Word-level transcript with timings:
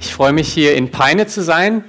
Ich 0.00 0.14
freue 0.14 0.32
mich 0.32 0.52
hier 0.52 0.76
in 0.76 0.90
Peine 0.90 1.26
zu 1.26 1.42
sein. 1.42 1.82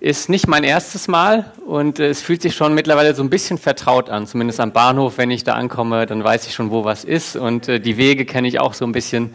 Ist 0.00 0.28
nicht 0.28 0.48
mein 0.48 0.64
erstes 0.64 1.06
Mal 1.06 1.52
und 1.66 2.00
äh, 2.00 2.08
es 2.08 2.20
fühlt 2.20 2.42
sich 2.42 2.54
schon 2.56 2.74
mittlerweile 2.74 3.14
so 3.14 3.22
ein 3.22 3.30
bisschen 3.30 3.58
vertraut 3.58 4.10
an. 4.10 4.26
Zumindest 4.26 4.58
am 4.58 4.72
Bahnhof, 4.72 5.18
wenn 5.18 5.30
ich 5.30 5.44
da 5.44 5.54
ankomme, 5.54 6.04
dann 6.06 6.22
weiß 6.22 6.46
ich 6.46 6.54
schon, 6.54 6.70
wo 6.70 6.84
was 6.84 7.04
ist 7.04 7.36
und 7.36 7.68
äh, 7.68 7.80
die 7.80 7.96
Wege 7.96 8.24
kenne 8.24 8.48
ich 8.48 8.58
auch 8.58 8.74
so 8.74 8.84
ein 8.84 8.92
bisschen. 8.92 9.34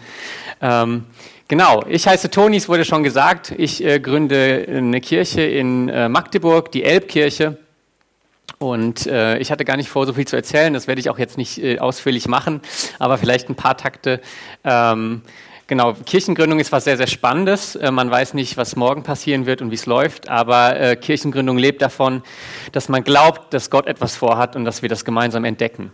Ähm, 0.61 1.05
genau, 1.47 1.83
ich 1.87 2.07
heiße 2.07 2.29
Toni, 2.29 2.57
es 2.57 2.67
wurde 2.67 2.83
schon 2.83 3.03
gesagt. 3.03 3.53
Ich 3.57 3.83
äh, 3.83 3.99
gründe 3.99 4.65
eine 4.67 4.99
Kirche 4.99 5.41
in 5.41 5.87
äh, 5.87 6.09
Magdeburg, 6.09 6.71
die 6.71 6.83
Elbkirche. 6.83 7.57
Und 8.57 9.07
äh, 9.07 9.37
ich 9.37 9.51
hatte 9.51 9.63
gar 9.63 9.77
nicht 9.77 9.89
vor, 9.89 10.05
so 10.05 10.13
viel 10.13 10.27
zu 10.27 10.35
erzählen. 10.35 10.73
Das 10.73 10.87
werde 10.87 10.99
ich 10.99 11.09
auch 11.09 11.17
jetzt 11.17 11.37
nicht 11.37 11.57
äh, 11.63 11.79
ausführlich 11.79 12.27
machen, 12.27 12.59
aber 12.99 13.17
vielleicht 13.17 13.49
ein 13.49 13.55
paar 13.55 13.77
Takte. 13.77 14.19
Ähm, 14.65 15.21
Genau, 15.69 15.93
Kirchengründung 15.93 16.59
ist 16.59 16.71
was 16.71 16.85
sehr, 16.85 16.97
sehr 16.97 17.05
Spannendes. 17.05 17.75
Äh, 17.75 17.91
man 17.91 18.09
weiß 18.09 18.33
nicht, 18.33 18.57
was 18.57 18.75
morgen 18.75 19.03
passieren 19.03 19.45
wird 19.45 19.61
und 19.61 19.69
wie 19.69 19.75
es 19.75 19.85
läuft, 19.85 20.27
aber 20.27 20.79
äh, 20.79 20.95
Kirchengründung 20.95 21.59
lebt 21.59 21.83
davon, 21.83 22.23
dass 22.71 22.89
man 22.89 23.03
glaubt, 23.03 23.53
dass 23.53 23.69
Gott 23.69 23.85
etwas 23.85 24.15
vorhat 24.15 24.55
und 24.55 24.65
dass 24.65 24.81
wir 24.81 24.89
das 24.89 25.05
gemeinsam 25.05 25.45
entdecken. 25.45 25.91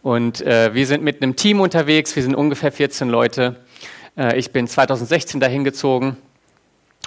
Und 0.00 0.42
äh, 0.42 0.72
wir 0.74 0.86
sind 0.86 1.02
mit 1.02 1.24
einem 1.24 1.34
Team 1.34 1.58
unterwegs, 1.58 2.14
wir 2.14 2.22
sind 2.22 2.36
ungefähr 2.36 2.70
14 2.70 3.08
Leute. 3.08 3.56
Ich 4.34 4.50
bin 4.50 4.66
2016 4.66 5.40
dahin 5.40 5.62
gezogen 5.62 6.16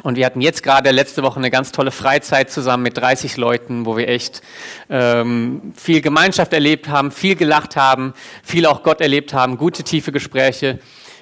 und 0.03 0.15
wir 0.15 0.27
hatten 0.27 0.41
jetzt 0.41 0.61
gerade 0.61 0.91
letzte 0.91 1.23
Woche 1.23 1.37
eine 1.39 1.49
ganz 1.49 1.71
tolle 1.71 1.89
Freizeit 1.89 2.51
zusammen 2.51 2.83
mit 2.83 2.97
30 2.97 3.35
Leuten, 3.37 3.87
wo 3.87 3.97
wir 3.97 4.07
echt 4.07 4.43
ähm, 4.91 5.73
viel 5.75 6.01
Gemeinschaft 6.01 6.53
erlebt 6.53 6.87
haben, 6.87 7.11
viel 7.11 7.35
gelacht 7.35 7.75
haben, 7.75 8.13
viel 8.43 8.67
auch 8.67 8.83
Gott 8.83 9.01
erlebt 9.01 9.33
haben, 9.33 9.57
gute, 9.57 9.83
tiefe 9.83 10.11
Gespräche 10.11 10.79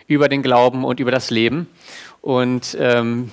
über 0.07 0.29
den 0.29 0.41
Glauben 0.41 0.85
und 0.85 0.99
über 0.99 1.11
das 1.11 1.29
Leben. 1.29 1.67
Und 2.21 2.75
ähm, 2.79 3.31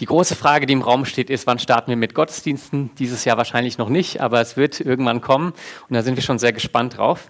die 0.00 0.06
große 0.06 0.34
Frage, 0.34 0.66
die 0.66 0.72
im 0.72 0.82
Raum 0.82 1.04
steht, 1.04 1.30
ist, 1.30 1.46
wann 1.46 1.58
starten 1.58 1.90
wir 1.90 1.96
mit 1.96 2.14
Gottesdiensten? 2.14 2.90
Dieses 2.98 3.24
Jahr 3.24 3.36
wahrscheinlich 3.36 3.78
noch 3.78 3.88
nicht, 3.88 4.20
aber 4.20 4.40
es 4.40 4.56
wird 4.56 4.80
irgendwann 4.80 5.20
kommen 5.20 5.52
und 5.88 5.94
da 5.94 6.02
sind 6.02 6.16
wir 6.16 6.22
schon 6.22 6.38
sehr 6.38 6.52
gespannt 6.52 6.96
drauf. 6.96 7.28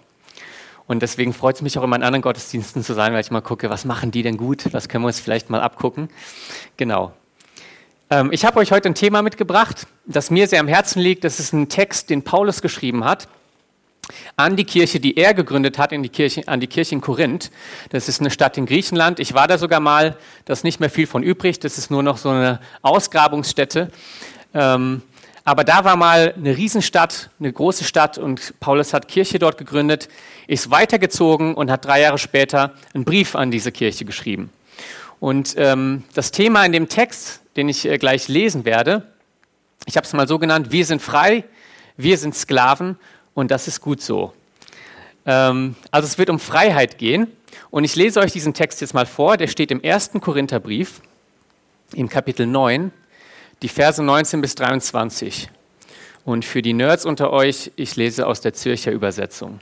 Und 0.85 1.01
deswegen 1.01 1.33
freut 1.33 1.55
es 1.55 1.61
mich 1.61 1.77
auch 1.77 1.83
immer 1.83 1.95
in 1.95 2.03
anderen 2.03 2.21
Gottesdiensten 2.21 2.83
zu 2.83 2.93
sein, 2.93 3.13
weil 3.13 3.21
ich 3.21 3.31
mal 3.31 3.41
gucke, 3.41 3.69
was 3.69 3.85
machen 3.85 4.11
die 4.11 4.21
denn 4.21 4.37
gut? 4.37 4.73
Was 4.73 4.89
können 4.89 5.03
wir 5.03 5.07
uns 5.07 5.19
vielleicht 5.19 5.49
mal 5.49 5.61
abgucken? 5.61 6.09
Genau. 6.77 7.13
Ähm, 8.09 8.31
ich 8.31 8.43
habe 8.43 8.59
euch 8.59 8.71
heute 8.71 8.89
ein 8.89 8.95
Thema 8.95 9.21
mitgebracht, 9.21 9.87
das 10.05 10.29
mir 10.29 10.47
sehr 10.47 10.59
am 10.59 10.67
Herzen 10.67 10.99
liegt. 10.99 11.23
Das 11.23 11.39
ist 11.39 11.53
ein 11.53 11.69
Text, 11.69 12.09
den 12.09 12.23
Paulus 12.23 12.61
geschrieben 12.61 13.05
hat 13.05 13.27
an 14.35 14.55
die 14.55 14.65
Kirche, 14.65 14.99
die 14.99 15.17
er 15.17 15.33
gegründet 15.33 15.77
hat, 15.77 15.91
in 15.91 16.03
die 16.03 16.09
Kirche, 16.09 16.47
an 16.47 16.59
die 16.59 16.67
Kirche 16.67 16.95
in 16.95 17.01
Korinth. 17.01 17.51
Das 17.89 18.09
ist 18.09 18.19
eine 18.19 18.31
Stadt 18.31 18.57
in 18.57 18.65
Griechenland. 18.65 19.19
Ich 19.19 19.33
war 19.33 19.47
da 19.47 19.57
sogar 19.57 19.79
mal, 19.79 20.17
da 20.45 20.53
ist 20.53 20.63
nicht 20.63 20.79
mehr 20.79 20.89
viel 20.89 21.07
von 21.07 21.23
übrig, 21.23 21.59
das 21.59 21.77
ist 21.77 21.91
nur 21.91 22.03
noch 22.03 22.17
so 22.17 22.29
eine 22.29 22.59
Ausgrabungsstätte. 22.81 23.91
Ähm, 24.53 25.01
aber 25.45 25.65
da 25.65 25.83
war 25.83 25.97
mal 25.97 26.33
eine 26.37 26.55
Riesenstadt, 26.55 27.29
eine 27.39 27.51
große 27.51 27.83
Stadt 27.83 28.17
und 28.17 28.57
Paulus 28.61 28.93
hat 28.93 29.09
Kirche 29.09 29.39
dort 29.39 29.57
gegründet, 29.57 30.07
ist 30.47 30.71
weitergezogen 30.71 31.53
und 31.53 31.69
hat 31.69 31.83
drei 31.85 32.01
Jahre 32.01 32.17
später 32.17 32.73
einen 32.93 33.03
Brief 33.03 33.35
an 33.35 33.51
diese 33.51 33.71
Kirche 33.71 34.05
geschrieben. 34.05 34.51
Und 35.19 35.55
ähm, 35.57 36.03
das 36.13 36.31
Thema 36.31 36.65
in 36.65 36.71
dem 36.71 36.87
Text, 36.87 37.41
den 37.57 37.67
ich 37.67 37.85
äh, 37.85 37.97
gleich 37.97 38.29
lesen 38.29 38.63
werde, 38.63 39.07
ich 39.85 39.97
habe 39.97 40.05
es 40.05 40.13
mal 40.13 40.27
so 40.27 40.39
genannt, 40.39 40.71
wir 40.71 40.85
sind 40.85 41.01
frei, 41.01 41.43
wir 41.97 42.17
sind 42.17 42.35
Sklaven 42.35 42.97
und 43.33 43.51
das 43.51 43.67
ist 43.67 43.81
gut 43.81 44.01
so. 44.01 44.33
Ähm, 45.25 45.75
also 45.91 46.07
es 46.07 46.17
wird 46.17 46.29
um 46.29 46.39
Freiheit 46.39 46.97
gehen 46.97 47.27
und 47.71 47.83
ich 47.83 47.95
lese 47.95 48.19
euch 48.19 48.31
diesen 48.31 48.53
Text 48.53 48.81
jetzt 48.81 48.93
mal 48.93 49.05
vor, 49.05 49.37
der 49.37 49.47
steht 49.47 49.71
im 49.71 49.81
ersten 49.81 50.21
Korintherbrief 50.21 51.01
im 51.93 52.09
Kapitel 52.09 52.45
9, 52.45 52.91
die 53.61 53.69
Verse 53.69 54.01
19 54.01 54.41
bis 54.41 54.55
23. 54.55 55.49
Und 56.25 56.45
für 56.45 56.61
die 56.61 56.73
Nerds 56.73 57.05
unter 57.05 57.31
euch, 57.31 57.71
ich 57.75 57.95
lese 57.95 58.27
aus 58.27 58.41
der 58.41 58.53
Zürcher 58.53 58.91
Übersetzung. 58.91 59.59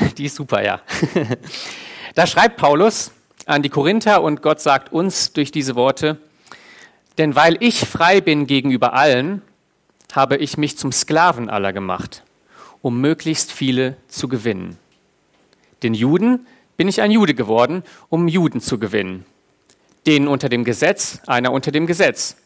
Die 0.18 0.26
ist 0.26 0.36
super, 0.36 0.62
ja. 0.62 0.80
Da 2.14 2.26
schreibt 2.26 2.58
Paulus 2.58 3.10
an 3.46 3.62
die 3.62 3.70
Korinther 3.70 4.22
und 4.22 4.42
Gott 4.42 4.60
sagt 4.60 4.92
uns 4.92 5.32
durch 5.32 5.50
diese 5.50 5.76
Worte, 5.76 6.18
denn 7.16 7.34
weil 7.34 7.56
ich 7.60 7.80
frei 7.80 8.20
bin 8.20 8.46
gegenüber 8.46 8.92
allen, 8.92 9.40
habe 10.12 10.36
ich 10.36 10.58
mich 10.58 10.78
zum 10.78 10.92
Sklaven 10.92 11.50
aller 11.50 11.72
gemacht, 11.72 12.22
um 12.82 13.00
möglichst 13.00 13.50
viele 13.50 13.96
zu 14.08 14.28
gewinnen. 14.28 14.78
Den 15.82 15.94
Juden 15.94 16.46
bin 16.76 16.86
ich 16.86 17.00
ein 17.00 17.10
Jude 17.10 17.34
geworden, 17.34 17.82
um 18.08 18.28
Juden 18.28 18.60
zu 18.60 18.78
gewinnen. 18.78 19.24
Den 20.06 20.28
unter 20.28 20.48
dem 20.48 20.64
Gesetz, 20.64 21.20
einer 21.26 21.52
unter 21.52 21.70
dem 21.70 21.86
Gesetz, 21.86 22.36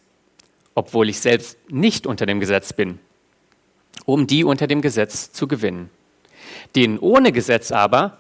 obwohl 0.75 1.09
ich 1.09 1.21
selbst 1.21 1.59
nicht 1.71 2.07
unter 2.07 2.25
dem 2.25 2.39
Gesetz 2.39 2.73
bin, 2.73 2.99
um 4.05 4.27
die 4.27 4.45
unter 4.45 4.67
dem 4.67 4.81
Gesetz 4.81 5.33
zu 5.33 5.49
gewinnen. 5.49 5.91
Den 6.77 6.99
ohne 6.99 7.33
Gesetz 7.33 7.73
aber 7.73 8.19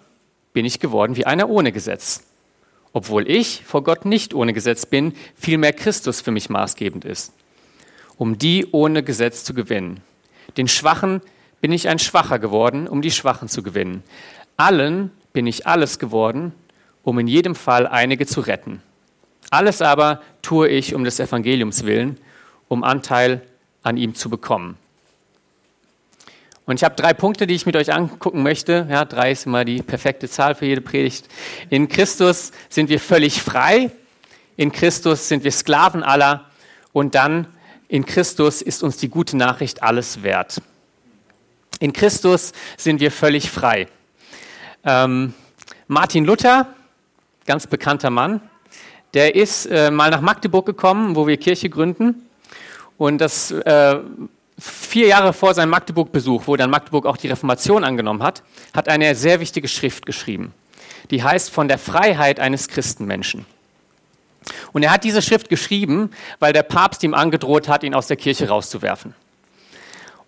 bin 0.52 0.64
ich 0.64 0.80
geworden 0.80 1.16
wie 1.16 1.26
einer 1.26 1.48
ohne 1.48 1.70
Gesetz, 1.70 2.24
obwohl 2.92 3.30
ich 3.30 3.62
vor 3.64 3.84
Gott 3.84 4.06
nicht 4.06 4.34
ohne 4.34 4.54
Gesetz 4.54 4.86
bin, 4.86 5.14
vielmehr 5.36 5.72
Christus 5.72 6.20
für 6.20 6.30
mich 6.30 6.48
maßgebend 6.48 7.04
ist 7.04 7.32
um 8.18 8.38
die 8.38 8.66
ohne 8.72 9.02
Gesetz 9.02 9.44
zu 9.44 9.54
gewinnen. 9.54 10.00
Den 10.56 10.68
Schwachen 10.68 11.20
bin 11.60 11.72
ich 11.72 11.88
ein 11.88 11.98
Schwacher 11.98 12.38
geworden, 12.38 12.88
um 12.88 13.02
die 13.02 13.10
Schwachen 13.10 13.48
zu 13.48 13.62
gewinnen. 13.62 14.02
Allen 14.56 15.10
bin 15.32 15.46
ich 15.46 15.66
alles 15.66 15.98
geworden, 15.98 16.52
um 17.02 17.18
in 17.18 17.26
jedem 17.26 17.54
Fall 17.54 17.86
einige 17.86 18.26
zu 18.26 18.40
retten. 18.40 18.82
Alles 19.50 19.82
aber 19.82 20.22
tue 20.42 20.68
ich 20.68 20.94
um 20.94 21.04
des 21.04 21.20
Evangeliums 21.20 21.84
willen, 21.84 22.18
um 22.68 22.84
Anteil 22.84 23.42
an 23.82 23.96
ihm 23.96 24.14
zu 24.14 24.28
bekommen. 24.28 24.76
Und 26.66 26.76
ich 26.76 26.84
habe 26.84 26.96
drei 26.96 27.14
Punkte, 27.14 27.46
die 27.46 27.54
ich 27.54 27.64
mit 27.64 27.76
euch 27.76 27.92
angucken 27.92 28.42
möchte. 28.42 28.88
Ja, 28.90 29.04
drei 29.04 29.30
ist 29.30 29.46
immer 29.46 29.64
die 29.64 29.82
perfekte 29.82 30.28
Zahl 30.28 30.56
für 30.56 30.66
jede 30.66 30.80
Predigt. 30.80 31.28
In 31.70 31.88
Christus 31.88 32.50
sind 32.68 32.88
wir 32.90 32.98
völlig 32.98 33.40
frei. 33.40 33.92
In 34.56 34.72
Christus 34.72 35.28
sind 35.28 35.44
wir 35.44 35.52
Sklaven 35.52 36.02
aller. 36.02 36.46
Und 36.92 37.14
dann 37.14 37.46
in 37.88 38.04
Christus 38.04 38.62
ist 38.62 38.82
uns 38.82 38.96
die 38.96 39.08
gute 39.08 39.36
Nachricht 39.36 39.82
alles 39.82 40.22
wert. 40.22 40.60
In 41.78 41.92
Christus 41.92 42.52
sind 42.76 43.00
wir 43.00 43.10
völlig 43.10 43.50
frei. 43.50 43.86
Ähm, 44.84 45.34
Martin 45.88 46.24
Luther, 46.24 46.68
ganz 47.44 47.66
bekannter 47.66 48.10
Mann, 48.10 48.40
der 49.14 49.34
ist 49.34 49.66
äh, 49.66 49.90
mal 49.90 50.10
nach 50.10 50.20
Magdeburg 50.20 50.66
gekommen, 50.66 51.16
wo 51.16 51.26
wir 51.26 51.36
Kirche 51.36 51.70
gründen. 51.70 52.26
Und 52.98 53.18
das 53.18 53.50
äh, 53.50 53.98
vier 54.58 55.08
Jahre 55.08 55.32
vor 55.32 55.54
seinem 55.54 55.70
Magdeburg-Besuch, 55.70 56.46
wo 56.46 56.56
dann 56.56 56.70
Magdeburg 56.70 57.06
auch 57.06 57.16
die 57.16 57.28
Reformation 57.28 57.84
angenommen 57.84 58.22
hat, 58.22 58.42
hat 58.74 58.88
eine 58.88 59.14
sehr 59.14 59.40
wichtige 59.40 59.68
Schrift 59.68 60.06
geschrieben. 60.06 60.52
Die 61.10 61.22
heißt 61.22 61.50
von 61.50 61.68
der 61.68 61.78
Freiheit 61.78 62.40
eines 62.40 62.68
Christenmenschen. 62.68 63.46
Und 64.72 64.82
er 64.82 64.92
hat 64.92 65.04
diese 65.04 65.22
Schrift 65.22 65.48
geschrieben, 65.48 66.10
weil 66.38 66.52
der 66.52 66.62
Papst 66.62 67.02
ihm 67.02 67.14
angedroht 67.14 67.68
hat, 67.68 67.82
ihn 67.82 67.94
aus 67.94 68.06
der 68.06 68.16
Kirche 68.16 68.48
rauszuwerfen. 68.48 69.14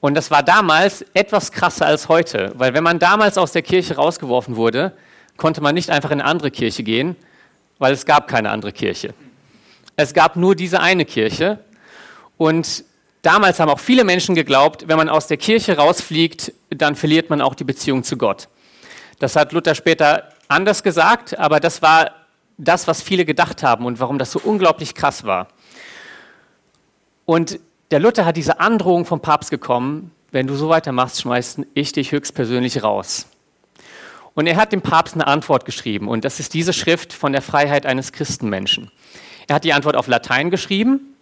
Und 0.00 0.14
das 0.14 0.30
war 0.30 0.42
damals 0.42 1.04
etwas 1.14 1.50
krasser 1.50 1.86
als 1.86 2.08
heute, 2.08 2.52
weil 2.54 2.72
wenn 2.74 2.84
man 2.84 2.98
damals 2.98 3.36
aus 3.36 3.52
der 3.52 3.62
Kirche 3.62 3.96
rausgeworfen 3.96 4.56
wurde, 4.56 4.92
konnte 5.36 5.60
man 5.60 5.74
nicht 5.74 5.90
einfach 5.90 6.10
in 6.10 6.20
eine 6.20 6.30
andere 6.30 6.50
Kirche 6.50 6.82
gehen, 6.82 7.16
weil 7.78 7.92
es 7.92 8.06
gab 8.06 8.28
keine 8.28 8.50
andere 8.50 8.72
Kirche. 8.72 9.14
Es 9.96 10.14
gab 10.14 10.36
nur 10.36 10.54
diese 10.54 10.80
eine 10.80 11.04
Kirche. 11.04 11.58
Und 12.36 12.84
damals 13.22 13.58
haben 13.58 13.70
auch 13.70 13.80
viele 13.80 14.04
Menschen 14.04 14.36
geglaubt, 14.36 14.86
wenn 14.86 14.96
man 14.96 15.08
aus 15.08 15.26
der 15.26 15.36
Kirche 15.36 15.76
rausfliegt, 15.76 16.52
dann 16.70 16.94
verliert 16.94 17.30
man 17.30 17.40
auch 17.40 17.54
die 17.54 17.64
Beziehung 17.64 18.04
zu 18.04 18.16
Gott. 18.16 18.48
Das 19.18 19.34
hat 19.34 19.52
Luther 19.52 19.74
später 19.74 20.28
anders 20.46 20.84
gesagt, 20.84 21.36
aber 21.36 21.58
das 21.58 21.82
war 21.82 22.12
das, 22.58 22.88
was 22.88 23.00
viele 23.00 23.24
gedacht 23.24 23.62
haben 23.62 23.86
und 23.86 24.00
warum 24.00 24.18
das 24.18 24.32
so 24.32 24.40
unglaublich 24.42 24.94
krass 24.94 25.24
war. 25.24 25.48
Und 27.24 27.60
der 27.90 28.00
Luther 28.00 28.24
hat 28.26 28.36
diese 28.36 28.60
Androhung 28.60 29.06
vom 29.06 29.20
Papst 29.20 29.50
bekommen, 29.50 30.10
wenn 30.30 30.46
du 30.46 30.54
so 30.56 30.68
weitermachst, 30.68 31.22
schmeißt 31.22 31.60
ich 31.72 31.92
dich 31.92 32.12
höchstpersönlich 32.12 32.82
raus. 32.82 33.26
Und 34.34 34.46
er 34.46 34.56
hat 34.56 34.72
dem 34.72 34.82
Papst 34.82 35.14
eine 35.14 35.26
Antwort 35.26 35.64
geschrieben. 35.64 36.08
Und 36.08 36.24
das 36.24 36.38
ist 36.38 36.54
diese 36.54 36.72
Schrift 36.72 37.12
von 37.12 37.32
der 37.32 37.42
Freiheit 37.42 37.86
eines 37.86 38.12
Christenmenschen. 38.12 38.90
Er 39.46 39.56
hat 39.56 39.64
die 39.64 39.72
Antwort 39.72 39.96
auf 39.96 40.06
Latein 40.06 40.50
geschrieben, 40.50 41.16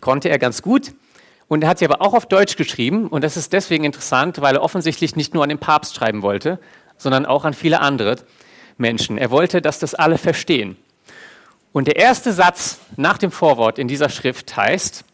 konnte 0.00 0.28
er 0.28 0.38
ganz 0.38 0.62
gut. 0.62 0.92
Und 1.48 1.62
er 1.64 1.70
hat 1.70 1.78
sie 1.78 1.86
aber 1.86 2.02
auch 2.02 2.12
auf 2.12 2.26
Deutsch 2.26 2.56
geschrieben. 2.56 3.08
Und 3.08 3.24
das 3.24 3.36
ist 3.36 3.52
deswegen 3.52 3.84
interessant, 3.84 4.40
weil 4.40 4.56
er 4.56 4.62
offensichtlich 4.62 5.16
nicht 5.16 5.32
nur 5.32 5.42
an 5.42 5.48
den 5.48 5.58
Papst 5.58 5.96
schreiben 5.96 6.22
wollte, 6.22 6.60
sondern 6.98 7.24
auch 7.24 7.44
an 7.44 7.54
viele 7.54 7.80
andere 7.80 8.16
Menschen. 8.78 9.18
Er 9.18 9.30
wollte, 9.30 9.60
dass 9.60 9.78
das 9.78 9.94
alle 9.94 10.18
verstehen. 10.18 10.76
Und 11.72 11.86
der 11.86 11.96
erste 11.96 12.32
Satz 12.32 12.80
nach 12.96 13.18
dem 13.18 13.30
Vorwort 13.30 13.78
in 13.78 13.88
dieser 13.88 14.08
Schrift 14.08 14.56
heißt, 14.56 15.04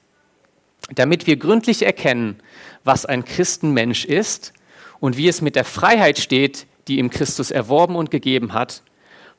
damit 0.94 1.26
wir 1.26 1.36
gründlich 1.36 1.84
erkennen, 1.84 2.40
was 2.84 3.06
ein 3.06 3.24
Christenmensch 3.24 4.04
ist 4.04 4.52
und 5.00 5.16
wie 5.16 5.28
es 5.28 5.40
mit 5.40 5.56
der 5.56 5.64
Freiheit 5.64 6.18
steht, 6.18 6.66
die 6.88 6.98
ihm 6.98 7.10
Christus 7.10 7.50
erworben 7.50 7.96
und 7.96 8.10
gegeben 8.10 8.52
hat. 8.52 8.82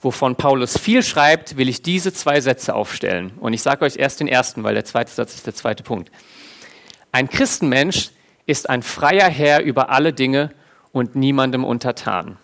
Wovon 0.02 0.36
Paulus 0.36 0.78
viel 0.78 1.04
schreibt, 1.04 1.58
will 1.58 1.70
ich 1.70 1.82
diese 1.82 2.12
zwei 2.14 2.42
Sätze 2.42 2.76
aufstellen. 2.76 3.32
Und 3.40 3.54
ich 3.54 3.62
sage 3.62 3.86
euch 3.86 3.96
erst 3.96 4.20
den 4.20 4.28
ersten, 4.28 4.64
weil 4.64 4.74
der 4.74 4.86
zweite 4.86 5.12
Satz 5.12 5.36
ist 5.36 5.48
der 5.48 5.56
zweite 5.56 5.84
Punkt. 5.84 6.12
Ein 7.12 7.30
Christenmensch 7.30 8.12
ist 8.46 8.70
ein 8.70 8.84
freier 8.84 9.30
Herr 9.30 9.64
über 9.64 9.90
alle 9.90 10.14
Dinge 10.14 10.52
und 10.92 11.16
niemandem 11.16 11.64
untertan. 11.64 12.38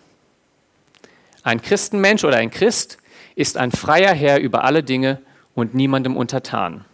Ein 1.44 1.62
Christenmensch 1.62 2.24
oder 2.24 2.38
ein 2.38 2.52
Christ 2.52 2.98
ist 3.36 3.58
ein 3.58 3.72
freier 3.72 4.14
Herr 4.14 4.40
über 4.40 4.64
alle 4.64 4.84
Dinge 4.84 5.22
und 5.56 5.74
niemandem 5.74 6.16
untertan. 6.16 6.86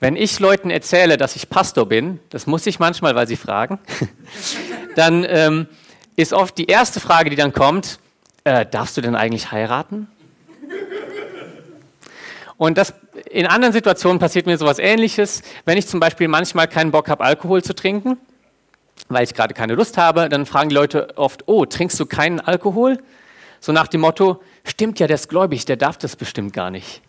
Wenn 0.00 0.14
ich 0.14 0.38
Leuten 0.38 0.70
erzähle, 0.70 1.16
dass 1.16 1.34
ich 1.34 1.48
Pastor 1.48 1.86
bin, 1.86 2.20
das 2.30 2.46
muss 2.46 2.66
ich 2.66 2.78
manchmal, 2.78 3.14
weil 3.14 3.26
sie 3.26 3.36
fragen, 3.36 3.80
dann 4.94 5.26
ähm, 5.28 5.66
ist 6.14 6.32
oft 6.32 6.56
die 6.56 6.66
erste 6.66 7.00
Frage, 7.00 7.30
die 7.30 7.36
dann 7.36 7.52
kommt, 7.52 7.98
äh, 8.44 8.64
darfst 8.66 8.96
du 8.96 9.00
denn 9.00 9.16
eigentlich 9.16 9.50
heiraten? 9.50 10.08
Und 12.56 12.76
das, 12.76 12.92
in 13.30 13.46
anderen 13.46 13.72
Situationen 13.72 14.18
passiert 14.18 14.46
mir 14.46 14.58
sowas 14.58 14.78
ähnliches. 14.78 15.42
Wenn 15.64 15.78
ich 15.78 15.86
zum 15.86 16.00
Beispiel 16.00 16.28
manchmal 16.28 16.68
keinen 16.68 16.90
Bock 16.90 17.08
habe, 17.08 17.24
Alkohol 17.24 17.62
zu 17.62 17.74
trinken, 17.74 18.18
weil 19.08 19.24
ich 19.24 19.34
gerade 19.34 19.54
keine 19.54 19.74
Lust 19.74 19.96
habe, 19.96 20.28
dann 20.28 20.46
fragen 20.46 20.68
die 20.68 20.74
Leute 20.74 21.16
oft, 21.16 21.44
oh, 21.46 21.64
trinkst 21.64 21.98
du 21.98 22.06
keinen 22.06 22.40
Alkohol? 22.40 22.98
So 23.60 23.72
nach 23.72 23.88
dem 23.88 24.02
Motto, 24.02 24.42
stimmt 24.64 25.00
ja, 25.00 25.06
der 25.06 25.16
ist 25.16 25.28
gläubig, 25.28 25.64
der 25.64 25.76
darf 25.76 25.98
das 25.98 26.16
bestimmt 26.16 26.52
gar 26.52 26.70
nicht. 26.70 27.02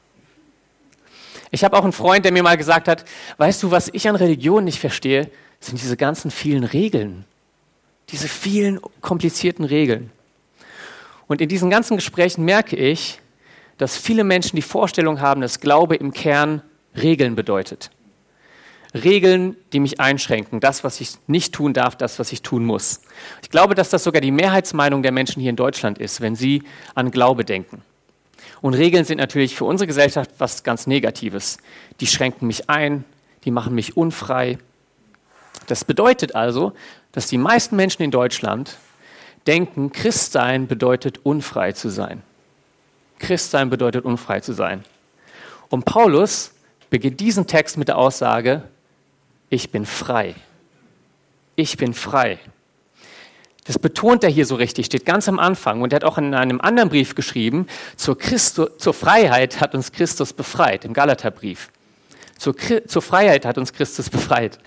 Ich 1.51 1.63
habe 1.63 1.77
auch 1.77 1.83
einen 1.83 1.93
Freund, 1.93 2.25
der 2.25 2.31
mir 2.31 2.43
mal 2.43 2.57
gesagt 2.57 2.87
hat, 2.87 3.05
weißt 3.37 3.63
du, 3.63 3.71
was 3.71 3.89
ich 3.91 4.07
an 4.07 4.15
Religion 4.15 4.63
nicht 4.63 4.79
verstehe, 4.79 5.29
sind 5.59 5.81
diese 5.81 5.97
ganzen 5.97 6.31
vielen 6.31 6.63
Regeln. 6.63 7.25
Diese 8.09 8.27
vielen 8.27 8.79
komplizierten 9.01 9.65
Regeln. 9.65 10.11
Und 11.27 11.41
in 11.41 11.49
diesen 11.49 11.69
ganzen 11.69 11.97
Gesprächen 11.97 12.45
merke 12.45 12.75
ich, 12.75 13.19
dass 13.77 13.97
viele 13.97 14.23
Menschen 14.23 14.55
die 14.55 14.61
Vorstellung 14.61 15.21
haben, 15.21 15.41
dass 15.41 15.59
Glaube 15.59 15.95
im 15.95 16.11
Kern 16.11 16.61
Regeln 16.95 17.35
bedeutet. 17.35 17.91
Regeln, 18.93 19.55
die 19.71 19.79
mich 19.79 19.99
einschränken, 19.99 20.59
das, 20.59 20.83
was 20.83 20.99
ich 20.99 21.11
nicht 21.27 21.53
tun 21.53 21.73
darf, 21.73 21.95
das, 21.95 22.17
was 22.17 22.31
ich 22.31 22.41
tun 22.41 22.65
muss. 22.65 23.01
Ich 23.43 23.49
glaube, 23.51 23.75
dass 23.75 23.89
das 23.89 24.03
sogar 24.03 24.21
die 24.21 24.31
Mehrheitsmeinung 24.31 25.03
der 25.03 25.11
Menschen 25.11 25.41
hier 25.41 25.51
in 25.51 25.55
Deutschland 25.55 25.99
ist, 25.99 26.21
wenn 26.21 26.35
sie 26.35 26.63
an 26.95 27.11
Glaube 27.11 27.45
denken. 27.45 27.83
Und 28.61 28.73
Regeln 28.73 29.05
sind 29.05 29.19
natürlich 29.19 29.55
für 29.55 29.65
unsere 29.65 29.87
Gesellschaft 29.87 30.31
was 30.39 30.63
ganz 30.63 30.87
Negatives. 30.87 31.59
Die 31.99 32.07
schränken 32.07 32.47
mich 32.47 32.69
ein, 32.69 33.05
die 33.45 33.51
machen 33.51 33.75
mich 33.75 33.95
unfrei. 33.95 34.57
Das 35.67 35.85
bedeutet 35.85 36.35
also, 36.35 36.73
dass 37.11 37.27
die 37.27 37.37
meisten 37.37 37.75
Menschen 37.75 38.01
in 38.01 38.11
Deutschland 38.11 38.77
denken, 39.47 39.91
Christsein 39.91 40.67
bedeutet 40.67 41.19
unfrei 41.23 41.71
zu 41.71 41.89
sein. 41.89 42.23
Christsein 43.19 43.69
bedeutet 43.69 44.03
unfrei 44.03 44.39
zu 44.39 44.53
sein. 44.53 44.83
Und 45.69 45.85
Paulus 45.85 46.51
beginnt 46.89 47.19
diesen 47.19 47.47
Text 47.47 47.77
mit 47.77 47.87
der 47.87 47.97
Aussage, 47.97 48.63
ich 49.49 49.71
bin 49.71 49.85
frei. 49.85 50.35
Ich 51.55 51.77
bin 51.77 51.93
frei. 51.93 52.39
Das 53.65 53.77
betont 53.77 54.23
er 54.23 54.29
hier 54.29 54.45
so 54.45 54.55
richtig, 54.55 54.87
steht 54.87 55.05
ganz 55.05 55.27
am 55.27 55.37
Anfang. 55.37 55.81
Und 55.81 55.93
er 55.93 55.97
hat 55.97 56.03
auch 56.03 56.17
in 56.17 56.33
einem 56.33 56.59
anderen 56.59 56.89
Brief 56.89 57.13
geschrieben, 57.13 57.67
zur, 57.95 58.17
Christo, 58.17 58.65
zur 58.65 58.93
Freiheit 58.93 59.61
hat 59.61 59.75
uns 59.75 59.91
Christus 59.91 60.33
befreit, 60.33 60.85
im 60.85 60.93
Galaterbrief. 60.93 61.69
Zur, 62.37 62.55
zur 62.87 63.01
Freiheit 63.01 63.45
hat 63.45 63.57
uns 63.57 63.73
Christus 63.73 64.09
befreit. 64.09 64.57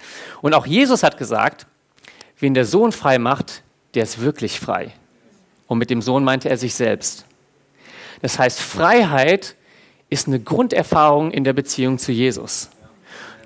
Und 0.41 0.55
auch 0.55 0.67
Jesus 0.67 1.03
hat 1.03 1.19
gesagt, 1.19 1.67
wen 2.39 2.55
der 2.55 2.65
Sohn 2.65 2.93
frei 2.93 3.19
macht, 3.19 3.63
der 3.95 4.05
ist 4.05 4.21
wirklich 4.21 4.61
frei. 4.61 4.93
Und 5.67 5.79
mit 5.79 5.91
dem 5.91 6.03
Sohn 6.03 6.23
meinte 6.23 6.49
er 6.49 6.57
sich 6.57 6.75
selbst. 6.75 7.25
Das 8.21 8.39
heißt, 8.39 8.61
Freiheit 8.61 9.57
ist 10.11 10.29
eine 10.29 10.39
Grunderfahrung 10.39 11.33
in 11.33 11.43
der 11.43 11.55
Beziehung 11.55 11.99
zu 11.99 12.13
Jesus. 12.13 12.69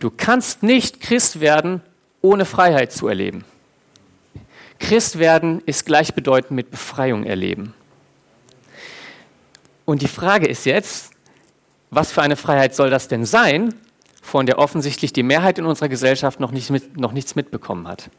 Du 0.00 0.10
kannst 0.10 0.62
nicht 0.62 1.00
Christ 1.00 1.40
werden, 1.40 1.80
ohne 2.22 2.44
Freiheit 2.44 2.92
zu 2.92 3.08
erleben. 3.08 3.44
Christ 4.78 5.18
werden 5.18 5.62
ist 5.64 5.86
gleichbedeutend 5.86 6.52
mit 6.52 6.70
Befreiung 6.70 7.24
erleben. 7.24 7.74
Und 9.84 10.02
die 10.02 10.08
Frage 10.08 10.46
ist 10.46 10.66
jetzt, 10.66 11.12
was 11.90 12.12
für 12.12 12.22
eine 12.22 12.36
Freiheit 12.36 12.74
soll 12.74 12.90
das 12.90 13.08
denn 13.08 13.24
sein, 13.24 13.74
von 14.20 14.44
der 14.44 14.58
offensichtlich 14.58 15.12
die 15.12 15.22
Mehrheit 15.22 15.58
in 15.58 15.64
unserer 15.64 15.88
Gesellschaft 15.88 16.40
noch, 16.40 16.50
nicht 16.50 16.70
mit, 16.70 16.98
noch 16.98 17.12
nichts 17.12 17.36
mitbekommen 17.36 17.86
hat? 17.86 18.10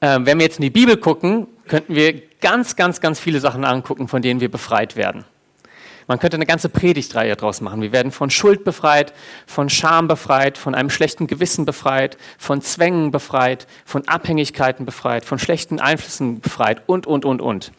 Ähm, 0.00 0.26
wenn 0.26 0.38
wir 0.38 0.44
jetzt 0.44 0.58
in 0.58 0.62
die 0.62 0.70
Bibel 0.70 0.98
gucken, 0.98 1.46
könnten 1.66 1.94
wir 1.94 2.20
ganz, 2.40 2.76
ganz, 2.76 3.00
ganz 3.00 3.18
viele 3.18 3.40
Sachen 3.40 3.64
angucken, 3.64 4.06
von 4.06 4.20
denen 4.20 4.40
wir 4.40 4.50
befreit 4.50 4.96
werden. 4.96 5.24
Man 6.06 6.18
könnte 6.18 6.36
eine 6.36 6.46
ganze 6.46 6.68
Predigtreihe 6.68 7.34
daraus 7.34 7.60
machen. 7.60 7.80
Wir 7.80 7.92
werden 7.92 8.12
von 8.12 8.28
Schuld 8.28 8.64
befreit, 8.64 9.14
von 9.46 9.70
Scham 9.70 10.06
befreit, 10.06 10.58
von 10.58 10.74
einem 10.74 10.90
schlechten 10.90 11.26
Gewissen 11.26 11.64
befreit, 11.64 12.18
von 12.36 12.60
Zwängen 12.60 13.10
befreit, 13.10 13.66
von 13.84 14.06
Abhängigkeiten 14.06 14.84
befreit, 14.84 15.24
von 15.24 15.38
schlechten 15.38 15.80
Einflüssen 15.80 16.40
befreit 16.40 16.82
und, 16.86 17.06
und, 17.06 17.24
und, 17.24 17.40
und. 17.40 17.72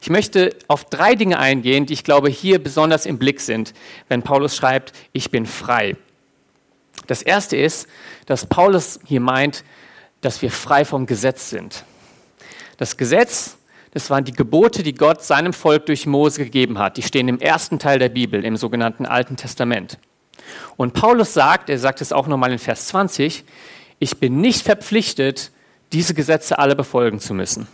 Ich 0.00 0.10
möchte 0.10 0.56
auf 0.66 0.84
drei 0.84 1.14
Dinge 1.14 1.38
eingehen, 1.38 1.86
die 1.86 1.92
ich 1.92 2.04
glaube 2.04 2.28
hier 2.30 2.62
besonders 2.62 3.06
im 3.06 3.18
Blick 3.18 3.40
sind, 3.40 3.74
wenn 4.08 4.22
Paulus 4.22 4.56
schreibt, 4.56 4.92
ich 5.12 5.30
bin 5.30 5.46
frei. 5.46 5.96
Das 7.06 7.22
erste 7.22 7.56
ist, 7.56 7.86
dass 8.26 8.46
Paulus 8.46 8.98
hier 9.04 9.20
meint, 9.20 9.64
dass 10.20 10.42
wir 10.42 10.50
frei 10.50 10.84
vom 10.84 11.06
Gesetz 11.06 11.50
sind. 11.50 11.84
Das 12.76 12.96
Gesetz 12.96 13.57
das 13.92 14.10
waren 14.10 14.24
die 14.24 14.32
Gebote, 14.32 14.82
die 14.82 14.94
Gott 14.94 15.22
seinem 15.22 15.52
Volk 15.52 15.86
durch 15.86 16.06
Mose 16.06 16.44
gegeben 16.44 16.78
hat. 16.78 16.96
Die 16.96 17.02
stehen 17.02 17.28
im 17.28 17.40
ersten 17.40 17.78
Teil 17.78 17.98
der 17.98 18.10
Bibel, 18.10 18.44
im 18.44 18.56
sogenannten 18.56 19.06
Alten 19.06 19.36
Testament. 19.36 19.98
Und 20.76 20.94
Paulus 20.94 21.34
sagt, 21.34 21.70
er 21.70 21.78
sagt 21.78 22.00
es 22.00 22.12
auch 22.12 22.26
nochmal 22.26 22.52
in 22.52 22.58
Vers 22.58 22.88
20, 22.88 23.44
ich 23.98 24.18
bin 24.18 24.40
nicht 24.40 24.62
verpflichtet, 24.62 25.50
diese 25.92 26.14
Gesetze 26.14 26.58
alle 26.58 26.76
befolgen 26.76 27.18
zu 27.18 27.34
müssen. 27.34 27.66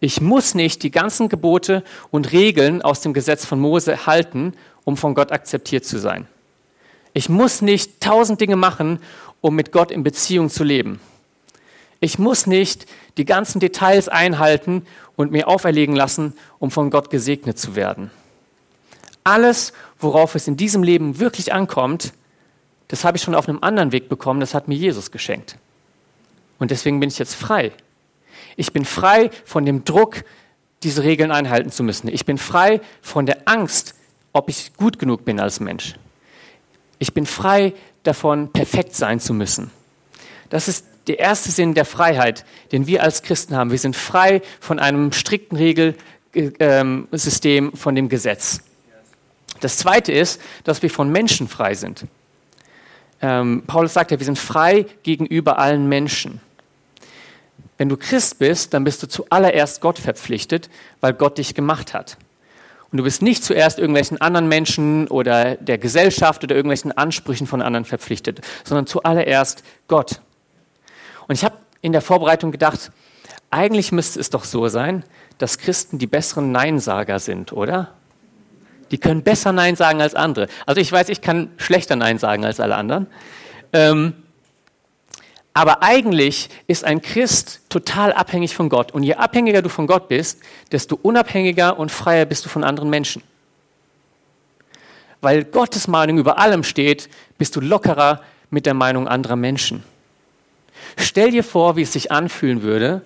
Ich 0.00 0.20
muss 0.20 0.54
nicht 0.54 0.82
die 0.82 0.90
ganzen 0.90 1.28
Gebote 1.28 1.84
und 2.10 2.32
Regeln 2.32 2.80
aus 2.80 3.00
dem 3.00 3.12
Gesetz 3.12 3.44
von 3.44 3.60
Mose 3.60 4.06
halten, 4.06 4.54
um 4.84 4.96
von 4.96 5.14
Gott 5.14 5.32
akzeptiert 5.32 5.84
zu 5.84 5.98
sein. 5.98 6.26
Ich 7.12 7.28
muss 7.28 7.60
nicht 7.60 8.00
tausend 8.00 8.40
Dinge 8.40 8.56
machen, 8.56 9.00
um 9.40 9.54
mit 9.54 9.72
Gott 9.72 9.90
in 9.90 10.02
Beziehung 10.02 10.48
zu 10.48 10.64
leben. 10.64 11.00
Ich 12.00 12.18
muss 12.18 12.46
nicht 12.46 12.86
die 13.18 13.26
ganzen 13.26 13.60
Details 13.60 14.08
einhalten 14.08 14.86
und 15.16 15.32
mir 15.32 15.48
auferlegen 15.48 15.94
lassen, 15.94 16.34
um 16.58 16.70
von 16.70 16.90
Gott 16.90 17.10
gesegnet 17.10 17.58
zu 17.58 17.76
werden. 17.76 18.10
Alles, 19.22 19.74
worauf 19.98 20.34
es 20.34 20.48
in 20.48 20.56
diesem 20.56 20.82
Leben 20.82 21.18
wirklich 21.18 21.52
ankommt, 21.52 22.14
das 22.88 23.04
habe 23.04 23.18
ich 23.18 23.22
schon 23.22 23.34
auf 23.34 23.48
einem 23.48 23.62
anderen 23.62 23.92
Weg 23.92 24.08
bekommen, 24.08 24.40
das 24.40 24.54
hat 24.54 24.66
mir 24.66 24.74
Jesus 24.74 25.10
geschenkt. 25.10 25.56
Und 26.58 26.70
deswegen 26.70 27.00
bin 27.00 27.10
ich 27.10 27.18
jetzt 27.18 27.34
frei. 27.34 27.72
Ich 28.56 28.72
bin 28.72 28.84
frei 28.84 29.30
von 29.44 29.64
dem 29.64 29.84
Druck, 29.84 30.24
diese 30.82 31.04
Regeln 31.04 31.30
einhalten 31.30 31.70
zu 31.70 31.82
müssen. 31.82 32.08
Ich 32.08 32.24
bin 32.24 32.38
frei 32.38 32.80
von 33.02 33.26
der 33.26 33.42
Angst, 33.46 33.94
ob 34.32 34.48
ich 34.48 34.74
gut 34.76 34.98
genug 34.98 35.24
bin 35.24 35.38
als 35.38 35.60
Mensch. 35.60 35.94
Ich 36.98 37.12
bin 37.12 37.26
frei 37.26 37.74
davon, 38.02 38.50
perfekt 38.52 38.94
sein 38.96 39.20
zu 39.20 39.34
müssen. 39.34 39.70
Das 40.48 40.68
ist 40.68 40.86
der 41.10 41.18
erste 41.18 41.50
Sinn 41.50 41.74
der 41.74 41.84
Freiheit, 41.84 42.44
den 42.70 42.86
wir 42.86 43.02
als 43.02 43.22
Christen 43.22 43.56
haben. 43.56 43.72
Wir 43.72 43.78
sind 43.78 43.96
frei 43.96 44.42
von 44.60 44.78
einem 44.78 45.10
strikten 45.12 45.56
Regelsystem, 45.56 47.72
von 47.72 47.96
dem 47.96 48.08
Gesetz. 48.08 48.60
Das 49.58 49.78
zweite 49.78 50.12
ist, 50.12 50.40
dass 50.64 50.82
wir 50.82 50.90
von 50.90 51.10
Menschen 51.10 51.48
frei 51.48 51.74
sind. 51.74 52.04
Ähm, 53.20 53.64
Paulus 53.66 53.92
sagt 53.92 54.12
ja, 54.12 54.18
wir 54.18 54.24
sind 54.24 54.38
frei 54.38 54.86
gegenüber 55.02 55.58
allen 55.58 55.88
Menschen. 55.88 56.40
Wenn 57.76 57.88
du 57.88 57.96
Christ 57.96 58.38
bist, 58.38 58.72
dann 58.72 58.84
bist 58.84 59.02
du 59.02 59.08
zuallererst 59.08 59.80
Gott 59.80 59.98
verpflichtet, 59.98 60.70
weil 61.00 61.12
Gott 61.12 61.38
dich 61.38 61.54
gemacht 61.54 61.92
hat. 61.92 62.16
Und 62.92 62.98
du 62.98 63.04
bist 63.04 63.20
nicht 63.20 63.42
zuerst 63.42 63.78
irgendwelchen 63.78 64.20
anderen 64.20 64.48
Menschen 64.48 65.08
oder 65.08 65.56
der 65.56 65.78
Gesellschaft 65.78 66.44
oder 66.44 66.54
irgendwelchen 66.54 66.92
Ansprüchen 66.92 67.46
von 67.46 67.62
anderen 67.62 67.84
verpflichtet, 67.84 68.40
sondern 68.64 68.86
zuallererst 68.86 69.62
Gott. 69.88 70.20
Und 71.30 71.36
ich 71.36 71.44
habe 71.44 71.58
in 71.80 71.92
der 71.92 72.00
Vorbereitung 72.00 72.50
gedacht, 72.50 72.90
eigentlich 73.50 73.92
müsste 73.92 74.18
es 74.18 74.30
doch 74.30 74.42
so 74.42 74.66
sein, 74.66 75.04
dass 75.38 75.58
Christen 75.58 75.96
die 75.96 76.08
besseren 76.08 76.50
Neinsager 76.50 77.20
sind, 77.20 77.52
oder? 77.52 77.92
Die 78.90 78.98
können 78.98 79.22
besser 79.22 79.52
Nein 79.52 79.76
sagen 79.76 80.00
als 80.00 80.16
andere. 80.16 80.48
Also 80.66 80.80
ich 80.80 80.90
weiß, 80.90 81.08
ich 81.08 81.20
kann 81.20 81.52
schlechter 81.56 81.94
Nein 81.94 82.18
sagen 82.18 82.44
als 82.44 82.58
alle 82.58 82.74
anderen. 82.74 83.06
Ähm, 83.72 84.14
aber 85.54 85.84
eigentlich 85.84 86.48
ist 86.66 86.84
ein 86.84 87.00
Christ 87.00 87.60
total 87.68 88.12
abhängig 88.12 88.56
von 88.56 88.68
Gott. 88.68 88.90
Und 88.90 89.04
je 89.04 89.14
abhängiger 89.14 89.62
du 89.62 89.68
von 89.68 89.86
Gott 89.86 90.08
bist, 90.08 90.40
desto 90.72 90.98
unabhängiger 91.00 91.78
und 91.78 91.92
freier 91.92 92.24
bist 92.24 92.44
du 92.44 92.48
von 92.48 92.64
anderen 92.64 92.90
Menschen. 92.90 93.22
Weil 95.20 95.44
Gottes 95.44 95.86
Meinung 95.86 96.18
über 96.18 96.40
allem 96.40 96.64
steht, 96.64 97.08
bist 97.38 97.54
du 97.54 97.60
lockerer 97.60 98.20
mit 98.50 98.66
der 98.66 98.74
Meinung 98.74 99.06
anderer 99.06 99.36
Menschen. 99.36 99.84
Stell 100.96 101.30
dir 101.30 101.44
vor, 101.44 101.76
wie 101.76 101.82
es 101.82 101.92
sich 101.92 102.12
anfühlen 102.12 102.62
würde, 102.62 103.02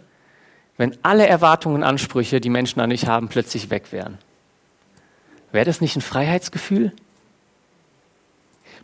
wenn 0.77 0.97
alle 1.03 1.27
Erwartungen 1.27 1.77
und 1.77 1.83
Ansprüche, 1.83 2.41
die 2.41 2.51
Menschen 2.51 2.81
an 2.81 2.91
dich 2.91 3.07
haben, 3.07 3.29
plötzlich 3.29 3.71
weg 3.71 3.93
wären. 3.93 4.19
Wäre 5.53 5.65
das 5.65 5.81
nicht 5.81 5.97
ein 5.97 6.03
Freiheitsgefühl? 6.03 6.93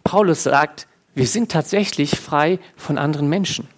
Paulus 0.04 0.44
sagt, 0.44 0.86
wir 1.14 1.26
sind 1.26 1.50
tatsächlich 1.50 2.18
frei 2.18 2.60
von 2.76 2.96
anderen 2.96 3.28
Menschen. 3.28 3.68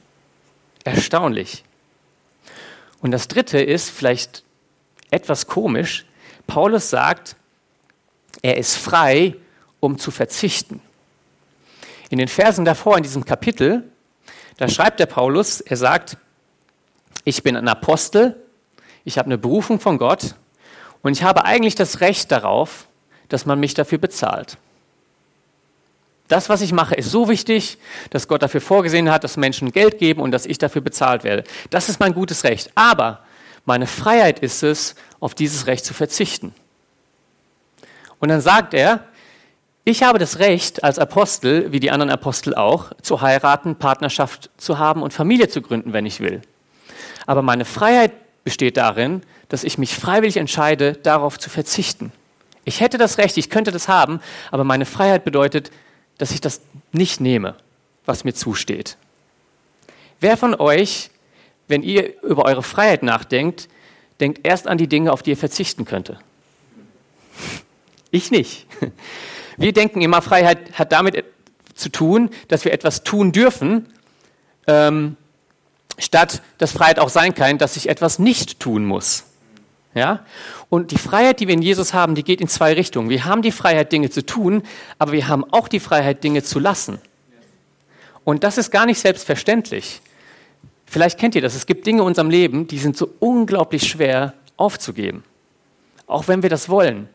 Erstaunlich. 0.85 1.65
Und 3.01 3.11
das 3.11 3.29
Dritte 3.29 3.61
ist 3.61 3.91
vielleicht 3.91 4.45
etwas 5.11 5.47
komisch. 5.47 6.05
Paulus 6.47 6.91
sagt, 6.91 7.37
er 8.43 8.57
ist 8.59 8.77
frei, 8.77 9.37
um 9.81 9.99
zu 9.99 10.11
verzichten. 10.11 10.81
In 12.11 12.19
den 12.19 12.29
Versen 12.29 12.65
davor 12.65 12.97
in 12.97 13.03
diesem 13.03 13.25
Kapitel, 13.25 13.91
da 14.57 14.69
schreibt 14.69 15.01
der 15.01 15.07
Paulus, 15.07 15.61
er 15.61 15.77
sagt, 15.77 16.17
ich 17.25 17.43
bin 17.43 17.57
ein 17.57 17.69
Apostel, 17.69 18.37
ich 19.05 19.19
habe 19.19 19.27
eine 19.27 19.39
Berufung 19.39 19.81
von 19.81 19.99
Gott 19.99 20.35
und 21.03 21.13
ich 21.13 21.23
habe 21.23 21.45
eigentlich 21.45 21.75
das 21.75 22.01
Recht 22.01 22.31
darauf, 22.31 22.87
dass 23.29 23.47
man 23.47 23.59
mich 23.61 23.75
dafür 23.75 23.99
bezahlt. 23.99 24.59
Das, 26.29 26.49
was 26.49 26.63
ich 26.63 26.73
mache, 26.73 26.95
ist 26.95 27.11
so 27.11 27.29
wichtig, 27.29 27.79
dass 28.11 28.29
Gott 28.29 28.43
dafür 28.43 28.61
vorgesehen 28.61 29.11
hat, 29.11 29.25
dass 29.25 29.37
Menschen 29.37 29.71
Geld 29.73 29.99
geben 29.99 30.23
und 30.23 30.31
dass 30.31 30.47
ich 30.47 30.59
dafür 30.59 30.81
bezahlt 30.81 31.25
werde. 31.25 31.45
Das 31.71 31.89
ist 31.89 32.01
mein 32.01 32.15
gutes 32.15 32.45
Recht. 32.45 32.71
Aber 32.75 33.21
meine 33.65 33.87
Freiheit 33.87 34.39
ist 34.39 34.63
es, 34.63 34.95
auf 35.21 35.35
dieses 35.35 35.67
Recht 35.67 35.85
zu 35.85 35.95
verzichten. 35.95 36.55
Und 38.19 38.29
dann 38.29 38.41
sagt 38.41 38.73
er, 38.73 39.05
ich 39.85 40.03
habe 40.03 40.19
das 40.19 40.39
Recht 40.39 40.85
als 40.85 40.99
Apostel, 40.99 41.73
wie 41.73 41.81
die 41.81 41.91
anderen 41.91 42.11
Apostel 42.11 42.55
auch, 42.55 42.93
zu 43.03 43.21
heiraten, 43.21 43.77
Partnerschaft 43.77 44.51
zu 44.57 44.79
haben 44.79 45.03
und 45.03 45.13
Familie 45.13 45.49
zu 45.49 45.61
gründen, 45.61 45.93
wenn 45.93 46.07
ich 46.07 46.21
will. 46.21 46.43
Aber 47.27 47.43
meine 47.43 47.65
Freiheit 47.65 48.13
besteht 48.45 48.77
darin, 48.77 49.23
dass 49.49 49.65
ich 49.65 49.79
mich 49.79 49.95
freiwillig 49.95 50.37
entscheide, 50.37 50.95
darauf 50.95 51.39
zu 51.39 51.51
verzichten. 51.51 52.13
Ich 52.65 52.81
hätte 52.81 52.97
das 52.97 53.19
Recht, 53.19 53.37
ich 53.37 53.51
könnte 53.51 53.73
das 53.73 53.89
haben, 53.89 54.21
aber 54.51 54.65
meine 54.65 54.87
Freiheit 54.87 55.25
bedeutet, 55.25 55.71
dass 56.19 56.31
ich 56.31 56.41
das 56.41 56.61
nicht 56.93 57.21
nehme, 57.21 57.57
was 58.07 58.23
mir 58.23 58.35
zusteht. 58.35 58.97
Wer 60.21 60.37
von 60.37 60.55
euch, 60.55 61.11
wenn 61.67 61.83
ihr 61.83 62.23
über 62.23 62.45
eure 62.45 62.63
Freiheit 62.63 63.03
nachdenkt, 63.03 63.69
denkt 64.21 64.47
erst 64.47 64.69
an 64.69 64.79
die 64.79 64.87
Dinge, 64.87 65.13
auf 65.13 65.23
die 65.23 65.31
ihr 65.31 65.37
verzichten 65.37 65.85
könnte? 65.85 66.19
Ich 68.13 68.31
nicht. 68.31 68.67
Wir 69.63 69.73
denken 69.73 70.01
immer, 70.01 70.23
Freiheit 70.23 70.77
hat 70.77 70.91
damit 70.91 71.25
zu 71.75 71.89
tun, 71.89 72.31
dass 72.49 72.65
wir 72.65 72.73
etwas 72.73 73.05
tun 73.05 73.31
dürfen, 73.31 73.87
ähm, 74.67 75.17
statt 75.99 76.43
dass 76.59 76.73
Freiheit 76.73 76.99
auch 76.99 77.09
sein 77.09 77.33
kann, 77.33 77.59
dass 77.59 77.77
ich 77.77 77.89
etwas 77.89 78.19
nicht 78.19 78.59
tun 78.59 78.85
muss. 78.85 79.23
Ja? 79.95 80.27
Und 80.69 80.91
die 80.91 80.99
Freiheit, 80.99 81.39
die 81.39 81.47
wir 81.47 81.55
in 81.55 81.63
Jesus 81.63 81.95
haben, 81.95 82.17
die 82.17 82.25
geht 82.25 82.41
in 82.41 82.49
zwei 82.49 82.73
Richtungen. 82.73 83.09
Wir 83.09 83.25
haben 83.25 83.41
die 83.41 83.53
Freiheit, 83.53 83.93
Dinge 83.93 84.11
zu 84.11 84.27
tun, 84.27 84.65
aber 84.99 85.13
wir 85.13 85.29
haben 85.29 85.45
auch 85.53 85.69
die 85.69 85.79
Freiheit, 85.79 86.25
Dinge 86.25 86.43
zu 86.43 86.59
lassen. 86.59 86.99
Und 88.25 88.43
das 88.43 88.59
ist 88.59 88.73
gar 88.73 88.87
nicht 88.87 88.99
selbstverständlich. 88.99 90.01
Vielleicht 90.87 91.21
kennt 91.21 91.37
ihr 91.37 91.41
das. 91.41 91.55
Es 91.55 91.67
gibt 91.67 91.87
Dinge 91.87 92.01
in 92.01 92.09
unserem 92.09 92.31
Leben, 92.31 92.67
die 92.67 92.79
sind 92.79 92.97
so 92.97 93.15
unglaublich 93.21 93.89
schwer 93.89 94.35
aufzugeben. 94.57 95.23
Auch 96.09 96.27
wenn 96.27 96.43
wir 96.43 96.51
das 96.51 96.69
wollen. 96.69 97.09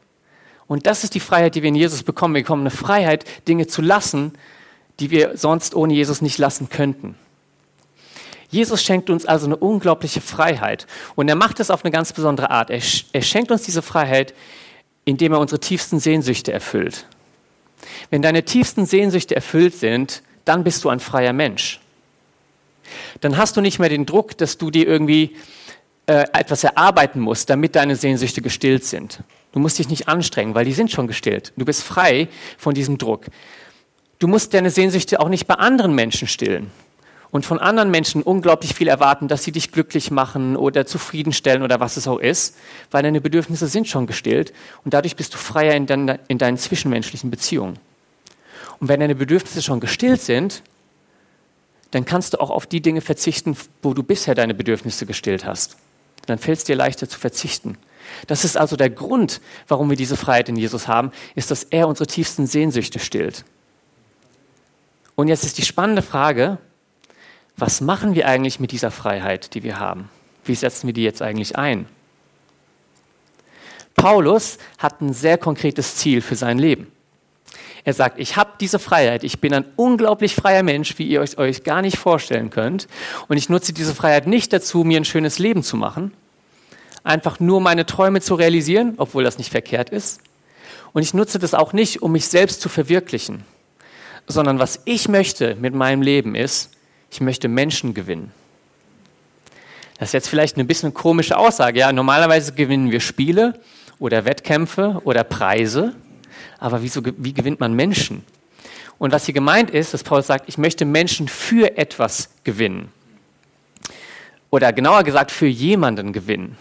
Und 0.67 0.85
das 0.85 1.03
ist 1.03 1.15
die 1.15 1.19
Freiheit, 1.19 1.55
die 1.55 1.61
wir 1.61 1.69
in 1.69 1.75
Jesus 1.75 2.03
bekommen. 2.03 2.35
Wir 2.35 2.43
bekommen 2.43 2.63
eine 2.63 2.71
Freiheit, 2.71 3.25
Dinge 3.47 3.67
zu 3.67 3.81
lassen, 3.81 4.33
die 4.99 5.11
wir 5.11 5.37
sonst 5.37 5.75
ohne 5.75 5.93
Jesus 5.93 6.21
nicht 6.21 6.37
lassen 6.37 6.69
könnten. 6.69 7.15
Jesus 8.49 8.81
schenkt 8.81 9.09
uns 9.09 9.25
also 9.25 9.45
eine 9.45 9.57
unglaubliche 9.57 10.21
Freiheit. 10.21 10.87
Und 11.15 11.27
er 11.27 11.35
macht 11.35 11.59
es 11.59 11.69
auf 11.69 11.83
eine 11.83 11.91
ganz 11.91 12.13
besondere 12.13 12.49
Art. 12.49 12.69
Er, 12.69 12.81
er 13.11 13.21
schenkt 13.21 13.51
uns 13.51 13.63
diese 13.63 13.81
Freiheit, 13.81 14.33
indem 15.05 15.33
er 15.33 15.39
unsere 15.39 15.59
tiefsten 15.59 15.99
Sehnsüchte 15.99 16.51
erfüllt. 16.51 17.05
Wenn 18.09 18.21
deine 18.21 18.43
tiefsten 18.43 18.85
Sehnsüchte 18.85 19.35
erfüllt 19.35 19.75
sind, 19.75 20.21
dann 20.45 20.63
bist 20.63 20.83
du 20.83 20.89
ein 20.89 20.99
freier 20.99 21.33
Mensch. 21.33 21.79
Dann 23.19 23.37
hast 23.37 23.57
du 23.57 23.61
nicht 23.61 23.79
mehr 23.79 23.89
den 23.89 24.05
Druck, 24.05 24.37
dass 24.37 24.57
du 24.57 24.71
dir 24.71 24.87
irgendwie 24.87 25.35
äh, 26.07 26.25
etwas 26.33 26.63
erarbeiten 26.63 27.19
musst, 27.19 27.49
damit 27.49 27.75
deine 27.75 27.95
Sehnsüchte 27.95 28.41
gestillt 28.41 28.85
sind. 28.85 29.19
Du 29.51 29.59
musst 29.59 29.79
dich 29.79 29.89
nicht 29.89 30.07
anstrengen, 30.07 30.55
weil 30.55 30.65
die 30.65 30.73
sind 30.73 30.91
schon 30.91 31.07
gestillt. 31.07 31.53
Du 31.57 31.65
bist 31.65 31.83
frei 31.83 32.27
von 32.57 32.73
diesem 32.73 32.97
Druck. 32.97 33.25
Du 34.19 34.27
musst 34.27 34.53
deine 34.53 34.69
Sehnsüchte 34.69 35.19
auch 35.19 35.29
nicht 35.29 35.47
bei 35.47 35.55
anderen 35.55 35.93
Menschen 35.93 36.27
stillen 36.27 36.71
und 37.31 37.45
von 37.45 37.59
anderen 37.59 37.91
Menschen 37.91 38.23
unglaublich 38.23 38.73
viel 38.73 38.87
erwarten, 38.87 39.27
dass 39.27 39.43
sie 39.43 39.51
dich 39.51 39.71
glücklich 39.71 40.11
machen 40.11 40.55
oder 40.55 40.85
zufriedenstellen 40.85 41.61
oder 41.61 41.79
was 41.79 41.97
es 41.97 42.07
auch 42.07 42.19
ist, 42.19 42.57
weil 42.91 43.03
deine 43.03 43.21
Bedürfnisse 43.21 43.67
sind 43.67 43.87
schon 43.87 44.07
gestillt 44.07 44.53
und 44.83 44.93
dadurch 44.93 45.15
bist 45.15 45.33
du 45.33 45.37
freier 45.37 45.75
in, 45.75 45.85
dein, 45.85 46.19
in 46.27 46.37
deinen 46.37 46.57
zwischenmenschlichen 46.57 47.29
Beziehungen. 47.29 47.79
Und 48.79 48.87
wenn 48.87 48.99
deine 48.99 49.15
Bedürfnisse 49.15 49.61
schon 49.61 49.79
gestillt 49.79 50.21
sind, 50.21 50.63
dann 51.91 52.05
kannst 52.05 52.33
du 52.33 52.39
auch 52.39 52.49
auf 52.49 52.65
die 52.65 52.81
Dinge 52.81 53.01
verzichten, 53.01 53.55
wo 53.81 53.93
du 53.93 54.03
bisher 54.03 54.35
deine 54.35 54.53
Bedürfnisse 54.53 55.05
gestillt 55.05 55.45
hast. 55.45 55.77
Dann 56.25 56.37
fällt 56.37 56.59
es 56.59 56.63
dir 56.63 56.75
leichter 56.75 57.07
zu 57.07 57.19
verzichten. 57.19 57.77
Das 58.27 58.45
ist 58.45 58.57
also 58.57 58.75
der 58.75 58.89
Grund, 58.89 59.41
warum 59.67 59.89
wir 59.89 59.97
diese 59.97 60.17
Freiheit 60.17 60.49
in 60.49 60.55
Jesus 60.55 60.87
haben, 60.87 61.11
ist, 61.35 61.51
dass 61.51 61.63
er 61.63 61.87
unsere 61.87 62.07
tiefsten 62.07 62.47
Sehnsüchte 62.47 62.99
stillt. 62.99 63.45
Und 65.15 65.27
jetzt 65.27 65.43
ist 65.43 65.57
die 65.57 65.65
spannende 65.65 66.01
Frage, 66.01 66.57
was 67.55 67.81
machen 67.81 68.13
wir 68.13 68.27
eigentlich 68.27 68.59
mit 68.59 68.71
dieser 68.71 68.91
Freiheit, 68.91 69.55
die 69.55 69.63
wir 69.63 69.79
haben? 69.79 70.09
Wie 70.45 70.55
setzen 70.55 70.87
wir 70.87 70.93
die 70.93 71.03
jetzt 71.03 71.21
eigentlich 71.21 71.57
ein? 71.57 71.87
Paulus 73.95 74.59
hat 74.77 75.01
ein 75.01 75.11
sehr 75.11 75.39
konkretes 75.39 75.95
Ziel 75.95 76.21
für 76.21 76.35
sein 76.35 76.59
Leben. 76.59 76.91
Er 77.83 77.93
sagt, 77.93 78.19
ich 78.19 78.35
habe 78.35 78.51
diese 78.59 78.79
Freiheit, 78.79 79.23
ich 79.23 79.39
bin 79.39 79.53
ein 79.53 79.65
unglaublich 79.75 80.35
freier 80.35 80.61
Mensch, 80.61 80.99
wie 80.99 81.07
ihr 81.07 81.21
euch, 81.21 81.37
euch 81.37 81.63
gar 81.63 81.81
nicht 81.81 81.97
vorstellen 81.97 82.49
könnt. 82.49 82.87
Und 83.27 83.37
ich 83.37 83.49
nutze 83.49 83.73
diese 83.73 83.95
Freiheit 83.95 84.27
nicht 84.27 84.53
dazu, 84.53 84.83
mir 84.83 84.99
ein 84.99 85.05
schönes 85.05 85.39
Leben 85.39 85.63
zu 85.63 85.77
machen, 85.77 86.11
einfach 87.07 87.39
nur 87.39 87.61
meine 87.61 87.85
Träume 87.85 88.21
zu 88.21 88.35
realisieren, 88.35 88.95
obwohl 88.97 89.23
das 89.23 89.37
nicht 89.37 89.51
verkehrt 89.51 89.89
ist. 89.89 90.21
Und 90.93 91.01
ich 91.01 91.13
nutze 91.13 91.39
das 91.39 91.53
auch 91.53 91.73
nicht, 91.73 92.01
um 92.01 92.11
mich 92.11 92.27
selbst 92.27 92.61
zu 92.61 92.69
verwirklichen, 92.69 93.43
sondern 94.27 94.59
was 94.59 94.81
ich 94.85 95.07
möchte 95.07 95.55
mit 95.55 95.73
meinem 95.73 96.01
Leben 96.01 96.35
ist, 96.35 96.71
ich 97.11 97.21
möchte 97.21 97.47
Menschen 97.47 97.93
gewinnen. 97.93 98.31
Das 99.99 100.09
ist 100.09 100.13
jetzt 100.13 100.29
vielleicht 100.29 100.57
eine 100.57 100.65
bisschen 100.65 100.93
komische 100.93 101.37
Aussage. 101.37 101.79
Ja, 101.79 101.91
normalerweise 101.91 102.53
gewinnen 102.53 102.91
wir 102.91 102.99
Spiele 102.99 103.59
oder 103.99 104.25
Wettkämpfe 104.25 105.01
oder 105.03 105.23
Preise, 105.23 105.95
aber 106.59 106.83
wieso, 106.83 107.01
wie 107.03 107.33
gewinnt 107.33 107.59
man 107.59 107.73
Menschen? 107.73 108.23
Und 108.99 109.11
was 109.11 109.25
hier 109.25 109.33
gemeint 109.33 109.69
ist, 109.69 109.93
dass 109.93 110.03
Paulus 110.03 110.27
sagt, 110.27 110.49
ich 110.49 110.57
möchte 110.57 110.85
Menschen 110.85 111.27
für 111.27 111.77
etwas 111.77 112.29
gewinnen. 112.43 112.91
Oder 114.49 114.73
genauer 114.73 115.03
gesagt, 115.03 115.31
für 115.31 115.45
jemanden 115.45 116.13
gewinnen. 116.13 116.57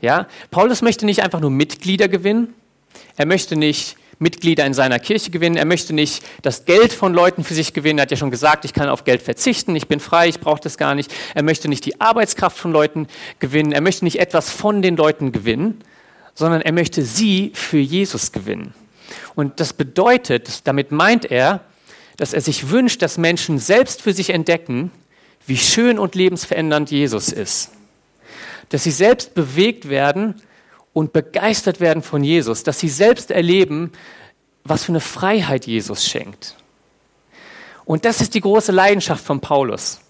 Ja, 0.00 0.26
Paulus 0.50 0.82
möchte 0.82 1.06
nicht 1.06 1.22
einfach 1.22 1.40
nur 1.40 1.50
Mitglieder 1.50 2.08
gewinnen. 2.08 2.54
Er 3.16 3.26
möchte 3.26 3.56
nicht 3.56 3.96
Mitglieder 4.18 4.66
in 4.66 4.74
seiner 4.74 4.98
Kirche 4.98 5.30
gewinnen. 5.30 5.56
Er 5.56 5.64
möchte 5.64 5.94
nicht 5.94 6.22
das 6.42 6.66
Geld 6.66 6.92
von 6.92 7.14
Leuten 7.14 7.42
für 7.42 7.54
sich 7.54 7.72
gewinnen. 7.72 7.98
Er 7.98 8.02
hat 8.02 8.10
ja 8.10 8.16
schon 8.16 8.30
gesagt, 8.30 8.64
ich 8.64 8.74
kann 8.74 8.88
auf 8.88 9.04
Geld 9.04 9.22
verzichten, 9.22 9.74
ich 9.74 9.88
bin 9.88 9.98
frei, 9.98 10.28
ich 10.28 10.40
brauche 10.40 10.60
das 10.60 10.76
gar 10.76 10.94
nicht. 10.94 11.12
Er 11.34 11.42
möchte 11.42 11.68
nicht 11.68 11.84
die 11.86 12.00
Arbeitskraft 12.00 12.58
von 12.58 12.70
Leuten 12.70 13.08
gewinnen. 13.38 13.72
Er 13.72 13.80
möchte 13.80 14.04
nicht 14.04 14.20
etwas 14.20 14.50
von 14.50 14.82
den 14.82 14.96
Leuten 14.96 15.32
gewinnen, 15.32 15.82
sondern 16.34 16.60
er 16.60 16.72
möchte 16.72 17.02
sie 17.02 17.52
für 17.54 17.78
Jesus 17.78 18.32
gewinnen. 18.32 18.74
Und 19.34 19.58
das 19.58 19.72
bedeutet, 19.72 20.66
damit 20.66 20.92
meint 20.92 21.30
er, 21.30 21.60
dass 22.16 22.34
er 22.34 22.42
sich 22.42 22.70
wünscht, 22.70 23.00
dass 23.00 23.16
Menschen 23.16 23.58
selbst 23.58 24.02
für 24.02 24.12
sich 24.12 24.30
entdecken, 24.30 24.90
wie 25.46 25.56
schön 25.56 25.98
und 25.98 26.14
lebensverändernd 26.14 26.90
Jesus 26.90 27.32
ist. 27.32 27.70
Dass 28.70 28.84
sie 28.84 28.90
selbst 28.90 29.34
bewegt 29.34 29.88
werden 29.88 30.40
und 30.92 31.12
begeistert 31.12 31.80
werden 31.80 32.02
von 32.02 32.24
Jesus, 32.24 32.62
dass 32.62 32.80
sie 32.80 32.88
selbst 32.88 33.30
erleben, 33.30 33.92
was 34.64 34.84
für 34.84 34.92
eine 34.92 35.00
Freiheit 35.00 35.66
Jesus 35.66 36.06
schenkt. 36.06 36.56
Und 37.84 38.04
das 38.04 38.20
ist 38.20 38.34
die 38.34 38.40
große 38.40 38.72
Leidenschaft 38.72 39.24
von 39.24 39.40
Paulus. 39.40 40.00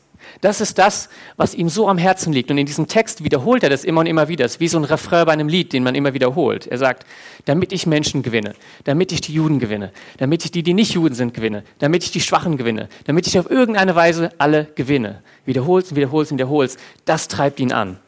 Das 0.40 0.60
ist 0.60 0.78
das, 0.78 1.08
was 1.36 1.54
ihm 1.54 1.68
so 1.68 1.88
am 1.88 1.98
Herzen 1.98 2.32
liegt. 2.32 2.50
Und 2.50 2.58
in 2.58 2.66
diesem 2.66 2.86
Text 2.88 3.24
wiederholt 3.24 3.62
er 3.62 3.70
das 3.70 3.84
immer 3.84 4.00
und 4.00 4.06
immer 4.06 4.28
wieder. 4.28 4.44
Es 4.44 4.52
ist 4.52 4.60
wie 4.60 4.68
so 4.68 4.78
ein 4.78 4.84
Refrain 4.84 5.26
bei 5.26 5.32
einem 5.32 5.48
Lied, 5.48 5.72
den 5.72 5.82
man 5.82 5.94
immer 5.94 6.14
wiederholt. 6.14 6.66
Er 6.66 6.78
sagt, 6.78 7.04
damit 7.44 7.72
ich 7.72 7.86
Menschen 7.86 8.22
gewinne, 8.22 8.54
damit 8.84 9.12
ich 9.12 9.20
die 9.20 9.34
Juden 9.34 9.58
gewinne, 9.58 9.92
damit 10.18 10.44
ich 10.44 10.50
die, 10.50 10.62
die 10.62 10.74
nicht 10.74 10.92
Juden 10.92 11.14
sind, 11.14 11.34
gewinne, 11.34 11.64
damit 11.78 12.04
ich 12.04 12.10
die 12.10 12.20
Schwachen 12.20 12.56
gewinne, 12.56 12.88
damit 13.04 13.26
ich 13.26 13.38
auf 13.38 13.50
irgendeine 13.50 13.94
Weise 13.94 14.30
alle 14.38 14.66
gewinne. 14.74 15.22
Wiederholst 15.44 15.90
und 15.90 15.96
wiederholst 15.96 16.32
und 16.32 16.38
wiederholst. 16.38 16.78
Das 17.04 17.28
treibt 17.28 17.60
ihn 17.60 17.72
an. 17.72 17.98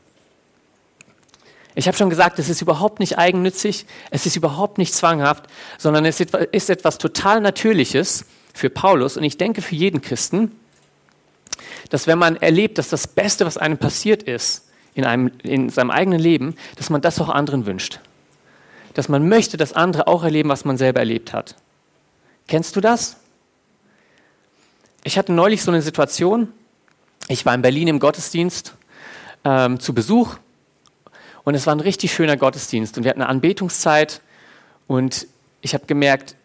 Ich 1.74 1.86
habe 1.86 1.96
schon 1.96 2.10
gesagt, 2.10 2.38
es 2.38 2.48
ist 2.48 2.60
überhaupt 2.60 3.00
nicht 3.00 3.18
eigennützig, 3.18 3.86
es 4.10 4.26
ist 4.26 4.36
überhaupt 4.36 4.78
nicht 4.78 4.94
zwanghaft, 4.94 5.44
sondern 5.78 6.04
es 6.04 6.20
ist 6.20 6.70
etwas 6.70 6.98
total 6.98 7.40
Natürliches 7.40 8.26
für 8.52 8.68
Paulus 8.68 9.16
und 9.16 9.24
ich 9.24 9.38
denke 9.38 9.62
für 9.62 9.74
jeden 9.74 10.02
Christen, 10.02 10.52
dass 11.88 12.06
wenn 12.06 12.18
man 12.18 12.36
erlebt, 12.36 12.78
dass 12.78 12.88
das 12.88 13.06
Beste, 13.06 13.46
was 13.46 13.56
einem 13.56 13.78
passiert 13.78 14.22
ist 14.22 14.68
in, 14.94 15.04
einem, 15.04 15.30
in 15.42 15.70
seinem 15.70 15.90
eigenen 15.90 16.20
Leben, 16.20 16.56
dass 16.76 16.90
man 16.90 17.00
das 17.00 17.20
auch 17.20 17.28
anderen 17.28 17.66
wünscht. 17.66 18.00
Dass 18.94 19.08
man 19.08 19.28
möchte, 19.28 19.56
dass 19.56 19.72
andere 19.72 20.06
auch 20.06 20.22
erleben, 20.22 20.50
was 20.50 20.64
man 20.64 20.76
selber 20.76 21.00
erlebt 21.00 21.32
hat. 21.32 21.56
Kennst 22.46 22.76
du 22.76 22.80
das? 22.80 23.16
Ich 25.04 25.16
hatte 25.16 25.32
neulich 25.32 25.62
so 25.62 25.70
eine 25.70 25.82
Situation. 25.82 26.52
Ich 27.28 27.46
war 27.46 27.54
in 27.54 27.62
Berlin 27.62 27.88
im 27.88 27.98
Gottesdienst 27.98 28.74
ähm, 29.44 29.80
zu 29.80 29.94
Besuch 29.94 30.36
und 31.44 31.54
es 31.54 31.66
war 31.66 31.74
ein 31.74 31.80
richtig 31.80 32.12
schöner 32.12 32.36
Gottesdienst 32.36 32.96
und 32.96 33.04
wir 33.04 33.10
hatten 33.10 33.22
eine 33.22 33.30
Anbetungszeit 33.30 34.20
und 34.86 35.26
ich 35.60 35.74
habe 35.74 35.86
gemerkt, 35.86 36.36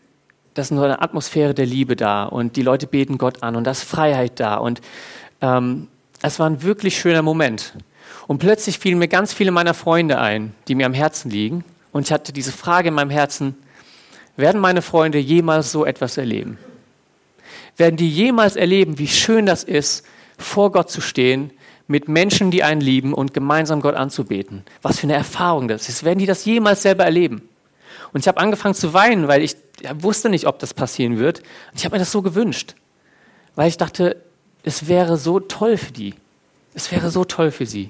da 0.54 0.62
ist 0.62 0.72
nur 0.72 0.86
eine 0.86 1.02
Atmosphäre 1.02 1.54
der 1.54 1.66
Liebe 1.66 1.96
da 1.96 2.26
und 2.26 2.56
die 2.56 2.64
Leute 2.64 2.88
beten 2.88 3.18
Gott 3.18 3.44
an 3.44 3.56
und 3.56 3.64
da 3.64 3.72
ist 3.72 3.84
Freiheit 3.84 4.40
da 4.40 4.56
und 4.56 4.82
ähm, 5.42 5.88
es 6.22 6.40
war 6.40 6.50
ein 6.50 6.64
wirklich 6.64 6.98
schöner 6.98 7.22
Moment. 7.22 7.74
Und 8.28 8.40
plötzlich 8.40 8.80
fielen 8.80 9.00
mir 9.00 9.08
ganz 9.08 9.34
viele 9.34 9.52
meiner 9.52 9.74
Freunde 9.74 10.20
ein, 10.20 10.54
die 10.68 10.76
mir 10.76 10.86
am 10.86 10.94
Herzen 10.94 11.30
liegen. 11.30 11.64
Und 11.92 12.06
ich 12.06 12.12
hatte 12.12 12.34
diese 12.34 12.52
Frage 12.52 12.90
in 12.90 12.94
meinem 12.94 13.10
Herzen, 13.10 13.56
werden 14.36 14.60
meine 14.60 14.82
Freunde 14.82 15.18
jemals 15.18 15.72
so 15.72 15.86
etwas 15.86 16.18
erleben? 16.18 16.58
Werden 17.78 17.96
die 17.96 18.10
jemals 18.10 18.56
erleben, 18.56 19.00
wie 19.00 19.08
schön 19.08 19.46
das 19.46 19.64
ist, 19.64 20.06
vor 20.38 20.72
Gott 20.72 20.92
zu 20.92 21.02
stehen, 21.02 21.52
mit 21.88 22.08
Menschen, 22.08 22.52
die 22.52 22.64
einen 22.64 22.82
lieben 22.82 23.14
und 23.14 23.34
gemeinsam 23.34 23.82
Gott 23.82 23.96
anzubeten? 23.96 24.64
Was 24.82 25.00
für 25.00 25.08
eine 25.08 25.16
Erfahrung 25.16 25.68
das 25.68 25.90
ist. 25.90 26.04
Werden 26.04 26.20
die 26.20 26.26
das 26.26 26.46
jemals 26.46 26.82
selber 26.82 27.06
erleben? 27.06 27.48
Und 28.14 28.22
ich 28.22 28.28
habe 28.28 28.40
angefangen 28.40 28.76
zu 28.76 28.94
weinen, 28.94 29.28
weil 29.28 29.42
ich 29.42 29.56
wusste 29.96 30.30
nicht, 30.30 30.48
ob 30.48 30.60
das 30.60 30.74
passieren 30.74 31.18
wird. 31.18 31.40
Und 31.40 31.80
ich 31.80 31.86
habe 31.86 31.96
mir 31.96 32.00
das 32.00 32.12
so 32.12 32.22
gewünscht, 32.22 32.76
weil 33.56 33.68
ich 33.68 33.78
dachte, 33.78 34.22
es 34.64 34.88
wäre 34.88 35.18
so 35.18 35.40
toll 35.40 35.78
für 35.78 35.92
die. 35.92 36.14
Es 36.74 36.92
wäre 36.92 37.10
so 37.10 37.26
toll 37.26 37.52
für 37.52 37.66
sie. 37.66 37.90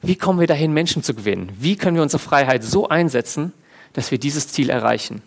Wie 0.00 0.16
kommen 0.16 0.38
wir 0.38 0.46
dahin, 0.46 0.72
Menschen 0.72 1.02
zu 1.02 1.14
gewinnen? 1.14 1.50
Wie 1.58 1.76
können 1.76 1.96
wir 1.96 2.02
unsere 2.02 2.22
Freiheit 2.22 2.62
so 2.62 2.88
einsetzen, 2.88 3.52
dass 3.92 4.10
wir 4.10 4.18
dieses 4.18 4.48
Ziel 4.48 4.70
erreichen? 4.70 5.22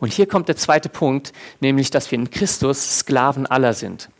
Und 0.00 0.12
hier 0.12 0.26
kommt 0.26 0.48
der 0.48 0.56
zweite 0.56 0.88
Punkt, 0.88 1.32
nämlich, 1.60 1.90
dass 1.90 2.10
wir 2.10 2.18
in 2.18 2.30
Christus 2.30 2.98
Sklaven 2.98 3.46
aller 3.46 3.72
sind. 3.72 4.10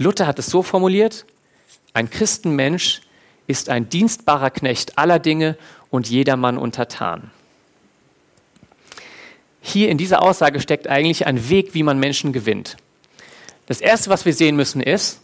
Luther 0.00 0.26
hat 0.26 0.38
es 0.38 0.46
so 0.46 0.62
formuliert, 0.62 1.26
ein 1.92 2.08
Christenmensch 2.08 3.02
ist 3.46 3.68
ein 3.68 3.90
dienstbarer 3.90 4.48
Knecht 4.48 4.96
aller 4.96 5.18
Dinge 5.18 5.58
und 5.90 6.08
jedermann 6.08 6.56
untertan. 6.56 7.30
Hier 9.60 9.90
in 9.90 9.98
dieser 9.98 10.22
Aussage 10.22 10.60
steckt 10.60 10.88
eigentlich 10.88 11.26
ein 11.26 11.50
Weg, 11.50 11.74
wie 11.74 11.82
man 11.82 11.98
Menschen 11.98 12.32
gewinnt. 12.32 12.78
Das 13.66 13.82
Erste, 13.82 14.08
was 14.08 14.24
wir 14.24 14.32
sehen 14.32 14.56
müssen, 14.56 14.80
ist, 14.80 15.20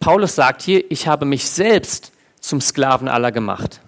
Paulus 0.00 0.34
sagt 0.34 0.60
hier, 0.60 0.84
ich 0.90 1.06
habe 1.06 1.24
mich 1.24 1.48
selbst 1.48 2.12
zum 2.40 2.60
Sklaven 2.60 3.08
aller 3.08 3.32
gemacht. 3.32 3.80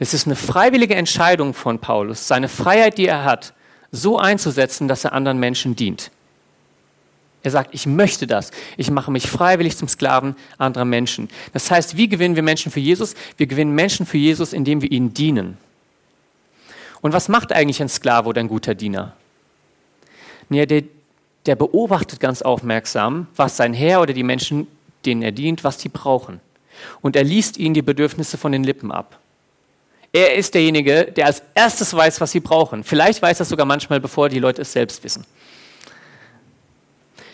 Das 0.00 0.12
ist 0.12 0.26
eine 0.26 0.34
freiwillige 0.34 0.96
Entscheidung 0.96 1.54
von 1.54 1.78
Paulus, 1.78 2.26
seine 2.26 2.48
Freiheit, 2.48 2.98
die 2.98 3.06
er 3.06 3.22
hat, 3.22 3.54
so 3.92 4.18
einzusetzen, 4.18 4.88
dass 4.88 5.04
er 5.04 5.12
anderen 5.12 5.38
Menschen 5.38 5.76
dient. 5.76 6.10
Er 7.42 7.50
sagt, 7.50 7.72
ich 7.72 7.86
möchte 7.86 8.26
das. 8.26 8.50
Ich 8.76 8.90
mache 8.90 9.10
mich 9.10 9.28
freiwillig 9.28 9.76
zum 9.76 9.88
Sklaven 9.88 10.34
anderer 10.58 10.84
Menschen. 10.84 11.28
Das 11.52 11.70
heißt, 11.70 11.96
wie 11.96 12.08
gewinnen 12.08 12.36
wir 12.36 12.42
Menschen 12.42 12.72
für 12.72 12.80
Jesus? 12.80 13.14
Wir 13.36 13.46
gewinnen 13.46 13.74
Menschen 13.74 14.06
für 14.06 14.18
Jesus, 14.18 14.52
indem 14.52 14.82
wir 14.82 14.90
ihnen 14.90 15.14
dienen. 15.14 15.56
Und 17.00 17.12
was 17.12 17.28
macht 17.28 17.52
eigentlich 17.52 17.80
ein 17.80 17.88
Sklave 17.88 18.28
oder 18.28 18.40
ein 18.40 18.48
guter 18.48 18.74
Diener? 18.74 19.14
Ja, 20.50 20.66
der 20.66 20.82
der 21.48 21.56
beobachtet 21.56 22.20
ganz 22.20 22.42
aufmerksam, 22.42 23.26
was 23.34 23.56
sein 23.56 23.72
Herr 23.72 24.02
oder 24.02 24.12
die 24.12 24.22
Menschen, 24.22 24.66
denen 25.06 25.22
er 25.22 25.32
dient, 25.32 25.64
was 25.64 25.78
die 25.78 25.88
brauchen. 25.88 26.40
Und 27.00 27.16
er 27.16 27.24
liest 27.24 27.56
ihnen 27.56 27.72
die 27.72 27.80
Bedürfnisse 27.80 28.36
von 28.36 28.52
den 28.52 28.64
Lippen 28.64 28.92
ab. 28.92 29.18
Er 30.12 30.34
ist 30.34 30.52
derjenige, 30.52 31.04
der 31.04 31.24
als 31.24 31.42
erstes 31.54 31.94
weiß, 31.94 32.20
was 32.20 32.32
sie 32.32 32.40
brauchen. 32.40 32.84
Vielleicht 32.84 33.22
weiß 33.22 33.40
er 33.40 33.46
sogar 33.46 33.64
manchmal, 33.64 33.98
bevor 33.98 34.28
die 34.28 34.38
Leute 34.38 34.60
es 34.60 34.72
selbst 34.72 35.02
wissen. 35.04 35.24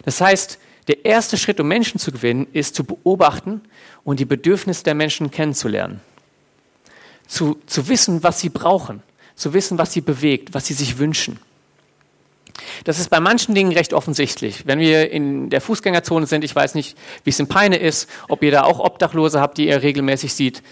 Das 0.05 0.21
heißt, 0.21 0.59
der 0.89 1.05
erste 1.05 1.37
Schritt, 1.37 1.61
um 1.61 1.69
Menschen 1.69 1.99
zu 1.99 2.13
gewinnen, 2.13 2.47
ist 2.53 2.75
zu 2.75 2.85
beobachten 2.85 3.63
und 4.05 4.21
die 4.21 4.25
Bedürfnisse 4.25 4.85
der 4.85 4.95
Menschen 4.95 5.31
kennenzulernen. 5.31 6.01
Zu, 7.27 7.59
zu 7.67 7.89
wissen, 7.89 8.23
was 8.23 8.41
sie 8.41 8.51
brauchen. 8.51 9.03
Zu 9.35 9.55
wissen, 9.55 9.79
was 9.79 9.93
sie 9.93 10.03
bewegt, 10.03 10.53
was 10.53 10.67
sie 10.67 10.75
sich 10.75 10.99
wünschen. 10.99 11.39
Das 12.85 12.99
ist 12.99 13.09
bei 13.09 13.19
manchen 13.19 13.55
Dingen 13.55 13.73
recht 13.73 13.93
offensichtlich. 13.93 14.67
Wenn 14.67 14.79
wir 14.79 15.11
in 15.11 15.51
der 15.51 15.61
Fußgängerzone 15.61 16.27
sind, 16.27 16.45
ich 16.45 16.55
weiß 16.55 16.75
nicht, 16.75 16.97
wie 17.25 17.31
es 17.31 17.41
in 17.41 17.49
Peine 17.49 17.77
ist, 17.77 18.09
ob 18.29 18.43
ihr 18.43 18.53
da 18.53 18.63
auch 18.63 18.79
Obdachlose 18.79 19.41
habt, 19.41 19.59
die 19.59 19.69
ihr 19.69 19.83
regelmäßig 19.83 20.35
sieht. 20.35 20.63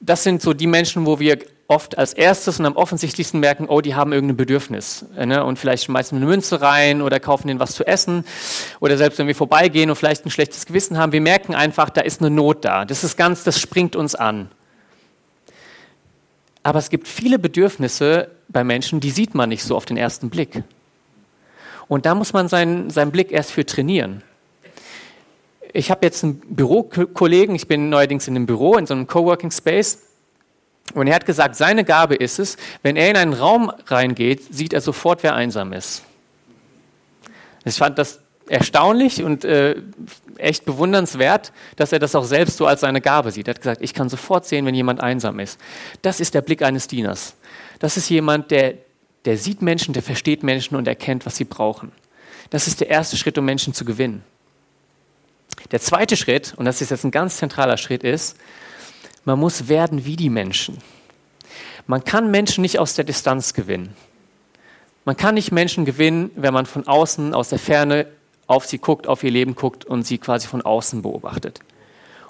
Das 0.00 0.22
sind 0.22 0.40
so 0.40 0.54
die 0.54 0.66
Menschen, 0.66 1.04
wo 1.04 1.18
wir 1.18 1.38
oft 1.68 1.98
als 1.98 2.12
erstes 2.12 2.60
und 2.60 2.66
am 2.66 2.76
offensichtlichsten 2.76 3.40
merken, 3.40 3.66
oh, 3.68 3.80
die 3.80 3.94
haben 3.94 4.12
irgendein 4.12 4.36
Bedürfnis. 4.36 5.04
Ne? 5.16 5.42
Und 5.42 5.58
vielleicht 5.58 5.84
schmeißen 5.84 6.16
wir 6.16 6.22
eine 6.22 6.30
Münze 6.30 6.60
rein 6.60 7.02
oder 7.02 7.18
kaufen 7.18 7.48
ihnen 7.48 7.58
was 7.58 7.74
zu 7.74 7.84
essen. 7.86 8.24
Oder 8.80 8.96
selbst 8.96 9.18
wenn 9.18 9.26
wir 9.26 9.34
vorbeigehen 9.34 9.90
und 9.90 9.96
vielleicht 9.96 10.24
ein 10.24 10.30
schlechtes 10.30 10.66
Gewissen 10.66 10.96
haben, 10.96 11.12
wir 11.12 11.20
merken 11.20 11.54
einfach, 11.54 11.90
da 11.90 12.02
ist 12.02 12.20
eine 12.20 12.30
Not 12.30 12.64
da. 12.64 12.84
Das 12.84 13.02
ist 13.02 13.16
ganz, 13.16 13.42
das 13.42 13.60
springt 13.60 13.96
uns 13.96 14.14
an. 14.14 14.48
Aber 16.62 16.78
es 16.78 16.90
gibt 16.90 17.08
viele 17.08 17.38
Bedürfnisse 17.38 18.30
bei 18.48 18.64
Menschen, 18.64 19.00
die 19.00 19.10
sieht 19.10 19.34
man 19.34 19.48
nicht 19.48 19.62
so 19.62 19.76
auf 19.76 19.86
den 19.86 19.96
ersten 19.96 20.30
Blick. 20.30 20.62
Und 21.88 22.06
da 22.06 22.14
muss 22.14 22.32
man 22.32 22.48
seinen, 22.48 22.90
seinen 22.90 23.12
Blick 23.12 23.32
erst 23.32 23.52
für 23.52 23.64
trainieren. 23.64 24.22
Ich 25.72 25.90
habe 25.90 26.06
jetzt 26.06 26.24
einen 26.24 26.40
Bürokollegen, 26.40 27.54
ich 27.54 27.68
bin 27.68 27.88
neuerdings 27.88 28.26
in 28.28 28.36
einem 28.36 28.46
Büro, 28.46 28.76
in 28.76 28.86
so 28.86 28.94
einem 28.94 29.06
Coworking 29.06 29.50
Space. 29.50 30.05
Und 30.94 31.08
er 31.08 31.14
hat 31.14 31.26
gesagt, 31.26 31.56
seine 31.56 31.84
Gabe 31.84 32.14
ist 32.14 32.38
es, 32.38 32.56
wenn 32.82 32.96
er 32.96 33.10
in 33.10 33.16
einen 33.16 33.32
Raum 33.32 33.72
reingeht, 33.86 34.54
sieht 34.54 34.72
er 34.72 34.80
sofort, 34.80 35.22
wer 35.22 35.34
einsam 35.34 35.72
ist. 35.72 36.02
Ich 37.64 37.76
fand 37.76 37.98
das 37.98 38.20
erstaunlich 38.48 39.24
und 39.24 39.44
äh, 39.44 39.76
echt 40.38 40.64
bewundernswert, 40.64 41.52
dass 41.74 41.92
er 41.92 41.98
das 41.98 42.14
auch 42.14 42.24
selbst 42.24 42.56
so 42.56 42.66
als 42.66 42.82
seine 42.82 43.00
Gabe 43.00 43.32
sieht. 43.32 43.48
Er 43.48 43.54
hat 43.54 43.60
gesagt, 43.60 43.82
ich 43.82 43.92
kann 43.92 44.08
sofort 44.08 44.46
sehen, 44.46 44.64
wenn 44.64 44.74
jemand 44.74 45.00
einsam 45.00 45.40
ist. 45.40 45.58
Das 46.02 46.20
ist 46.20 46.34
der 46.34 46.42
Blick 46.42 46.62
eines 46.62 46.86
Dieners. 46.86 47.34
Das 47.80 47.96
ist 47.96 48.08
jemand, 48.08 48.52
der 48.52 48.74
der 49.26 49.36
sieht 49.36 49.60
Menschen, 49.60 49.92
der 49.92 50.02
versteht 50.02 50.42
Menschen 50.42 50.76
und 50.76 50.86
erkennt, 50.86 51.26
was 51.26 51.36
sie 51.36 51.44
brauchen. 51.44 51.92
Das 52.50 52.68
ist 52.68 52.80
der 52.80 52.88
erste 52.88 53.16
Schritt, 53.16 53.36
um 53.36 53.44
Menschen 53.44 53.74
zu 53.74 53.84
gewinnen. 53.84 54.22
Der 55.72 55.80
zweite 55.80 56.16
Schritt, 56.16 56.54
und 56.56 56.64
das 56.64 56.80
ist 56.80 56.90
jetzt 56.90 57.04
ein 57.04 57.10
ganz 57.10 57.36
zentraler 57.38 57.76
Schritt, 57.76 58.04
ist, 58.04 58.36
man 59.26 59.38
muss 59.38 59.68
werden 59.68 60.06
wie 60.06 60.16
die 60.16 60.30
Menschen. 60.30 60.78
Man 61.86 62.02
kann 62.02 62.30
Menschen 62.30 62.62
nicht 62.62 62.78
aus 62.78 62.94
der 62.94 63.04
Distanz 63.04 63.52
gewinnen. 63.52 63.94
Man 65.04 65.16
kann 65.16 65.34
nicht 65.34 65.52
Menschen 65.52 65.84
gewinnen, 65.84 66.30
wenn 66.34 66.54
man 66.54 66.66
von 66.66 66.86
außen, 66.86 67.34
aus 67.34 67.50
der 67.50 67.58
Ferne 67.58 68.06
auf 68.46 68.66
sie 68.66 68.78
guckt, 68.78 69.06
auf 69.06 69.22
ihr 69.22 69.30
Leben 69.30 69.54
guckt 69.54 69.84
und 69.84 70.04
sie 70.04 70.18
quasi 70.18 70.48
von 70.48 70.62
außen 70.62 71.02
beobachtet. 71.02 71.60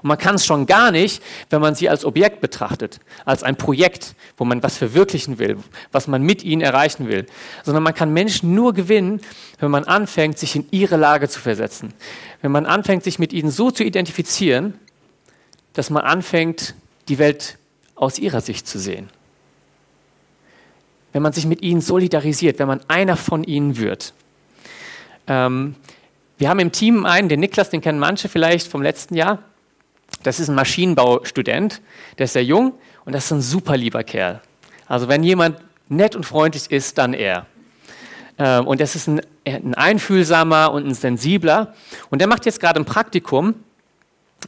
Und 0.02 0.08
man 0.08 0.18
kann 0.18 0.34
es 0.34 0.44
schon 0.44 0.66
gar 0.66 0.90
nicht, 0.90 1.22
wenn 1.48 1.60
man 1.60 1.74
sie 1.74 1.88
als 1.88 2.04
Objekt 2.04 2.40
betrachtet, 2.40 3.00
als 3.24 3.42
ein 3.42 3.56
Projekt, 3.56 4.14
wo 4.36 4.44
man 4.44 4.62
was 4.62 4.76
verwirklichen 4.76 5.38
will, 5.38 5.58
was 5.90 6.06
man 6.06 6.22
mit 6.22 6.44
ihnen 6.44 6.60
erreichen 6.60 7.08
will. 7.08 7.26
Sondern 7.64 7.82
man 7.82 7.94
kann 7.94 8.12
Menschen 8.12 8.54
nur 8.54 8.74
gewinnen, 8.74 9.20
wenn 9.58 9.70
man 9.70 9.84
anfängt, 9.84 10.38
sich 10.38 10.54
in 10.54 10.66
ihre 10.70 10.96
Lage 10.96 11.28
zu 11.28 11.40
versetzen. 11.40 11.94
Wenn 12.42 12.52
man 12.52 12.66
anfängt, 12.66 13.04
sich 13.04 13.18
mit 13.18 13.32
ihnen 13.32 13.50
so 13.50 13.70
zu 13.70 13.84
identifizieren, 13.84 14.78
dass 15.72 15.90
man 15.90 16.04
anfängt, 16.04 16.74
die 17.08 17.18
Welt 17.18 17.58
aus 17.94 18.18
ihrer 18.18 18.40
Sicht 18.40 18.66
zu 18.66 18.78
sehen. 18.78 19.08
Wenn 21.12 21.22
man 21.22 21.32
sich 21.32 21.46
mit 21.46 21.62
ihnen 21.62 21.80
solidarisiert, 21.80 22.58
wenn 22.58 22.68
man 22.68 22.80
einer 22.88 23.16
von 23.16 23.44
ihnen 23.44 23.78
wird. 23.78 24.12
Ähm, 25.26 25.74
wir 26.38 26.50
haben 26.50 26.58
im 26.58 26.72
Team 26.72 27.06
einen, 27.06 27.28
den 27.28 27.40
Niklas, 27.40 27.70
den 27.70 27.80
kennen 27.80 27.98
manche 27.98 28.28
vielleicht 28.28 28.68
vom 28.68 28.82
letzten 28.82 29.14
Jahr. 29.14 29.38
Das 30.22 30.40
ist 30.40 30.48
ein 30.48 30.54
Maschinenbaustudent, 30.54 31.80
der 32.18 32.24
ist 32.24 32.34
sehr 32.34 32.44
jung 32.44 32.74
und 33.04 33.14
das 33.14 33.26
ist 33.26 33.32
ein 33.32 33.40
super 33.40 33.76
lieber 33.76 34.04
Kerl. 34.04 34.40
Also 34.86 35.08
wenn 35.08 35.22
jemand 35.22 35.58
nett 35.88 36.14
und 36.14 36.24
freundlich 36.24 36.70
ist, 36.70 36.98
dann 36.98 37.14
er. 37.14 37.46
Ähm, 38.38 38.66
und 38.66 38.80
das 38.80 38.94
ist 38.94 39.08
ein 39.08 39.20
ein 39.46 39.74
einfühlsamer 39.74 40.72
und 40.72 40.86
ein 40.86 40.94
sensibler. 40.94 41.74
Und 42.10 42.20
der 42.20 42.28
macht 42.28 42.46
jetzt 42.46 42.60
gerade 42.60 42.80
ein 42.80 42.84
Praktikum 42.84 43.54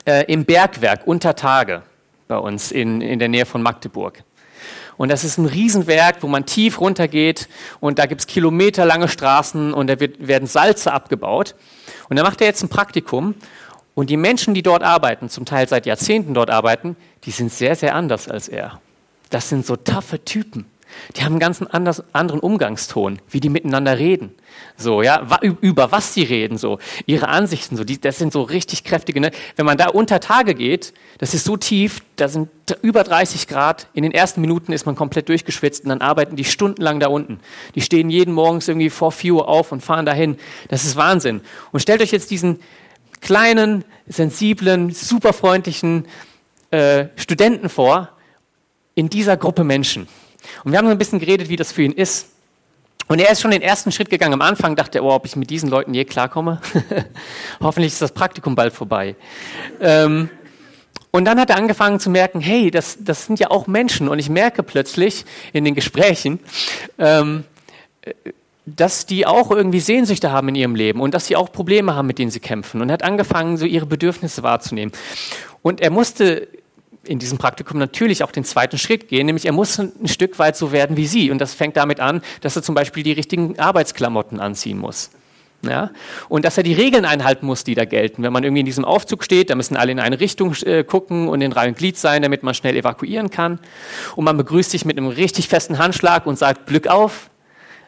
äh, 0.04 0.24
im 0.32 0.44
Bergwerk 0.44 1.06
unter 1.06 1.34
Tage 1.36 1.82
bei 2.28 2.38
uns 2.38 2.70
in, 2.70 3.00
in 3.00 3.18
der 3.18 3.28
Nähe 3.28 3.46
von 3.46 3.62
Magdeburg. 3.62 4.22
Und 4.96 5.10
das 5.10 5.24
ist 5.24 5.38
ein 5.38 5.46
Riesenwerk, 5.46 6.22
wo 6.22 6.28
man 6.28 6.44
tief 6.44 6.80
runtergeht 6.80 7.48
und 7.80 7.98
da 7.98 8.06
gibt 8.06 8.20
es 8.20 8.26
kilometerlange 8.26 9.08
Straßen 9.08 9.72
und 9.72 9.86
da 9.86 10.00
wird, 10.00 10.26
werden 10.26 10.46
Salze 10.46 10.92
abgebaut. 10.92 11.54
Und 12.08 12.16
da 12.16 12.22
macht 12.22 12.40
er 12.40 12.48
jetzt 12.48 12.62
ein 12.62 12.68
Praktikum 12.68 13.34
und 13.94 14.10
die 14.10 14.16
Menschen, 14.16 14.54
die 14.54 14.62
dort 14.62 14.82
arbeiten, 14.82 15.28
zum 15.28 15.44
Teil 15.44 15.68
seit 15.68 15.86
Jahrzehnten 15.86 16.34
dort 16.34 16.50
arbeiten, 16.50 16.96
die 17.24 17.30
sind 17.30 17.52
sehr, 17.52 17.76
sehr 17.76 17.94
anders 17.94 18.28
als 18.28 18.48
er. 18.48 18.80
Das 19.30 19.48
sind 19.48 19.64
so 19.64 19.76
taffe 19.76 20.24
Typen. 20.24 20.66
Die 21.16 21.22
haben 21.22 21.32
einen 21.32 21.40
ganz 21.40 21.62
anders, 21.62 22.02
anderen 22.12 22.40
Umgangston, 22.40 23.20
wie 23.28 23.40
die 23.40 23.48
miteinander 23.48 23.98
reden. 23.98 24.34
So, 24.76 25.02
ja, 25.02 25.26
über 25.60 25.92
was 25.92 26.14
sie 26.14 26.22
reden, 26.22 26.58
so, 26.58 26.78
ihre 27.06 27.28
Ansichten, 27.28 27.76
so, 27.76 27.84
die, 27.84 28.00
das 28.00 28.18
sind 28.18 28.32
so 28.32 28.42
richtig 28.42 28.84
kräftige, 28.84 29.20
ne? 29.20 29.30
Wenn 29.56 29.66
man 29.66 29.76
da 29.76 29.88
unter 29.88 30.20
Tage 30.20 30.54
geht, 30.54 30.94
das 31.18 31.34
ist 31.34 31.44
so 31.44 31.56
tief, 31.56 32.02
da 32.16 32.28
sind 32.28 32.48
über 32.82 33.04
30 33.04 33.48
Grad, 33.48 33.88
in 33.92 34.02
den 34.02 34.12
ersten 34.12 34.40
Minuten 34.40 34.72
ist 34.72 34.86
man 34.86 34.94
komplett 34.94 35.28
durchgeschwitzt 35.28 35.84
und 35.84 35.90
dann 35.90 36.00
arbeiten 36.00 36.36
die 36.36 36.44
stundenlang 36.44 37.00
da 37.00 37.08
unten. 37.08 37.40
Die 37.74 37.80
stehen 37.80 38.10
jeden 38.10 38.34
Morgens 38.34 38.68
irgendwie 38.68 38.90
vor 38.90 39.12
4 39.12 39.34
Uhr 39.34 39.48
auf 39.48 39.72
und 39.72 39.82
fahren 39.82 40.06
dahin. 40.06 40.36
Das 40.68 40.84
ist 40.84 40.96
Wahnsinn. 40.96 41.40
Und 41.72 41.80
stellt 41.80 42.02
euch 42.02 42.12
jetzt 42.12 42.30
diesen 42.30 42.60
kleinen, 43.20 43.84
sensiblen, 44.06 44.90
superfreundlichen 44.90 46.06
äh, 46.70 47.06
Studenten 47.16 47.68
vor, 47.68 48.10
in 48.94 49.08
dieser 49.08 49.36
Gruppe 49.36 49.64
Menschen. 49.64 50.08
Und 50.64 50.72
wir 50.72 50.78
haben 50.78 50.86
so 50.86 50.92
ein 50.92 50.98
bisschen 50.98 51.18
geredet, 51.18 51.48
wie 51.48 51.56
das 51.56 51.72
für 51.72 51.82
ihn 51.82 51.92
ist. 51.92 52.28
Und 53.08 53.20
er 53.20 53.30
ist 53.30 53.40
schon 53.40 53.50
den 53.50 53.62
ersten 53.62 53.90
Schritt 53.90 54.10
gegangen. 54.10 54.34
Am 54.34 54.42
Anfang 54.42 54.76
dachte 54.76 54.98
er, 54.98 55.04
oh, 55.04 55.12
ob 55.12 55.24
ich 55.24 55.34
mit 55.34 55.48
diesen 55.48 55.70
Leuten 55.70 55.94
je 55.94 56.04
klarkomme. 56.04 56.60
Hoffentlich 57.60 57.92
ist 57.92 58.02
das 58.02 58.12
Praktikum 58.12 58.54
bald 58.54 58.74
vorbei. 58.74 59.16
Ähm, 59.80 60.28
und 61.10 61.24
dann 61.24 61.40
hat 61.40 61.48
er 61.48 61.56
angefangen 61.56 62.00
zu 62.00 62.10
merken, 62.10 62.40
hey, 62.40 62.70
das, 62.70 62.98
das 63.00 63.24
sind 63.24 63.40
ja 63.40 63.50
auch 63.50 63.66
Menschen. 63.66 64.08
Und 64.08 64.18
ich 64.18 64.28
merke 64.28 64.62
plötzlich 64.62 65.24
in 65.54 65.64
den 65.64 65.74
Gesprächen, 65.74 66.38
ähm, 66.98 67.44
dass 68.66 69.06
die 69.06 69.26
auch 69.26 69.50
irgendwie 69.50 69.80
Sehnsüchte 69.80 70.30
haben 70.30 70.48
in 70.50 70.54
ihrem 70.54 70.74
Leben 70.74 71.00
und 71.00 71.14
dass 71.14 71.26
sie 71.26 71.36
auch 71.36 71.50
Probleme 71.50 71.94
haben, 71.94 72.06
mit 72.06 72.18
denen 72.18 72.30
sie 72.30 72.40
kämpfen. 72.40 72.82
Und 72.82 72.90
er 72.90 72.94
hat 72.94 73.04
angefangen, 73.04 73.56
so 73.56 73.64
ihre 73.64 73.86
Bedürfnisse 73.86 74.42
wahrzunehmen. 74.42 74.92
Und 75.62 75.80
er 75.80 75.90
musste 75.90 76.48
in 77.08 77.18
diesem 77.18 77.38
Praktikum 77.38 77.78
natürlich 77.78 78.22
auch 78.22 78.32
den 78.32 78.44
zweiten 78.44 78.78
Schritt 78.78 79.08
gehen, 79.08 79.26
nämlich 79.26 79.46
er 79.46 79.52
muss 79.52 79.78
ein 79.78 79.92
Stück 80.06 80.38
weit 80.38 80.56
so 80.56 80.72
werden 80.72 80.96
wie 80.96 81.06
Sie. 81.06 81.30
Und 81.30 81.38
das 81.38 81.54
fängt 81.54 81.76
damit 81.76 82.00
an, 82.00 82.22
dass 82.40 82.56
er 82.56 82.62
zum 82.62 82.74
Beispiel 82.74 83.02
die 83.02 83.12
richtigen 83.12 83.58
Arbeitsklamotten 83.58 84.40
anziehen 84.40 84.78
muss. 84.78 85.10
Ja? 85.62 85.90
Und 86.28 86.44
dass 86.44 86.56
er 86.56 86.62
die 86.62 86.74
Regeln 86.74 87.04
einhalten 87.04 87.46
muss, 87.46 87.64
die 87.64 87.74
da 87.74 87.84
gelten. 87.84 88.22
Wenn 88.22 88.32
man 88.32 88.44
irgendwie 88.44 88.60
in 88.60 88.66
diesem 88.66 88.84
Aufzug 88.84 89.24
steht, 89.24 89.50
da 89.50 89.54
müssen 89.54 89.76
alle 89.76 89.92
in 89.92 90.00
eine 90.00 90.20
Richtung 90.20 90.54
äh, 90.64 90.84
gucken 90.84 91.28
und 91.28 91.40
in 91.40 91.52
Reihe 91.52 91.68
und 91.68 91.78
Glied 91.78 91.96
sein, 91.96 92.22
damit 92.22 92.42
man 92.42 92.54
schnell 92.54 92.76
evakuieren 92.76 93.30
kann. 93.30 93.58
Und 94.14 94.24
man 94.24 94.36
begrüßt 94.36 94.70
sich 94.70 94.84
mit 94.84 94.96
einem 94.96 95.08
richtig 95.08 95.48
festen 95.48 95.78
Handschlag 95.78 96.26
und 96.26 96.38
sagt 96.38 96.66
Glück 96.66 96.86
auf. 96.86 97.30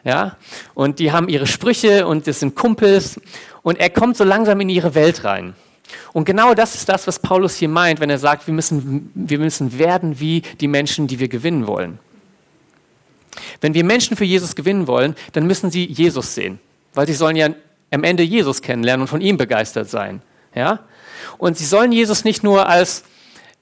Ja? 0.03 0.37
Und 0.73 0.99
die 0.99 1.11
haben 1.11 1.29
ihre 1.29 1.47
Sprüche 1.47 2.07
und 2.07 2.27
das 2.27 2.39
sind 2.39 2.55
Kumpels. 2.55 3.21
Und 3.61 3.79
er 3.79 3.89
kommt 3.89 4.17
so 4.17 4.23
langsam 4.23 4.59
in 4.59 4.69
ihre 4.69 4.95
Welt 4.95 5.23
rein. 5.23 5.53
Und 6.13 6.25
genau 6.25 6.53
das 6.53 6.75
ist 6.75 6.89
das, 6.89 7.07
was 7.07 7.19
Paulus 7.19 7.55
hier 7.55 7.69
meint, 7.69 7.99
wenn 7.99 8.09
er 8.09 8.17
sagt, 8.17 8.47
wir 8.47 8.53
müssen, 8.53 9.11
wir 9.13 9.39
müssen 9.39 9.77
werden 9.77 10.19
wie 10.19 10.41
die 10.59 10.67
Menschen, 10.67 11.07
die 11.07 11.19
wir 11.19 11.27
gewinnen 11.27 11.67
wollen. 11.67 11.99
Wenn 13.61 13.73
wir 13.73 13.83
Menschen 13.83 14.17
für 14.17 14.25
Jesus 14.25 14.55
gewinnen 14.55 14.87
wollen, 14.87 15.15
dann 15.33 15.47
müssen 15.47 15.71
sie 15.71 15.85
Jesus 15.85 16.35
sehen, 16.35 16.59
weil 16.93 17.07
sie 17.07 17.13
sollen 17.13 17.35
ja 17.35 17.49
am 17.91 18.03
Ende 18.03 18.23
Jesus 18.23 18.61
kennenlernen 18.61 19.01
und 19.01 19.07
von 19.07 19.21
ihm 19.21 19.37
begeistert 19.37 19.89
sein. 19.89 20.21
Ja? 20.55 20.79
Und 21.37 21.57
sie 21.57 21.65
sollen 21.65 21.91
Jesus 21.91 22.23
nicht 22.23 22.43
nur 22.43 22.67
als 22.67 23.03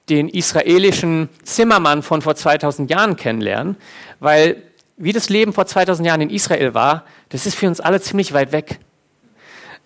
den 0.08 0.28
israelischen 0.28 1.28
Zimmermann 1.44 2.02
von 2.02 2.22
vor 2.22 2.34
2000 2.34 2.90
Jahren 2.90 3.16
kennenlernen, 3.16 3.76
weil 4.18 4.62
wie 4.96 5.12
das 5.12 5.28
Leben 5.30 5.52
vor 5.52 5.66
2000 5.66 6.06
Jahren 6.06 6.20
in 6.20 6.30
Israel 6.30 6.74
war, 6.74 7.04
das 7.30 7.46
ist 7.46 7.54
für 7.54 7.66
uns 7.66 7.80
alle 7.80 8.00
ziemlich 8.00 8.32
weit 8.32 8.52
weg. 8.52 8.80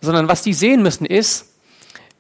Sondern 0.01 0.29
was 0.29 0.43
die 0.43 0.55
sehen 0.55 0.83
müssen 0.83 1.07
ist, 1.07 1.54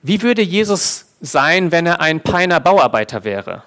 wie 0.04 0.20
würde 0.20 0.42
Jesus 0.42 1.06
sein, 1.22 1.72
wenn 1.72 1.86
er 1.86 2.02
ein 2.02 2.20
Peiner 2.20 2.60
Bauarbeiter 2.60 3.24
wäre? 3.24 3.62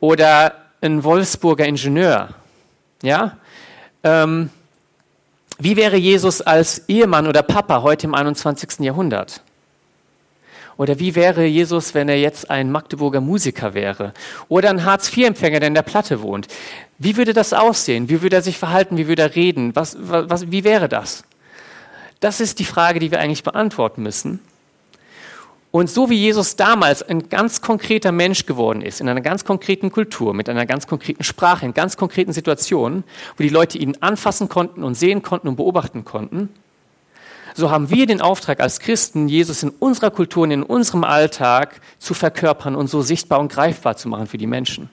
Oder 0.00 0.56
ein 0.80 1.04
Wolfsburger 1.04 1.66
Ingenieur? 1.66 2.30
Ja? 3.00 3.36
Ähm, 4.02 4.50
wie 5.60 5.76
wäre 5.76 5.96
Jesus 5.96 6.42
als 6.42 6.88
Ehemann 6.88 7.28
oder 7.28 7.44
Papa 7.44 7.82
heute 7.82 8.08
im 8.08 8.14
21. 8.14 8.80
Jahrhundert? 8.80 9.40
Oder 10.76 10.98
wie 10.98 11.14
wäre 11.14 11.44
Jesus, 11.44 11.94
wenn 11.94 12.08
er 12.08 12.18
jetzt 12.18 12.50
ein 12.50 12.72
Magdeburger 12.72 13.20
Musiker 13.20 13.72
wäre? 13.72 14.12
Oder 14.48 14.70
ein 14.70 14.84
Hartz-IV-Empfänger, 14.84 15.60
der 15.60 15.68
in 15.68 15.74
der 15.74 15.82
Platte 15.82 16.22
wohnt? 16.22 16.48
Wie 16.98 17.16
würde 17.16 17.34
das 17.34 17.52
aussehen? 17.52 18.08
Wie 18.08 18.20
würde 18.20 18.34
er 18.34 18.42
sich 18.42 18.58
verhalten? 18.58 18.96
Wie 18.96 19.06
würde 19.06 19.22
er 19.22 19.36
reden? 19.36 19.76
Was, 19.76 19.96
was, 20.00 20.50
wie 20.50 20.64
wäre 20.64 20.88
das? 20.88 21.22
Das 22.18 22.40
ist 22.40 22.58
die 22.58 22.64
Frage, 22.64 22.98
die 22.98 23.12
wir 23.12 23.20
eigentlich 23.20 23.44
beantworten 23.44 24.02
müssen. 24.02 24.40
Und 25.72 25.88
so 25.88 26.10
wie 26.10 26.16
Jesus 26.16 26.56
damals 26.56 27.02
ein 27.02 27.28
ganz 27.28 27.60
konkreter 27.60 28.10
Mensch 28.10 28.44
geworden 28.44 28.82
ist, 28.82 29.00
in 29.00 29.08
einer 29.08 29.20
ganz 29.20 29.44
konkreten 29.44 29.92
Kultur, 29.92 30.34
mit 30.34 30.48
einer 30.48 30.66
ganz 30.66 30.88
konkreten 30.88 31.22
Sprache, 31.22 31.64
in 31.64 31.74
ganz 31.74 31.96
konkreten 31.96 32.32
Situationen, 32.32 33.04
wo 33.36 33.42
die 33.42 33.48
Leute 33.48 33.78
ihn 33.78 33.96
anfassen 34.00 34.48
konnten 34.48 34.82
und 34.82 34.96
sehen 34.96 35.22
konnten 35.22 35.46
und 35.46 35.56
beobachten 35.56 36.04
konnten, 36.04 36.48
so 37.54 37.70
haben 37.70 37.90
wir 37.90 38.06
den 38.06 38.20
Auftrag 38.20 38.60
als 38.60 38.80
Christen, 38.80 39.28
Jesus 39.28 39.62
in 39.62 39.70
unserer 39.70 40.10
Kultur 40.10 40.44
und 40.44 40.50
in 40.50 40.62
unserem 40.62 41.04
Alltag 41.04 41.80
zu 41.98 42.14
verkörpern 42.14 42.74
und 42.76 42.88
so 42.88 43.02
sichtbar 43.02 43.40
und 43.40 43.52
greifbar 43.52 43.96
zu 43.96 44.08
machen 44.08 44.26
für 44.26 44.38
die 44.38 44.46
Menschen. 44.46 44.90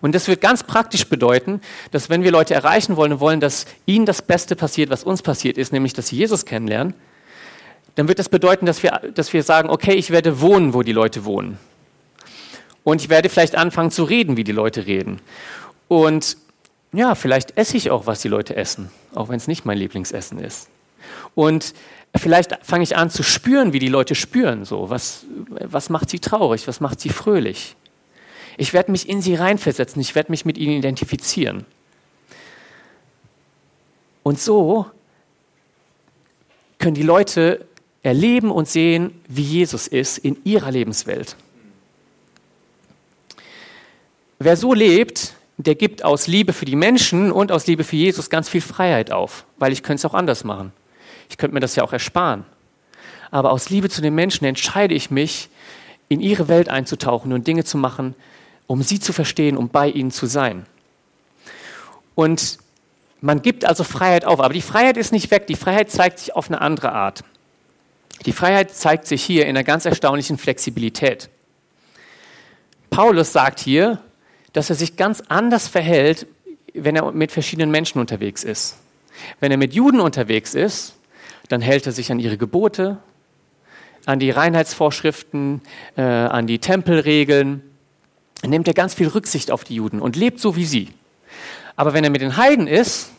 Und 0.00 0.14
das 0.14 0.26
wird 0.26 0.40
ganz 0.40 0.62
praktisch 0.62 1.08
bedeuten, 1.08 1.60
dass 1.90 2.10
wenn 2.10 2.22
wir 2.22 2.30
Leute 2.30 2.54
erreichen 2.54 2.96
wollen 2.96 3.14
und 3.14 3.20
wollen, 3.20 3.40
dass 3.40 3.66
ihnen 3.84 4.06
das 4.06 4.22
Beste 4.22 4.56
passiert, 4.56 4.90
was 4.90 5.04
uns 5.04 5.22
passiert 5.22 5.58
ist, 5.58 5.72
nämlich 5.72 5.92
dass 5.92 6.08
sie 6.08 6.16
Jesus 6.16 6.44
kennenlernen, 6.44 6.94
dann 7.96 8.08
wird 8.08 8.18
das 8.18 8.28
bedeuten, 8.28 8.66
dass 8.66 8.82
wir, 8.82 9.00
dass 9.14 9.32
wir 9.32 9.42
sagen, 9.42 9.70
okay, 9.70 9.94
ich 9.94 10.10
werde 10.10 10.40
wohnen, 10.40 10.74
wo 10.74 10.82
die 10.82 10.92
Leute 10.92 11.24
wohnen. 11.24 11.58
Und 12.84 13.02
ich 13.02 13.08
werde 13.08 13.28
vielleicht 13.28 13.56
anfangen 13.56 13.90
zu 13.90 14.04
reden, 14.04 14.36
wie 14.36 14.44
die 14.44 14.52
Leute 14.52 14.86
reden. 14.86 15.20
Und 15.88 16.36
ja, 16.92 17.14
vielleicht 17.14 17.56
esse 17.56 17.76
ich 17.76 17.90
auch, 17.90 18.06
was 18.06 18.20
die 18.20 18.28
Leute 18.28 18.54
essen, 18.54 18.90
auch 19.14 19.28
wenn 19.28 19.36
es 19.36 19.48
nicht 19.48 19.64
mein 19.64 19.78
Lieblingsessen 19.78 20.38
ist. 20.38 20.68
Und 21.34 21.74
vielleicht 22.14 22.58
fange 22.62 22.84
ich 22.84 22.96
an 22.96 23.10
zu 23.10 23.22
spüren, 23.22 23.72
wie 23.72 23.78
die 23.78 23.88
Leute 23.88 24.14
spüren. 24.14 24.64
So, 24.64 24.90
was, 24.90 25.24
was 25.48 25.90
macht 25.90 26.10
sie 26.10 26.20
traurig? 26.20 26.68
Was 26.68 26.80
macht 26.80 27.00
sie 27.00 27.08
fröhlich? 27.08 27.76
Ich 28.58 28.72
werde 28.72 28.92
mich 28.92 29.08
in 29.08 29.20
sie 29.20 29.34
reinversetzen. 29.34 30.00
Ich 30.00 30.14
werde 30.14 30.30
mich 30.30 30.44
mit 30.44 30.58
ihnen 30.58 30.72
identifizieren. 30.72 31.64
Und 34.22 34.38
so 34.38 34.86
können 36.78 36.94
die 36.94 37.02
Leute 37.02 37.65
erleben 38.06 38.52
und 38.52 38.68
sehen, 38.68 39.20
wie 39.26 39.42
Jesus 39.42 39.88
ist 39.88 40.18
in 40.18 40.38
ihrer 40.44 40.70
Lebenswelt. 40.70 41.36
Wer 44.38 44.56
so 44.56 44.74
lebt, 44.74 45.34
der 45.56 45.74
gibt 45.74 46.04
aus 46.04 46.28
Liebe 46.28 46.52
für 46.52 46.66
die 46.66 46.76
Menschen 46.76 47.32
und 47.32 47.50
aus 47.50 47.66
Liebe 47.66 47.82
für 47.82 47.96
Jesus 47.96 48.30
ganz 48.30 48.48
viel 48.48 48.60
Freiheit 48.60 49.10
auf, 49.10 49.44
weil 49.58 49.72
ich 49.72 49.82
könnte 49.82 50.00
es 50.00 50.04
auch 50.04 50.14
anders 50.14 50.44
machen. 50.44 50.72
Ich 51.28 51.36
könnte 51.36 51.54
mir 51.54 51.60
das 51.60 51.74
ja 51.74 51.82
auch 51.82 51.92
ersparen. 51.92 52.44
Aber 53.32 53.50
aus 53.50 53.70
Liebe 53.70 53.88
zu 53.88 54.00
den 54.00 54.14
Menschen 54.14 54.44
entscheide 54.44 54.94
ich 54.94 55.10
mich, 55.10 55.48
in 56.08 56.20
ihre 56.20 56.46
Welt 56.46 56.68
einzutauchen 56.68 57.32
und 57.32 57.48
Dinge 57.48 57.64
zu 57.64 57.76
machen, 57.76 58.14
um 58.68 58.82
sie 58.82 59.00
zu 59.00 59.12
verstehen, 59.12 59.56
um 59.56 59.68
bei 59.68 59.88
ihnen 59.88 60.12
zu 60.12 60.26
sein. 60.26 60.66
Und 62.14 62.58
man 63.20 63.42
gibt 63.42 63.64
also 63.64 63.82
Freiheit 63.82 64.24
auf, 64.24 64.38
aber 64.38 64.54
die 64.54 64.62
Freiheit 64.62 64.96
ist 64.96 65.10
nicht 65.10 65.32
weg, 65.32 65.48
die 65.48 65.56
Freiheit 65.56 65.90
zeigt 65.90 66.20
sich 66.20 66.36
auf 66.36 66.48
eine 66.48 66.60
andere 66.60 66.92
Art. 66.92 67.24
Die 68.24 68.32
Freiheit 68.32 68.74
zeigt 68.74 69.06
sich 69.06 69.22
hier 69.22 69.44
in 69.44 69.50
einer 69.50 69.64
ganz 69.64 69.84
erstaunlichen 69.84 70.38
Flexibilität. 70.38 71.28
Paulus 72.90 73.32
sagt 73.32 73.60
hier, 73.60 74.00
dass 74.52 74.70
er 74.70 74.76
sich 74.76 74.96
ganz 74.96 75.22
anders 75.28 75.68
verhält, 75.68 76.26
wenn 76.72 76.96
er 76.96 77.12
mit 77.12 77.30
verschiedenen 77.30 77.70
Menschen 77.70 78.00
unterwegs 78.00 78.42
ist. 78.42 78.78
Wenn 79.40 79.50
er 79.50 79.58
mit 79.58 79.74
Juden 79.74 80.00
unterwegs 80.00 80.54
ist, 80.54 80.96
dann 81.48 81.60
hält 81.60 81.86
er 81.86 81.92
sich 81.92 82.10
an 82.10 82.18
ihre 82.18 82.38
Gebote, 82.38 82.98
an 84.04 84.18
die 84.18 84.30
Reinheitsvorschriften, 84.30 85.62
äh, 85.96 86.02
an 86.02 86.46
die 86.46 86.58
Tempelregeln. 86.58 87.62
Nimmt 88.44 88.68
er 88.68 88.74
ganz 88.74 88.94
viel 88.94 89.08
Rücksicht 89.08 89.50
auf 89.50 89.64
die 89.64 89.74
Juden 89.74 90.00
und 90.00 90.16
lebt 90.16 90.40
so 90.40 90.56
wie 90.56 90.66
sie. 90.66 90.88
Aber 91.74 91.92
wenn 91.92 92.04
er 92.04 92.10
mit 92.10 92.22
den 92.22 92.36
Heiden 92.36 92.66
ist, 92.66 93.10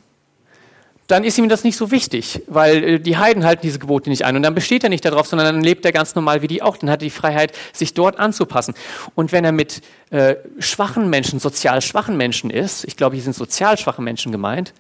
dann 1.08 1.24
ist 1.24 1.38
ihm 1.38 1.48
das 1.48 1.64
nicht 1.64 1.78
so 1.78 1.90
wichtig, 1.90 2.44
weil 2.48 2.84
äh, 2.84 3.00
die 3.00 3.18
Heiden 3.18 3.46
halten 3.46 3.62
diese 3.64 3.80
Gebote 3.80 4.10
nicht 4.10 4.26
ein. 4.26 4.36
Und 4.36 4.44
dann 4.44 4.54
besteht 4.54 4.84
er 4.84 4.90
nicht 4.90 5.06
darauf, 5.06 5.26
sondern 5.26 5.56
dann 5.56 5.64
lebt 5.64 5.86
er 5.86 5.94
ganz 5.94 6.16
normal 6.16 6.42
wie 6.42 6.48
die 6.48 6.62
auch. 6.62 6.76
Dann 6.76 6.90
hat 6.90 7.02
er 7.02 7.06
die 7.06 7.10
Freiheit, 7.10 7.54
sich 7.72 7.94
dort 7.94 8.20
anzupassen. 8.20 8.74
Und 9.16 9.32
wenn 9.32 9.46
er 9.46 9.54
mit 9.54 9.82
äh, 10.10 10.36
schwachen 10.60 11.10
Menschen, 11.10 11.40
sozial 11.40 11.82
schwachen 11.82 12.18
Menschen 12.18 12.50
ist, 12.50 12.84
ich 12.84 12.98
glaube, 12.98 13.16
hier 13.16 13.24
sind 13.24 13.36
sozial 13.36 13.78
schwache 13.78 14.02
Menschen 14.02 14.34
gemeint, 14.34 14.74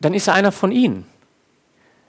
dann 0.00 0.12
ist 0.12 0.28
er 0.28 0.34
einer 0.34 0.52
von 0.52 0.72
ihnen. 0.72 1.06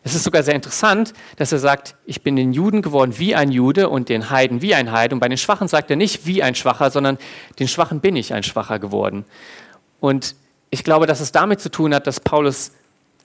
Es 0.03 0.15
ist 0.15 0.23
sogar 0.23 0.43
sehr 0.43 0.55
interessant, 0.55 1.13
dass 1.37 1.51
er 1.51 1.59
sagt, 1.59 1.95
ich 2.05 2.23
bin 2.23 2.35
den 2.35 2.53
Juden 2.53 2.81
geworden 2.81 3.13
wie 3.17 3.35
ein 3.35 3.51
Jude 3.51 3.87
und 3.87 4.09
den 4.09 4.29
Heiden 4.29 4.61
wie 4.61 4.73
ein 4.75 4.91
Heide. 4.91 5.15
Und 5.15 5.19
bei 5.19 5.29
den 5.29 5.37
Schwachen 5.37 5.67
sagt 5.67 5.89
er 5.89 5.95
nicht 5.95 6.25
wie 6.25 6.43
ein 6.43 6.55
Schwacher, 6.55 6.89
sondern 6.89 7.17
den 7.59 7.67
Schwachen 7.67 8.01
bin 8.01 8.15
ich 8.15 8.33
ein 8.33 8.43
Schwacher 8.43 8.79
geworden. 8.79 9.25
Und 9.99 10.35
ich 10.69 10.83
glaube, 10.83 11.05
dass 11.05 11.21
es 11.21 11.31
damit 11.31 11.61
zu 11.61 11.69
tun 11.69 11.93
hat, 11.93 12.07
dass 12.07 12.19
Paulus 12.19 12.71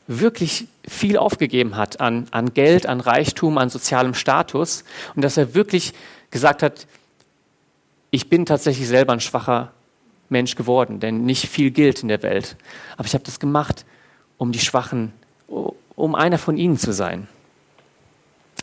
wirklich 0.06 0.68
viel 0.86 1.16
aufgegeben 1.18 1.76
hat 1.76 2.00
an, 2.00 2.28
an 2.30 2.54
Geld, 2.54 2.86
an 2.86 3.00
Reichtum, 3.00 3.58
an 3.58 3.70
sozialem 3.70 4.14
Status 4.14 4.84
und 5.14 5.22
dass 5.22 5.36
er 5.36 5.54
wirklich 5.54 5.92
gesagt 6.30 6.62
hat, 6.62 6.86
ich 8.10 8.28
bin 8.28 8.46
tatsächlich 8.46 8.86
selber 8.86 9.12
ein 9.12 9.20
schwacher 9.20 9.72
Mensch 10.28 10.54
geworden, 10.54 11.00
denn 11.00 11.24
nicht 11.24 11.48
viel 11.48 11.70
gilt 11.70 12.02
in 12.02 12.08
der 12.08 12.22
Welt. 12.22 12.56
Aber 12.96 13.06
ich 13.06 13.14
habe 13.14 13.24
das 13.24 13.40
gemacht, 13.40 13.84
um 14.38 14.52
die 14.52 14.58
Schwachen, 14.58 15.12
um 15.94 16.14
einer 16.14 16.38
von 16.38 16.56
ihnen 16.56 16.78
zu 16.78 16.92
sein. 16.92 17.28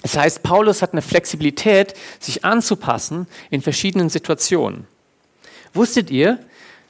Das 0.01 0.17
heißt, 0.17 0.43
Paulus 0.43 0.81
hat 0.81 0.91
eine 0.91 1.01
Flexibilität, 1.01 1.93
sich 2.19 2.43
anzupassen 2.43 3.27
in 3.49 3.61
verschiedenen 3.61 4.09
Situationen. 4.09 4.85
Wusstet 5.73 6.11
ihr, 6.11 6.39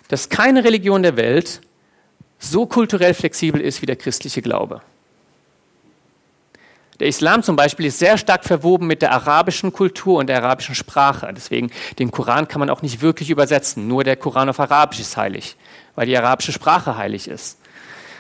dass 0.08 0.30
keine 0.30 0.64
Religion 0.64 1.04
der 1.04 1.16
Welt 1.16 1.62
so 2.44 2.66
kulturell 2.66 3.14
flexibel 3.14 3.62
ist 3.62 3.82
wie 3.82 3.86
der 3.86 3.96
christliche 3.96 4.42
Glaube? 4.42 4.82
Der 7.00 7.08
Islam 7.08 7.42
zum 7.42 7.56
Beispiel 7.56 7.88
ist 7.88 8.00
sehr 8.00 8.18
stark 8.18 8.46
verwoben 8.46 8.86
mit 8.88 9.02
der 9.02 9.12
arabischen 9.12 9.74
Kultur 9.74 10.20
und 10.20 10.28
der 10.28 10.44
arabischen 10.44 10.76
Sprache. 10.76 11.34
Deswegen, 11.36 11.72
den 12.00 12.12
Koran 12.12 12.48
kann 12.48 12.60
man 12.60 12.70
auch 12.70 12.82
nicht 12.82 13.02
wirklich 13.02 13.30
übersetzen. 13.30 13.88
Nur 13.88 14.04
der 14.04 14.16
Koran 14.16 14.50
auf 14.50 14.60
Arabisch 14.60 15.00
ist 15.00 15.18
heilig, 15.18 15.56
weil 15.96 16.06
die 16.06 16.18
arabische 16.18 16.52
Sprache 16.52 16.96
heilig 16.96 17.28
ist. 17.28 17.58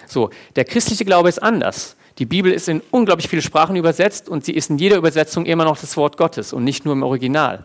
So, 0.07 0.31
der 0.55 0.65
christliche 0.65 1.05
Glaube 1.05 1.29
ist 1.29 1.41
anders. 1.41 1.95
Die 2.17 2.25
Bibel 2.25 2.51
ist 2.51 2.67
in 2.67 2.81
unglaublich 2.91 3.27
viele 3.27 3.41
Sprachen 3.41 3.75
übersetzt 3.75 4.29
und 4.29 4.45
sie 4.45 4.53
ist 4.53 4.69
in 4.69 4.77
jeder 4.77 4.97
Übersetzung 4.97 5.45
immer 5.45 5.65
noch 5.65 5.79
das 5.79 5.97
Wort 5.97 6.17
Gottes 6.17 6.53
und 6.53 6.63
nicht 6.63 6.85
nur 6.85 6.93
im 6.93 7.03
Original. 7.03 7.63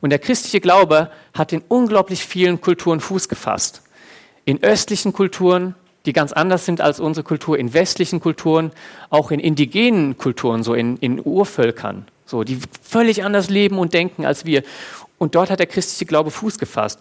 Und 0.00 0.10
der 0.10 0.18
christliche 0.18 0.60
Glaube 0.60 1.10
hat 1.34 1.52
in 1.52 1.62
unglaublich 1.68 2.24
vielen 2.24 2.60
Kulturen 2.60 3.00
Fuß 3.00 3.28
gefasst. 3.28 3.82
In 4.44 4.62
östlichen 4.62 5.12
Kulturen, 5.12 5.74
die 6.06 6.12
ganz 6.12 6.32
anders 6.32 6.64
sind 6.64 6.80
als 6.80 7.00
unsere 7.00 7.24
Kultur, 7.24 7.58
in 7.58 7.74
westlichen 7.74 8.20
Kulturen, 8.20 8.72
auch 9.10 9.30
in 9.30 9.40
indigenen 9.40 10.16
Kulturen, 10.16 10.62
so 10.62 10.74
in, 10.74 10.96
in 10.98 11.20
Urvölkern, 11.24 12.06
so, 12.24 12.44
die 12.44 12.58
völlig 12.82 13.24
anders 13.24 13.50
leben 13.50 13.78
und 13.78 13.92
denken 13.92 14.24
als 14.24 14.44
wir. 14.44 14.62
Und 15.18 15.34
dort 15.34 15.50
hat 15.50 15.58
der 15.58 15.66
christliche 15.66 16.06
Glaube 16.06 16.30
Fuß 16.30 16.58
gefasst. 16.58 17.00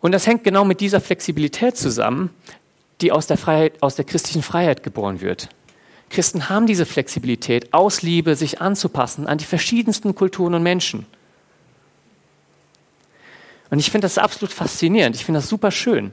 Und 0.00 0.12
das 0.12 0.26
hängt 0.26 0.44
genau 0.44 0.64
mit 0.64 0.80
dieser 0.80 1.00
Flexibilität 1.00 1.76
zusammen, 1.76 2.30
die 3.00 3.12
aus 3.12 3.26
der, 3.26 3.38
Freiheit, 3.38 3.74
aus 3.80 3.96
der 3.96 4.04
christlichen 4.04 4.42
Freiheit 4.42 4.82
geboren 4.82 5.20
wird. 5.20 5.48
Christen 6.10 6.48
haben 6.50 6.66
diese 6.66 6.84
Flexibilität, 6.84 7.72
aus 7.72 8.02
Liebe 8.02 8.36
sich 8.36 8.60
anzupassen 8.60 9.26
an 9.26 9.38
die 9.38 9.44
verschiedensten 9.44 10.14
Kulturen 10.14 10.54
und 10.54 10.62
Menschen. 10.62 11.06
Und 13.72 13.78
ich 13.78 13.90
finde 13.90 14.04
das 14.04 14.18
absolut 14.18 14.52
faszinierend. 14.52 15.16
Ich 15.16 15.24
finde 15.24 15.38
das 15.38 15.48
super 15.48 15.70
schön. 15.70 16.12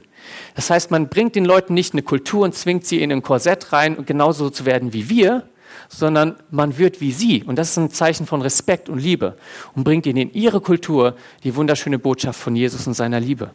Das 0.54 0.70
heißt, 0.70 0.90
man 0.90 1.10
bringt 1.10 1.36
den 1.36 1.44
Leuten 1.44 1.74
nicht 1.74 1.92
eine 1.92 2.00
Kultur 2.00 2.44
und 2.44 2.54
zwingt 2.54 2.86
sie 2.86 3.02
in 3.02 3.12
ein 3.12 3.20
Korsett 3.20 3.70
rein, 3.74 4.06
genauso 4.06 4.48
zu 4.48 4.64
werden 4.64 4.94
wie 4.94 5.10
wir, 5.10 5.46
sondern 5.90 6.36
man 6.50 6.78
wird 6.78 7.02
wie 7.02 7.12
sie. 7.12 7.44
Und 7.44 7.56
das 7.56 7.72
ist 7.72 7.76
ein 7.76 7.90
Zeichen 7.90 8.24
von 8.24 8.40
Respekt 8.40 8.88
und 8.88 8.98
Liebe 8.98 9.36
und 9.74 9.84
bringt 9.84 10.06
ihnen 10.06 10.16
in 10.16 10.32
ihre 10.32 10.62
Kultur 10.62 11.16
die 11.44 11.54
wunderschöne 11.54 11.98
Botschaft 11.98 12.40
von 12.40 12.56
Jesus 12.56 12.86
und 12.86 12.94
seiner 12.94 13.20
Liebe. 13.20 13.50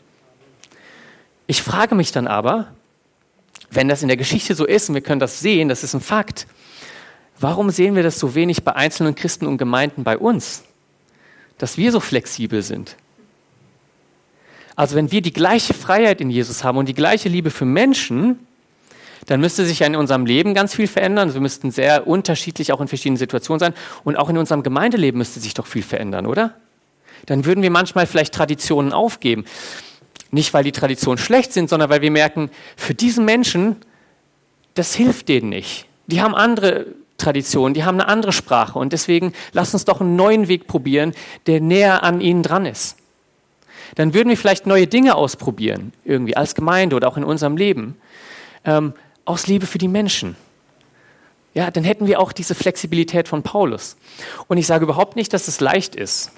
Ich 1.48 1.64
frage 1.64 1.96
mich 1.96 2.12
dann 2.12 2.28
aber, 2.28 2.68
wenn 3.72 3.88
das 3.88 4.04
in 4.04 4.08
der 4.08 4.18
Geschichte 4.18 4.54
so 4.54 4.66
ist 4.68 4.88
und 4.88 4.94
wir 4.94 5.02
können 5.02 5.20
das 5.20 5.40
sehen, 5.40 5.68
das 5.68 5.84
ist 5.84 5.96
ein 5.96 6.02
Fakt, 6.02 6.46
warum 7.40 7.72
sehen 7.72 7.96
wir 7.96 8.04
das 8.04 8.20
so 8.20 8.36
wenig 8.36 8.64
bei 8.64 8.76
einzelnen 8.76 9.16
Christen 9.16 9.48
und 9.48 9.58
Gemeinden 9.58 10.04
bei 10.04 10.16
uns, 10.16 10.64
dass 11.58 11.76
wir 11.80 11.92
so 11.92 12.00
flexibel 12.00 12.62
sind? 12.62 12.98
Also 14.76 14.96
wenn 14.96 15.12
wir 15.12 15.22
die 15.22 15.34
gleiche 15.34 15.74
Freiheit 15.74 16.22
in 16.22 16.30
Jesus 16.30 16.64
haben 16.64 16.78
und 16.78 16.90
die 16.90 16.94
gleiche 16.94 17.30
Liebe 17.30 17.50
für 17.50 17.66
Menschen, 17.66 18.40
dann 19.28 19.40
müsste 19.40 19.66
sich 19.66 19.80
ja 19.80 19.88
in 19.88 19.96
unserem 19.96 20.26
Leben 20.26 20.54
ganz 20.54 20.76
viel 20.76 20.88
verändern. 20.88 21.34
Wir 21.34 21.42
müssten 21.42 21.72
sehr 21.72 22.08
unterschiedlich 22.08 22.72
auch 22.72 22.82
in 22.82 22.88
verschiedenen 22.88 23.18
Situationen 23.18 23.60
sein. 23.60 23.74
Und 24.04 24.18
auch 24.18 24.30
in 24.30 24.38
unserem 24.38 24.64
Gemeindeleben 24.64 25.18
müsste 25.18 25.40
sich 25.40 25.54
doch 25.54 25.66
viel 25.66 25.82
verändern, 25.82 26.26
oder? 26.26 26.56
Dann 27.26 27.46
würden 27.46 27.64
wir 27.64 27.72
manchmal 27.72 28.06
vielleicht 28.06 28.34
Traditionen 28.34 28.94
aufgeben. 28.94 29.46
Nicht, 30.32 30.54
weil 30.54 30.64
die 30.64 30.72
Traditionen 30.72 31.18
schlecht 31.18 31.54
sind, 31.54 31.70
sondern 31.70 31.90
weil 31.90 32.02
wir 32.02 32.12
merken, 32.12 32.52
für 32.76 32.94
diese 32.94 33.22
Menschen, 33.22 33.78
das 34.74 34.94
hilft 34.94 35.30
denen 35.30 35.50
nicht. 35.50 35.88
Die 36.08 36.22
haben 36.22 36.36
andere 36.36 36.88
Traditionen, 37.18 37.74
die 37.74 37.84
haben 37.84 38.00
eine 38.00 38.10
andere 38.10 38.34
Sprache 38.34 38.78
und 38.78 38.92
deswegen 38.92 39.34
lass 39.54 39.74
uns 39.74 39.86
doch 39.86 40.02
einen 40.02 40.16
neuen 40.16 40.48
Weg 40.50 40.68
probieren, 40.68 41.14
der 41.48 41.62
näher 41.62 42.04
an 42.04 42.20
ihnen 42.20 42.44
dran 42.44 42.66
ist. 42.66 42.98
Dann 43.94 44.14
würden 44.14 44.30
wir 44.30 44.38
vielleicht 44.38 44.66
neue 44.66 44.88
Dinge 44.88 45.16
ausprobieren, 45.16 45.94
irgendwie 46.04 46.36
als 46.36 46.56
Gemeinde 46.56 46.96
oder 46.96 47.08
auch 47.08 47.18
in 47.18 47.24
unserem 47.24 47.58
Leben, 47.58 47.96
ähm, 48.66 48.94
aus 49.26 49.48
Liebe 49.48 49.68
für 49.68 49.78
die 49.78 49.88
Menschen. 49.88 50.36
Ja, 51.54 51.72
dann 51.72 51.84
hätten 51.84 52.08
wir 52.08 52.20
auch 52.20 52.34
diese 52.34 52.56
Flexibilität 52.56 53.28
von 53.28 53.44
Paulus. 53.44 53.96
Und 54.48 54.58
ich 54.58 54.68
sage 54.68 54.84
überhaupt 54.84 55.16
nicht, 55.16 55.34
dass 55.34 55.48
es 55.48 55.62
leicht 55.62 55.96
ist. 55.96 56.32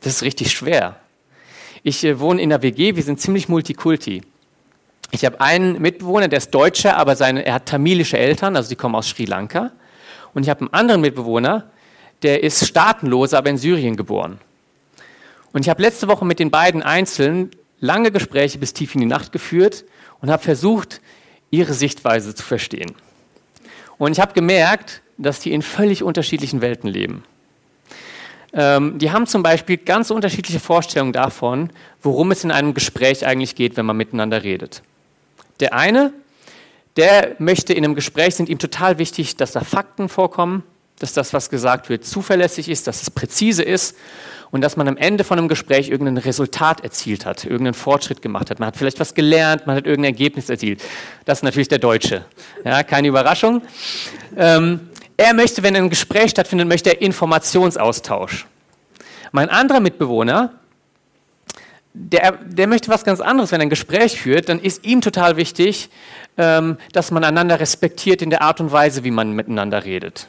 Das 0.00 0.14
ist 0.14 0.22
richtig 0.22 0.52
schwer. 0.52 0.96
Ich 1.82 2.04
äh, 2.04 2.18
wohne 2.18 2.40
in 2.40 2.50
der 2.50 2.62
WG, 2.62 2.96
wir 2.96 3.02
sind 3.02 3.20
ziemlich 3.20 3.48
multikulti. 3.48 4.22
Ich 5.10 5.24
habe 5.24 5.40
einen 5.40 5.80
Mitbewohner, 5.80 6.28
der 6.28 6.38
ist 6.38 6.50
Deutscher, 6.50 6.96
aber 6.96 7.16
seine, 7.16 7.44
er 7.44 7.54
hat 7.54 7.66
tamilische 7.66 8.18
Eltern, 8.18 8.56
also 8.56 8.68
die 8.68 8.76
kommen 8.76 8.94
aus 8.94 9.08
Sri 9.08 9.24
Lanka. 9.24 9.72
Und 10.34 10.42
ich 10.42 10.50
habe 10.50 10.60
einen 10.60 10.74
anderen 10.74 11.00
Mitbewohner, 11.00 11.70
der 12.22 12.42
ist 12.42 12.66
staatenlos, 12.66 13.32
aber 13.34 13.48
in 13.50 13.58
Syrien 13.58 13.96
geboren. 13.96 14.38
Und 15.52 15.62
ich 15.62 15.68
habe 15.68 15.82
letzte 15.82 16.08
Woche 16.08 16.24
mit 16.24 16.38
den 16.38 16.50
beiden 16.50 16.82
einzeln 16.82 17.50
lange 17.80 18.10
Gespräche 18.10 18.58
bis 18.58 18.72
tief 18.72 18.94
in 18.94 19.00
die 19.00 19.06
Nacht 19.06 19.32
geführt 19.32 19.84
und 20.20 20.30
habe 20.30 20.42
versucht, 20.42 21.00
ihre 21.50 21.72
Sichtweise 21.72 22.34
zu 22.34 22.42
verstehen. 22.42 22.94
Und 23.96 24.12
ich 24.12 24.20
habe 24.20 24.34
gemerkt, 24.34 25.02
dass 25.16 25.40
die 25.40 25.52
in 25.52 25.62
völlig 25.62 26.02
unterschiedlichen 26.02 26.60
Welten 26.60 26.88
leben. 26.88 27.24
Ähm, 28.52 28.98
die 28.98 29.10
haben 29.10 29.26
zum 29.26 29.42
Beispiel 29.42 29.76
ganz 29.76 30.10
unterschiedliche 30.10 30.60
Vorstellungen 30.60 31.12
davon, 31.12 31.70
worum 32.02 32.30
es 32.30 32.44
in 32.44 32.50
einem 32.50 32.74
Gespräch 32.74 33.26
eigentlich 33.26 33.54
geht, 33.54 33.76
wenn 33.76 33.86
man 33.86 33.96
miteinander 33.96 34.42
redet. 34.42 34.82
Der 35.60 35.74
eine, 35.74 36.12
der 36.96 37.36
möchte 37.38 37.72
in 37.72 37.84
einem 37.84 37.94
Gespräch, 37.94 38.36
sind 38.36 38.48
ihm 38.48 38.58
total 38.58 38.98
wichtig, 38.98 39.36
dass 39.36 39.52
da 39.52 39.60
Fakten 39.60 40.08
vorkommen, 40.08 40.62
dass 40.98 41.12
das, 41.12 41.32
was 41.32 41.50
gesagt 41.50 41.88
wird, 41.88 42.04
zuverlässig 42.04 42.68
ist, 42.68 42.86
dass 42.86 43.02
es 43.02 43.10
präzise 43.10 43.62
ist 43.62 43.96
und 44.50 44.62
dass 44.62 44.76
man 44.76 44.88
am 44.88 44.96
Ende 44.96 45.24
von 45.24 45.38
einem 45.38 45.48
Gespräch 45.48 45.90
irgendein 45.90 46.18
Resultat 46.18 46.82
erzielt 46.82 47.26
hat, 47.26 47.44
irgendeinen 47.44 47.74
Fortschritt 47.74 48.22
gemacht 48.22 48.50
hat. 48.50 48.60
Man 48.60 48.68
hat 48.68 48.76
vielleicht 48.76 49.00
was 49.00 49.14
gelernt, 49.14 49.66
man 49.66 49.76
hat 49.76 49.86
irgendein 49.86 50.12
Ergebnis 50.12 50.48
erzielt. 50.48 50.82
Das 51.24 51.38
ist 51.38 51.42
natürlich 51.42 51.68
der 51.68 51.78
Deutsche. 51.78 52.24
Ja, 52.64 52.82
keine 52.82 53.08
Überraschung. 53.08 53.62
Ähm, 54.36 54.88
er 55.16 55.34
möchte, 55.34 55.62
wenn 55.62 55.76
ein 55.76 55.90
Gespräch 55.90 56.30
stattfindet, 56.30 56.68
möchte 56.68 56.90
er 56.90 57.02
Informationsaustausch. 57.02 58.46
Mein 59.32 59.50
anderer 59.50 59.80
Mitbewohner, 59.80 60.52
der, 61.92 62.32
der 62.32 62.66
möchte 62.66 62.88
was 62.90 63.04
ganz 63.04 63.20
anderes. 63.20 63.50
Wenn 63.50 63.60
er 63.60 63.66
ein 63.66 63.70
Gespräch 63.70 64.20
führt, 64.20 64.48
dann 64.48 64.60
ist 64.60 64.86
ihm 64.86 65.00
total 65.00 65.36
wichtig, 65.36 65.90
ähm, 66.36 66.78
dass 66.92 67.10
man 67.10 67.24
einander 67.24 67.60
respektiert 67.60 68.22
in 68.22 68.30
der 68.30 68.42
Art 68.42 68.60
und 68.60 68.72
Weise, 68.72 69.04
wie 69.04 69.10
man 69.10 69.32
miteinander 69.32 69.84
redet. 69.84 70.28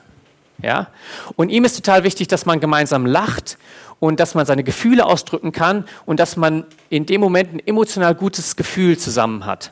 Ja? 0.61 0.87
Und 1.35 1.49
ihm 1.49 1.63
ist 1.63 1.75
total 1.75 2.03
wichtig, 2.03 2.27
dass 2.27 2.45
man 2.45 2.59
gemeinsam 2.59 3.05
lacht 3.05 3.57
und 3.99 4.19
dass 4.19 4.35
man 4.35 4.45
seine 4.45 4.63
Gefühle 4.63 5.05
ausdrücken 5.05 5.51
kann 5.51 5.85
und 6.05 6.19
dass 6.19 6.37
man 6.37 6.65
in 6.89 7.05
dem 7.05 7.21
Moment 7.21 7.53
ein 7.53 7.61
emotional 7.65 8.15
gutes 8.15 8.55
Gefühl 8.55 8.97
zusammen 8.97 9.45
hat. 9.45 9.71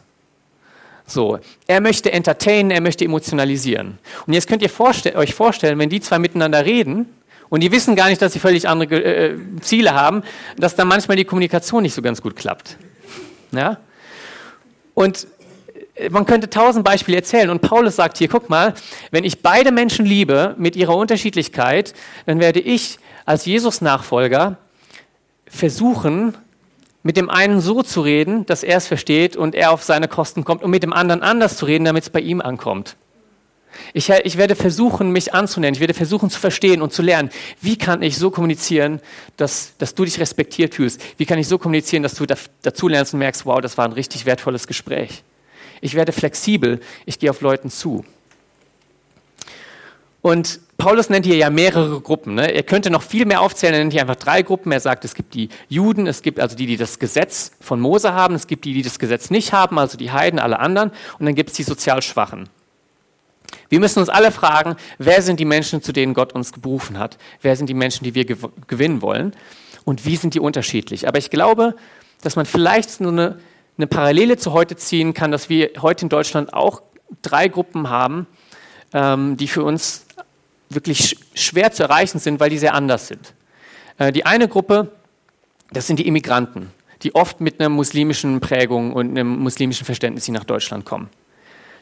So, 1.06 1.40
er 1.68 1.80
möchte 1.80 2.12
entertainen, 2.12 2.70
er 2.70 2.82
möchte 2.82 3.06
emotionalisieren. 3.06 3.98
Und 4.26 4.34
jetzt 4.34 4.48
könnt 4.48 4.62
ihr 4.62 4.70
vorstell 4.70 5.16
euch 5.16 5.34
vorstellen, 5.34 5.80
wenn 5.80 5.90
die 5.90 6.02
zwei 6.02 6.20
miteinander 6.20 6.66
reden 6.66 7.08
und 7.48 7.62
die 7.62 7.72
wissen 7.72 7.96
gar 7.96 8.10
nicht, 8.10 8.22
dass 8.22 8.34
sie 8.34 8.40
völlig 8.40 8.68
andere 8.68 9.02
äh, 9.04 9.38
Ziele 9.62 9.94
haben, 9.94 10.24
dass 10.58 10.76
dann 10.76 10.90
manchmal 10.90 11.16
die 11.16 11.24
Kommunikation 11.24 11.84
nicht 11.84 11.94
so 11.94 12.02
ganz 12.02 12.22
gut 12.22 12.36
klappt. 12.36 12.78
Ja? 13.54 13.78
Und 14.94 15.28
äh, 15.96 16.10
man 16.10 16.26
könnte 16.26 16.50
tausend 16.50 16.84
Beispiele 16.84 17.18
erzählen. 17.18 17.50
Und 17.50 17.62
Paulus 17.62 17.96
sagt 17.96 18.18
hier, 18.18 18.28
guck 18.28 18.50
mal, 18.50 18.74
wenn 19.12 19.24
ich 19.24 19.42
beide 19.42 19.72
Menschen 19.72 20.06
liebe 20.06 20.56
mit 20.58 20.76
ihrer 20.76 20.98
Unterschiedlichkeit, 20.98 21.94
dann 22.26 22.40
werde 22.40 22.60
ich 22.60 23.00
als 23.28 23.46
Jesus-Nachfolger 23.46 24.58
versuchen, 25.46 26.36
mit 27.04 27.18
dem 27.18 27.30
einen 27.30 27.60
so 27.62 27.84
zu 27.84 28.02
reden, 28.02 28.46
dass 28.46 28.64
er 28.64 28.78
es 28.78 28.88
versteht 28.88 29.36
und 29.36 29.54
er 29.54 29.72
auf 29.72 29.84
seine 29.84 30.08
Kosten 30.08 30.46
kommt, 30.46 30.64
und 30.64 30.72
mit 30.72 30.82
dem 30.82 30.94
anderen 30.94 31.22
anders 31.22 31.58
zu 31.58 31.66
reden, 31.66 31.86
damit 31.86 32.04
es 32.04 32.10
bei 32.10 32.22
ihm 32.22 32.42
ankommt. 32.42 32.96
Ich, 33.94 34.10
ich, 34.10 34.38
werde 34.38 34.56
versuchen, 34.56 35.12
mich 35.12 35.34
anzunennen. 35.34 35.76
Ich 35.76 35.82
werde 35.82 35.94
versuchen 35.94 36.30
zu 36.30 36.40
verstehen 36.40 36.82
und 36.82 36.94
zu 36.94 37.02
lernen, 37.02 37.30
wie 37.62 37.78
kann 37.78 38.02
ich 38.02 38.18
so 38.18 38.32
kommunizieren, 38.32 39.02
dass, 39.36 39.74
dass 39.78 39.94
du 39.94 40.06
dich 40.06 40.20
respektiert 40.20 40.74
fühlst? 40.74 41.02
Wie 41.18 41.26
kann 41.26 41.38
ich 41.38 41.50
so 41.50 41.58
kommunizieren, 41.58 42.04
dass 42.04 42.16
du 42.16 42.26
dazu 42.26 42.88
lernst 42.88 43.14
und 43.14 43.20
merkst, 43.20 43.46
wow, 43.46 43.60
das 43.60 43.78
war 43.78 43.86
ein 43.86 43.92
richtig 43.92 44.26
wertvolles 44.26 44.68
Gespräch? 44.68 45.24
Ich 45.82 45.96
werde 45.96 46.14
flexibel. 46.14 46.80
Ich 47.06 47.20
gehe 47.20 47.30
auf 47.30 47.42
Leuten 47.42 47.70
zu. 47.70 48.06
Und 50.22 50.60
Paulus 50.78 51.10
nennt 51.10 51.26
hier 51.26 51.36
ja 51.36 51.50
mehrere 51.50 52.00
Gruppen. 52.02 52.36
Ne? 52.36 52.54
Er 52.54 52.62
könnte 52.62 52.92
noch 52.92 53.02
viel 53.02 53.26
mehr 53.26 53.42
aufzählen, 53.42 53.74
er 53.74 53.80
nennt 53.80 53.94
hier 53.94 54.02
einfach 54.02 54.16
drei 54.16 54.44
Gruppen. 54.44 54.72
Er 54.72 54.80
sagt, 54.80 55.06
es 55.06 55.16
gibt 55.16 55.34
die 55.34 55.50
Juden, 55.70 56.06
es 56.06 56.22
gibt 56.22 56.40
also 56.40 56.56
die, 56.56 56.68
die 56.68 56.78
das 56.78 57.00
Gesetz 57.00 57.52
von 57.60 57.80
Mose 57.80 58.14
haben, 58.14 58.36
es 58.36 58.46
gibt 58.46 58.64
die, 58.66 58.74
die 58.74 58.84
das 58.84 59.00
Gesetz 59.00 59.32
nicht 59.32 59.54
haben, 59.54 59.80
also 59.80 59.98
die 59.98 60.12
Heiden, 60.12 60.40
alle 60.40 60.60
anderen, 60.60 60.92
und 61.18 61.26
dann 61.26 61.34
gibt 61.34 61.50
es 61.50 61.56
die 61.56 61.64
sozial 61.64 62.02
Schwachen. 62.02 62.48
Wir 63.70 63.80
müssen 63.80 64.00
uns 64.00 64.10
alle 64.10 64.32
fragen, 64.32 64.76
wer 64.98 65.22
sind 65.22 65.40
die 65.40 65.46
Menschen, 65.46 65.82
zu 65.82 65.92
denen 65.92 66.14
Gott 66.14 66.34
uns 66.34 66.52
berufen 66.52 67.00
hat? 67.00 67.18
Wer 67.42 67.56
sind 67.56 67.68
die 67.68 67.74
Menschen, 67.74 68.04
die 68.04 68.14
wir 68.14 68.26
gewinnen 68.26 69.02
wollen? 69.02 69.34
Und 69.84 70.06
wie 70.06 70.16
sind 70.16 70.34
die 70.34 70.40
unterschiedlich? 70.40 71.08
Aber 71.08 71.18
ich 71.18 71.30
glaube, 71.30 71.76
dass 72.22 72.36
man 72.36 72.46
vielleicht 72.46 73.02
nur 73.02 73.12
eine, 73.12 73.40
eine 73.78 73.88
Parallele 73.88 74.38
zu 74.38 74.54
heute 74.54 74.76
ziehen 74.76 75.14
kann, 75.14 75.32
dass 75.32 75.50
wir 75.50 75.72
heute 75.82 76.06
in 76.06 76.10
Deutschland 76.10 76.54
auch 76.54 76.82
drei 77.22 77.48
Gruppen 77.48 77.90
haben, 77.90 78.28
ähm, 78.94 79.38
die 79.38 79.48
für 79.48 79.64
uns 79.64 80.07
wirklich 80.70 81.18
schwer 81.34 81.72
zu 81.72 81.84
erreichen 81.84 82.20
sind, 82.20 82.40
weil 82.40 82.50
die 82.50 82.58
sehr 82.58 82.74
anders 82.74 83.08
sind. 83.08 83.34
Äh, 83.98 84.12
die 84.12 84.26
eine 84.26 84.48
Gruppe, 84.48 84.92
das 85.72 85.88
sind 85.88 86.00
die 86.00 86.08
Immigranten, 86.08 86.72
die 87.04 87.16
oft 87.16 87.42
mit 87.42 87.60
einer 87.60 87.70
muslimischen 87.70 88.40
Prägung 88.40 88.94
und 88.94 89.10
einem 89.10 89.40
muslimischen 89.40 89.86
Verständnis 89.86 90.26
hier 90.26 90.34
nach 90.34 90.46
Deutschland 90.46 90.86
kommen. 90.86 91.10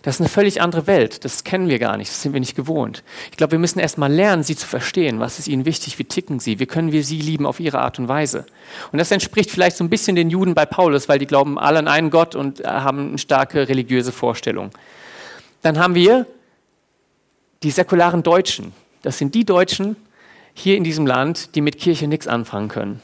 Das 0.05 0.17
ist 0.17 0.21
eine 0.21 0.29
völlig 0.29 0.61
andere 0.61 0.85
Welt. 0.85 1.25
Das 1.25 1.43
kennen 1.43 1.67
wir 1.67 1.79
gar 1.79 1.97
nicht. 1.97 2.11
Das 2.11 2.21
sind 2.21 2.33
wir 2.33 2.39
nicht 2.39 2.55
gewohnt. 2.55 3.03
Ich 3.31 3.37
glaube, 3.37 3.53
wir 3.53 3.59
müssen 3.59 3.79
erst 3.79 3.97
mal 3.97 4.11
lernen, 4.11 4.43
sie 4.43 4.55
zu 4.55 4.67
verstehen. 4.67 5.19
Was 5.19 5.39
ist 5.39 5.47
ihnen 5.47 5.65
wichtig? 5.65 5.97
Wie 5.97 6.03
ticken 6.03 6.39
sie? 6.39 6.59
Wie 6.59 6.67
können 6.67 6.91
wir 6.91 7.03
sie 7.03 7.19
lieben 7.19 7.47
auf 7.47 7.59
ihre 7.59 7.79
Art 7.79 7.97
und 7.97 8.07
Weise? 8.07 8.45
Und 8.91 8.99
das 8.99 9.09
entspricht 9.09 9.49
vielleicht 9.49 9.77
so 9.77 9.83
ein 9.83 9.89
bisschen 9.89 10.15
den 10.15 10.29
Juden 10.29 10.53
bei 10.53 10.67
Paulus, 10.67 11.09
weil 11.09 11.17
die 11.17 11.25
glauben 11.25 11.57
alle 11.57 11.79
an 11.79 11.87
einen 11.87 12.11
Gott 12.11 12.35
und 12.35 12.59
äh, 12.59 12.67
haben 12.67 13.09
eine 13.09 13.17
starke 13.17 13.67
religiöse 13.67 14.11
Vorstellung. 14.11 14.69
Dann 15.63 15.79
haben 15.79 15.95
wir 15.95 16.27
die 17.65 17.71
säkularen 17.71 18.21
Deutschen. 18.21 18.73
Das 19.01 19.17
sind 19.17 19.33
die 19.33 19.43
Deutschen 19.43 19.95
hier 20.53 20.77
in 20.77 20.83
diesem 20.83 21.07
Land, 21.07 21.55
die 21.55 21.61
mit 21.61 21.79
Kirche 21.79 22.07
nichts 22.07 22.27
anfangen 22.27 22.67
können. 22.67 23.01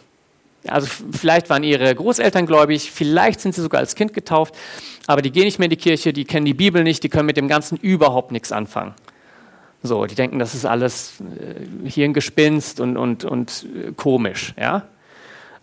Also 0.67 0.87
vielleicht 1.11 1.49
waren 1.49 1.63
ihre 1.63 1.93
Großeltern 1.95 2.45
gläubig, 2.45 2.91
vielleicht 2.91 3.41
sind 3.41 3.55
sie 3.55 3.61
sogar 3.61 3.79
als 3.79 3.95
Kind 3.95 4.13
getauft, 4.13 4.53
aber 5.07 5.23
die 5.23 5.31
gehen 5.31 5.45
nicht 5.45 5.57
mehr 5.57 5.65
in 5.65 5.71
die 5.71 5.77
Kirche, 5.77 6.13
die 6.13 6.25
kennen 6.25 6.45
die 6.45 6.53
Bibel 6.53 6.83
nicht, 6.83 7.01
die 7.01 7.09
können 7.09 7.25
mit 7.25 7.37
dem 7.37 7.47
Ganzen 7.47 7.75
überhaupt 7.75 8.31
nichts 8.31 8.51
anfangen. 8.51 8.93
So, 9.81 10.05
die 10.05 10.13
denken, 10.13 10.37
das 10.37 10.53
ist 10.53 10.65
alles 10.65 11.13
äh, 11.21 11.89
hier 11.89 12.05
ein 12.05 12.13
Gespinst 12.13 12.79
und, 12.79 12.97
und, 12.97 13.25
und 13.25 13.65
äh, 13.75 13.93
komisch, 13.93 14.53
ja. 14.59 14.83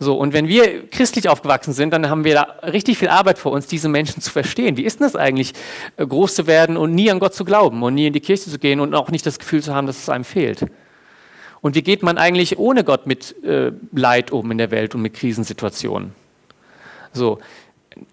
So, 0.01 0.15
und 0.17 0.33
wenn 0.33 0.47
wir 0.47 0.89
christlich 0.89 1.29
aufgewachsen 1.29 1.73
sind, 1.73 1.93
dann 1.93 2.09
haben 2.09 2.23
wir 2.23 2.35
da 2.35 2.43
richtig 2.69 2.99
viel 2.99 3.09
Arbeit 3.09 3.39
vor 3.39 3.51
uns, 3.51 3.67
diese 3.67 3.89
Menschen 3.89 4.23
zu 4.23 4.31
verstehen. 4.31 4.77
Wie 4.77 4.85
ist 4.85 5.01
denn 5.01 5.07
das 5.07 5.17
eigentlich, 5.17 5.55
äh, 5.97 6.07
groß 6.07 6.37
zu 6.37 6.47
werden 6.47 6.77
und 6.77 6.95
nie 6.95 7.11
an 7.11 7.19
Gott 7.19 7.35
zu 7.35 7.45
glauben 7.45 7.83
und 7.83 7.95
nie 7.95 8.07
in 8.07 8.13
die 8.13 8.21
Kirche 8.21 8.49
zu 8.49 8.59
gehen 8.59 8.79
und 8.79 8.95
auch 8.95 9.11
nicht 9.11 9.27
das 9.27 9.41
Gefühl 9.41 9.63
zu 9.63 9.75
haben, 9.75 9.89
dass 9.89 9.99
es 9.99 10.09
einem 10.09 10.25
fehlt? 10.25 10.67
Und 11.61 11.75
wie 11.75 11.83
geht 11.83 12.05
man 12.05 12.19
eigentlich 12.19 12.59
ohne 12.59 12.85
Gott 12.85 13.09
mit 13.09 13.43
äh, 13.43 13.73
Leid 13.93 14.31
um 14.31 14.49
in 14.53 14.59
der 14.59 14.71
Welt 14.71 14.95
und 14.95 15.03
mit 15.03 15.15
Krisensituationen? 15.15 16.13
So. 17.13 17.41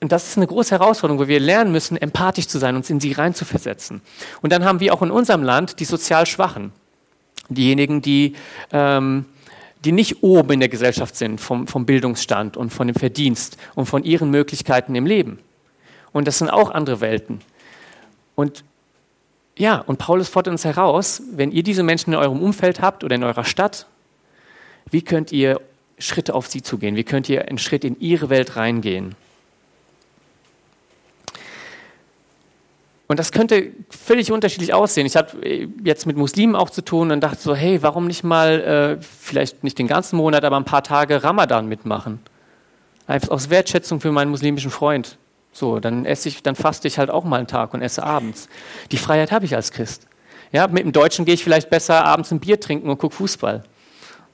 Und 0.01 0.11
das 0.11 0.27
ist 0.27 0.37
eine 0.37 0.47
große 0.47 0.71
Herausforderung, 0.71 1.21
wo 1.21 1.27
wir 1.27 1.39
lernen 1.39 1.71
müssen, 1.71 1.95
empathisch 1.95 2.47
zu 2.47 2.57
sein, 2.57 2.75
uns 2.75 2.89
in 2.89 2.99
sie 2.99 3.11
reinzuversetzen. 3.11 4.01
Und 4.41 4.51
dann 4.51 4.65
haben 4.65 4.79
wir 4.79 4.91
auch 4.95 5.03
in 5.03 5.11
unserem 5.11 5.43
Land 5.43 5.79
die 5.79 5.85
sozial 5.85 6.25
Schwachen. 6.25 6.71
Diejenigen, 7.49 8.01
die, 8.01 8.33
ähm, 8.71 9.25
die 9.83 9.91
nicht 9.91 10.23
oben 10.23 10.53
in 10.53 10.59
der 10.59 10.69
Gesellschaft 10.69 11.15
sind, 11.15 11.39
vom, 11.39 11.67
vom 11.67 11.85
Bildungsstand 11.85 12.57
und 12.57 12.71
von 12.71 12.87
dem 12.87 12.95
Verdienst 12.95 13.57
und 13.75 13.85
von 13.85 14.03
ihren 14.03 14.31
Möglichkeiten 14.31 14.95
im 14.95 15.05
Leben. 15.05 15.39
Und 16.11 16.27
das 16.27 16.37
sind 16.37 16.49
auch 16.49 16.71
andere 16.71 17.01
Welten. 17.01 17.41
Und 18.35 18.63
ja, 19.57 19.77
und 19.79 19.97
Paulus 19.97 20.27
fordert 20.29 20.51
uns 20.51 20.65
heraus, 20.65 21.21
wenn 21.31 21.51
ihr 21.51 21.63
diese 21.63 21.83
Menschen 21.83 22.13
in 22.13 22.19
eurem 22.19 22.41
Umfeld 22.41 22.81
habt 22.81 23.03
oder 23.03 23.15
in 23.15 23.23
eurer 23.23 23.45
Stadt, 23.45 23.85
wie 24.89 25.01
könnt 25.01 25.31
ihr 25.31 25.61
Schritte 25.97 26.33
auf 26.33 26.47
sie 26.47 26.61
zugehen? 26.61 26.95
Wie 26.95 27.03
könnt 27.03 27.29
ihr 27.29 27.47
einen 27.47 27.57
Schritt 27.57 27.83
in 27.85 27.99
ihre 27.99 28.29
Welt 28.29 28.55
reingehen? 28.55 29.15
Und 33.07 33.19
das 33.19 33.31
könnte 33.31 33.71
völlig 33.89 34.31
unterschiedlich 34.31 34.73
aussehen. 34.73 35.05
Ich 35.05 35.15
habe 35.15 35.69
jetzt 35.83 36.07
mit 36.07 36.17
Muslimen 36.17 36.55
auch 36.55 36.71
zu 36.71 36.83
tun 36.83 37.11
und 37.11 37.21
dachte 37.21 37.39
so, 37.39 37.55
hey, 37.55 37.83
warum 37.83 38.07
nicht 38.07 38.23
mal, 38.23 38.97
äh, 38.99 39.03
vielleicht 39.03 39.63
nicht 39.63 39.77
den 39.77 39.87
ganzen 39.87 40.17
Monat, 40.17 40.43
aber 40.43 40.57
ein 40.57 40.65
paar 40.65 40.83
Tage 40.83 41.23
Ramadan 41.23 41.67
mitmachen? 41.67 42.19
Einfach 43.05 43.29
aus 43.29 43.51
Wertschätzung 43.51 44.01
für 44.01 44.11
meinen 44.11 44.31
muslimischen 44.31 44.71
Freund. 44.71 45.17
So, 45.51 45.79
dann 45.79 46.05
esse 46.05 46.29
ich, 46.29 46.41
dann 46.41 46.55
faste 46.55 46.87
ich 46.87 46.97
halt 46.97 47.11
auch 47.11 47.23
mal 47.23 47.37
einen 47.37 47.47
Tag 47.47 47.73
und 47.73 47.81
esse 47.81 48.03
abends. 48.03 48.49
Die 48.91 48.97
Freiheit 48.97 49.31
habe 49.31 49.45
ich 49.45 49.55
als 49.55 49.71
Christ. 49.71 50.07
Ja, 50.51 50.67
mit 50.67 50.83
dem 50.83 50.91
Deutschen 50.91 51.25
gehe 51.25 51.35
ich 51.35 51.43
vielleicht 51.43 51.69
besser 51.69 52.03
abends 52.05 52.31
ein 52.31 52.39
Bier 52.39 52.59
trinken 52.59 52.89
und 52.89 52.97
gucke 52.97 53.15
Fußball. 53.15 53.63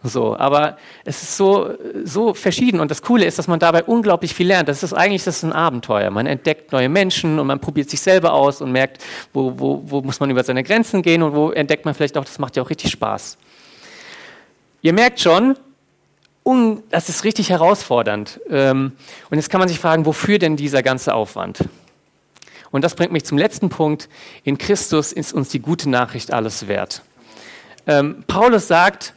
So, 0.04 0.36
aber 0.36 0.78
es 1.06 1.22
ist 1.22 1.38
so, 1.38 1.76
so 2.04 2.34
verschieden 2.34 2.80
und 2.80 2.90
das 2.90 3.04
Coole 3.04 3.26
ist, 3.26 3.38
dass 3.38 3.48
man 3.48 3.60
dabei 3.60 3.84
unglaublich 3.84 4.34
viel 4.34 4.48
lernt. 4.48 4.68
Das 4.68 4.82
ist 4.82 4.94
eigentlich 4.94 5.24
das 5.24 5.38
ist 5.38 5.44
ein 5.44 5.54
Abenteuer. 5.54 6.10
Man 6.10 6.26
entdeckt 6.26 6.72
neue 6.72 6.90
Menschen 6.90 7.38
und 7.40 7.46
man 7.46 7.60
probiert 7.60 7.90
sich 7.90 8.02
selber 8.02 8.34
aus 8.34 8.62
und 8.62 8.72
merkt, 8.72 9.04
wo, 9.32 9.60
wo, 9.60 9.84
wo 9.86 10.02
muss 10.02 10.20
man 10.20 10.32
über 10.32 10.44
seine 10.44 10.64
Grenzen 10.64 11.04
gehen 11.04 11.22
und 11.22 11.36
wo 11.36 11.52
entdeckt 11.52 11.86
man 11.86 11.94
vielleicht 11.94 12.18
auch, 12.18 12.26
das 12.26 12.40
macht 12.40 12.56
ja 12.56 12.64
auch 12.64 12.70
richtig 12.72 12.92
Spaß. 12.92 13.38
Ihr 14.82 14.94
merkt 14.94 15.20
schon, 15.20 15.56
un, 16.44 16.82
das 16.90 17.08
ist 17.08 17.24
richtig 17.24 17.52
herausfordernd. 17.52 18.40
Ähm, 18.50 18.94
und 19.30 19.38
jetzt 19.38 19.52
kann 19.52 19.60
man 19.60 19.68
sich 19.70 19.80
fragen, 19.80 20.08
wofür 20.08 20.40
denn 20.40 20.56
dieser 20.56 20.82
ganze 20.82 21.14
Aufwand? 21.14 21.60
Und 22.72 22.84
das 22.84 22.96
bringt 22.96 23.12
mich 23.12 23.26
zum 23.26 23.38
letzten 23.38 23.70
Punkt. 23.70 24.10
In 24.44 24.58
Christus 24.58 25.12
ist 25.12 25.34
uns 25.34 25.50
die 25.50 25.60
gute 25.60 25.90
Nachricht 25.90 26.34
alles 26.34 26.68
wert. 26.68 27.04
Ähm, 27.86 28.24
Paulus 28.26 28.68
sagt, 28.68 29.14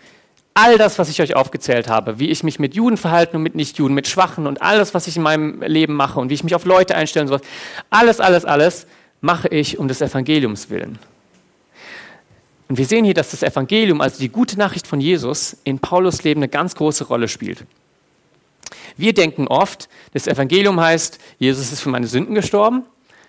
all 0.54 0.78
das, 0.78 0.98
was 1.00 1.08
ich 1.08 1.20
euch 1.20 1.34
aufgezählt 1.34 1.88
habe, 1.88 2.20
wie 2.20 2.30
ich 2.30 2.44
mich 2.44 2.60
mit 2.60 2.74
Juden 2.74 2.96
verhalte 2.96 3.36
und 3.36 3.42
mit 3.42 3.56
Nichtjuden, 3.56 3.94
mit 3.94 4.06
Schwachen 4.06 4.46
und 4.46 4.62
alles, 4.62 4.94
was 4.94 5.08
ich 5.08 5.16
in 5.16 5.22
meinem 5.22 5.60
Leben 5.62 5.94
mache 5.94 6.20
und 6.20 6.30
wie 6.30 6.34
ich 6.34 6.44
mich 6.44 6.54
auf 6.54 6.64
Leute 6.64 6.94
einstelle 6.94 7.24
und 7.24 7.28
sowas, 7.28 7.42
alles, 7.90 8.20
alles, 8.20 8.44
alles 8.44 8.86
mache 9.20 9.48
ich 9.48 9.78
um 9.78 9.88
des 9.88 10.00
Evangeliums 10.00 10.70
willen. 10.70 10.98
Und 12.68 12.78
wir 12.78 12.86
sehen 12.86 13.04
hier, 13.04 13.14
dass 13.14 13.30
das 13.30 13.42
Evangelium, 13.42 14.00
also 14.00 14.18
die 14.18 14.28
gute 14.28 14.58
Nachricht 14.58 14.86
von 14.86 15.00
Jesus, 15.00 15.56
in 15.64 15.80
Paulus 15.80 16.22
Leben 16.22 16.40
eine 16.40 16.48
ganz 16.48 16.74
große 16.74 17.04
Rolle 17.04 17.28
spielt. 17.28 17.64
Wir 18.96 19.12
denken 19.12 19.48
oft, 19.48 19.88
das 20.12 20.26
Evangelium 20.26 20.80
heißt, 20.80 21.18
Jesus 21.38 21.72
ist 21.72 21.80
für 21.80 21.90
meine 21.90 22.06
Sünden 22.06 22.34
gestorben. 22.34 22.84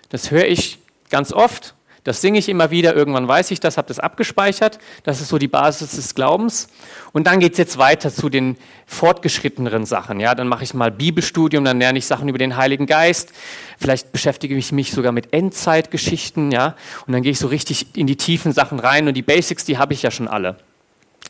Das 0.08 0.30
höre 0.30 0.46
ich 0.46 0.78
ganz 1.10 1.32
oft 1.32 1.75
das 2.06 2.20
singe 2.20 2.38
ich 2.38 2.48
immer 2.48 2.70
wieder, 2.70 2.94
irgendwann 2.94 3.26
weiß 3.26 3.50
ich 3.50 3.58
das, 3.58 3.76
habe 3.76 3.88
das 3.88 3.98
abgespeichert. 3.98 4.78
Das 5.02 5.20
ist 5.20 5.26
so 5.26 5.38
die 5.38 5.48
Basis 5.48 5.96
des 5.96 6.14
Glaubens. 6.14 6.68
Und 7.12 7.26
dann 7.26 7.40
geht 7.40 7.52
es 7.52 7.58
jetzt 7.58 7.78
weiter 7.78 8.14
zu 8.14 8.28
den 8.28 8.56
fortgeschritteneren 8.86 9.84
Sachen. 9.86 10.20
Ja, 10.20 10.36
dann 10.36 10.46
mache 10.46 10.62
ich 10.62 10.72
mal 10.72 10.92
Bibelstudium, 10.92 11.64
dann 11.64 11.80
lerne 11.80 11.98
ich 11.98 12.06
Sachen 12.06 12.28
über 12.28 12.38
den 12.38 12.56
Heiligen 12.56 12.86
Geist. 12.86 13.32
Vielleicht 13.80 14.12
beschäftige 14.12 14.54
ich 14.54 14.70
mich 14.70 14.92
sogar 14.92 15.10
mit 15.10 15.32
Endzeitgeschichten. 15.32 16.52
Ja, 16.52 16.76
und 17.08 17.12
dann 17.12 17.22
gehe 17.22 17.32
ich 17.32 17.40
so 17.40 17.48
richtig 17.48 17.96
in 17.96 18.06
die 18.06 18.14
tiefen 18.14 18.52
Sachen 18.52 18.78
rein. 18.78 19.08
Und 19.08 19.14
die 19.14 19.22
Basics, 19.22 19.64
die 19.64 19.76
habe 19.76 19.92
ich 19.92 20.02
ja 20.02 20.12
schon 20.12 20.28
alle. 20.28 20.58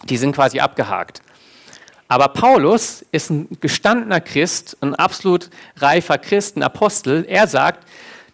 Die 0.04 0.18
sind 0.18 0.34
quasi 0.34 0.60
abgehakt. 0.60 1.22
Aber 2.06 2.28
Paulus 2.28 3.02
ist 3.12 3.30
ein 3.30 3.48
gestandener 3.62 4.20
Christ, 4.20 4.76
ein 4.82 4.94
absolut 4.94 5.48
reifer 5.78 6.18
Christ, 6.18 6.58
ein 6.58 6.62
Apostel. 6.62 7.24
Er 7.26 7.46
sagt, 7.46 7.88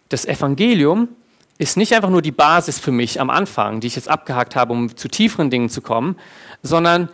das 0.09 0.25
Evangelium 0.25 1.07
ist 1.57 1.77
nicht 1.77 1.93
einfach 1.93 2.09
nur 2.09 2.21
die 2.21 2.31
Basis 2.31 2.79
für 2.79 2.91
mich 2.91 3.21
am 3.21 3.29
Anfang, 3.29 3.79
die 3.79 3.87
ich 3.87 3.95
jetzt 3.95 4.09
abgehakt 4.09 4.55
habe, 4.55 4.73
um 4.73 4.95
zu 4.95 5.07
tieferen 5.07 5.49
Dingen 5.49 5.69
zu 5.69 5.81
kommen, 5.81 6.17
sondern 6.61 7.09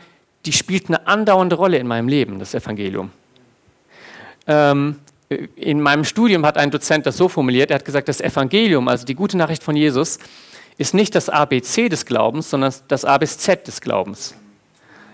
die 0.45 0.53
spielt 0.53 0.87
eine 0.87 1.07
andauernde 1.07 1.55
Rolle 1.55 1.77
in 1.77 1.87
meinem 1.87 2.07
Leben, 2.07 2.39
das 2.39 2.53
Evangelium. 2.53 3.11
Ähm, 4.47 4.99
in 5.55 5.81
meinem 5.81 6.05
Studium 6.05 6.45
hat 6.45 6.57
ein 6.57 6.71
Dozent 6.71 7.05
das 7.05 7.17
so 7.17 7.29
formuliert, 7.29 7.69
er 7.69 7.75
hat 7.75 7.85
gesagt, 7.85 8.07
das 8.07 8.21
Evangelium, 8.21 8.87
also 8.87 9.05
die 9.05 9.15
gute 9.15 9.37
Nachricht 9.37 9.63
von 9.63 9.75
Jesus, 9.75 10.17
ist 10.77 10.93
nicht 10.93 11.13
das 11.13 11.29
ABC 11.29 11.89
des 11.89 12.05
Glaubens, 12.05 12.49
sondern 12.49 12.73
das 12.87 13.05
A 13.05 13.17
bis 13.17 13.37
Z 13.37 13.67
des 13.67 13.81
Glaubens. 13.81 14.33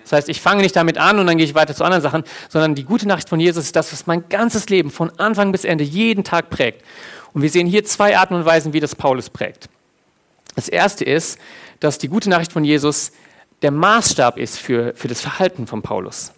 Das 0.03 0.11
heißt, 0.11 0.29
ich 0.29 0.39
fange 0.39 0.61
nicht 0.61 0.75
damit 0.75 0.99
an 0.99 1.17
und 1.17 1.25
dann 1.25 1.37
gehe 1.37 1.45
ich 1.45 1.55
weiter 1.55 1.73
zu 1.73 1.83
anderen 1.83 2.03
Sachen, 2.03 2.23
sondern 2.47 2.75
die 2.75 2.83
gute 2.83 3.07
Nachricht 3.07 3.27
von 3.27 3.39
Jesus 3.39 3.65
ist 3.65 3.75
das, 3.75 3.91
was 3.91 4.05
mein 4.05 4.29
ganzes 4.29 4.69
Leben 4.69 4.91
von 4.91 5.11
Anfang 5.17 5.51
bis 5.51 5.65
Ende 5.65 5.83
jeden 5.83 6.23
Tag 6.23 6.51
prägt. 6.51 6.83
Und 7.35 7.41
wir 7.41 7.49
sehen 7.49 7.67
hier 7.67 7.83
zwei 7.83 8.17
Arten 8.17 8.33
und 8.33 8.45
Weisen, 8.45 8.71
wie 8.71 8.79
das 8.79 8.95
Paulus 8.95 9.29
prägt. 9.29 9.67
Das 10.55 10.69
erste 10.69 11.03
ist, 11.03 11.37
dass 11.81 11.97
die 11.97 12.07
gute 12.07 12.29
Nachricht 12.29 12.53
von 12.53 12.63
Jesus 12.63 13.11
der 13.61 13.71
Maßstab 13.71 14.37
ist 14.37 14.57
für, 14.57 14.95
für 14.95 15.09
das 15.09 15.19
Verhalten 15.19 15.67
von 15.67 15.81
Paulus. 15.81 16.31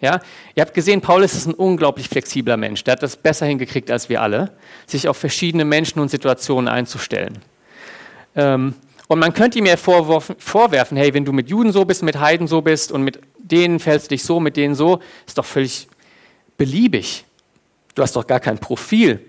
Ja, 0.00 0.20
ihr 0.56 0.60
habt 0.60 0.74
gesehen, 0.74 1.00
Paulus 1.00 1.34
ist 1.34 1.46
ein 1.46 1.54
unglaublich 1.54 2.08
flexibler 2.08 2.56
Mensch. 2.56 2.82
Der 2.82 2.92
hat 2.92 3.02
das 3.02 3.16
besser 3.16 3.46
hingekriegt 3.46 3.92
als 3.92 4.08
wir 4.08 4.20
alle, 4.20 4.56
sich 4.86 5.06
auf 5.06 5.16
verschiedene 5.16 5.64
Menschen 5.64 6.00
und 6.00 6.08
Situationen 6.08 6.66
einzustellen. 6.66 7.38
Ähm, 8.34 8.74
und 9.06 9.20
man 9.20 9.32
könnte 9.32 9.60
ihm 9.60 9.66
ja 9.66 9.76
vorwerfen, 9.76 10.96
hey, 10.96 11.14
wenn 11.14 11.24
du 11.24 11.32
mit 11.32 11.48
Juden 11.48 11.70
so 11.70 11.84
bist, 11.84 12.02
mit 12.02 12.18
Heiden 12.18 12.48
so 12.48 12.60
bist 12.60 12.90
und 12.90 13.02
mit 13.02 13.20
denen 13.38 13.78
fällst 13.78 14.06
du 14.06 14.08
dich 14.10 14.24
so, 14.24 14.40
mit 14.40 14.56
denen 14.56 14.74
so, 14.74 15.00
ist 15.28 15.38
doch 15.38 15.44
völlig 15.44 15.86
beliebig. 16.56 17.24
Du 17.94 18.02
hast 18.02 18.16
doch 18.16 18.26
gar 18.26 18.40
kein 18.40 18.58
Profil. 18.58 19.24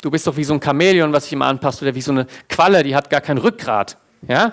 Du 0.00 0.10
bist 0.10 0.26
doch 0.26 0.36
wie 0.36 0.44
so 0.44 0.54
ein 0.54 0.60
Chamäleon, 0.62 1.12
was 1.12 1.24
sich 1.24 1.32
immer 1.32 1.46
anpasst, 1.46 1.82
oder 1.82 1.94
wie 1.94 2.00
so 2.00 2.12
eine 2.12 2.26
Qualle, 2.48 2.82
die 2.82 2.94
hat 2.94 3.10
gar 3.10 3.20
kein 3.20 3.38
Rückgrat. 3.38 3.96
Ja? 4.26 4.52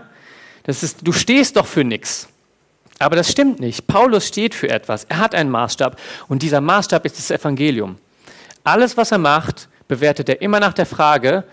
Das 0.64 0.82
ist, 0.82 1.00
du 1.06 1.12
stehst 1.12 1.58
doch 1.58 1.68
für 1.68 1.84
nichts. 1.84 2.28
Aber 2.98 3.16
das 3.16 3.30
stimmt 3.30 3.60
nicht. 3.60 3.88
Paulus 3.88 4.28
steht 4.28 4.56
für 4.56 4.70
etwas. 4.70 5.04
Er 5.06 5.20
hat 5.20 5.36
einen 5.36 5.50
Maßstab 5.50 6.00
und 6.28 6.42
dieser 6.42 6.62
Maßstab 6.62 7.06
ist 7.06 7.18
das 7.18 7.30
Evangelium. 7.30 7.98
Alles, 8.64 8.98
was 8.98 9.12
er 9.12 9.18
macht, 9.18 9.68
bewertet 9.88 10.30
er 10.30 10.42
immer 10.42 10.60
nach 10.60 10.74
der 10.74 10.86
Frage, 10.86 11.44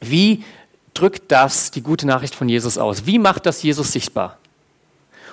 wie 0.00 0.44
drückt 0.94 1.30
das 1.30 1.70
die 1.70 1.82
gute 1.82 2.06
Nachricht 2.06 2.34
von 2.34 2.48
Jesus 2.48 2.78
aus? 2.78 3.04
Wie 3.04 3.18
macht 3.18 3.46
das 3.46 3.62
Jesus 3.62 3.92
sichtbar? 3.92 4.38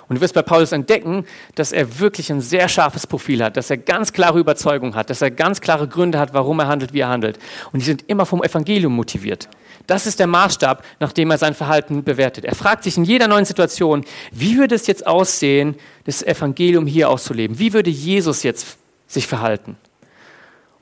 Und 0.07 0.17
du 0.17 0.21
wirst 0.21 0.35
bei 0.35 0.41
Paulus 0.41 0.71
entdecken, 0.71 1.25
dass 1.55 1.71
er 1.71 1.99
wirklich 1.99 2.31
ein 2.31 2.41
sehr 2.41 2.69
scharfes 2.69 3.07
Profil 3.07 3.43
hat, 3.43 3.57
dass 3.57 3.69
er 3.69 3.77
ganz 3.77 4.13
klare 4.13 4.39
Überzeugung 4.39 4.95
hat, 4.95 5.09
dass 5.09 5.21
er 5.21 5.31
ganz 5.31 5.61
klare 5.61 5.87
Gründe 5.87 6.19
hat, 6.19 6.33
warum 6.33 6.59
er 6.59 6.67
handelt, 6.67 6.93
wie 6.93 6.99
er 6.99 7.09
handelt. 7.09 7.39
Und 7.71 7.79
die 7.79 7.85
sind 7.85 8.03
immer 8.07 8.25
vom 8.25 8.43
Evangelium 8.43 8.93
motiviert. 8.95 9.49
Das 9.87 10.05
ist 10.05 10.19
der 10.19 10.27
Maßstab, 10.27 10.83
nach 10.99 11.11
dem 11.11 11.31
er 11.31 11.37
sein 11.37 11.53
Verhalten 11.53 12.03
bewertet. 12.03 12.45
Er 12.45 12.55
fragt 12.55 12.83
sich 12.83 12.97
in 12.97 13.03
jeder 13.03 13.27
neuen 13.27 13.45
Situation, 13.45 14.05
wie 14.31 14.57
würde 14.57 14.75
es 14.75 14.87
jetzt 14.87 15.05
aussehen, 15.05 15.75
das 16.05 16.23
Evangelium 16.23 16.85
hier 16.85 17.09
auszuleben? 17.09 17.59
Wie 17.59 17.73
würde 17.73 17.89
Jesus 17.89 18.43
jetzt 18.43 18.77
sich 19.07 19.27
verhalten? 19.27 19.77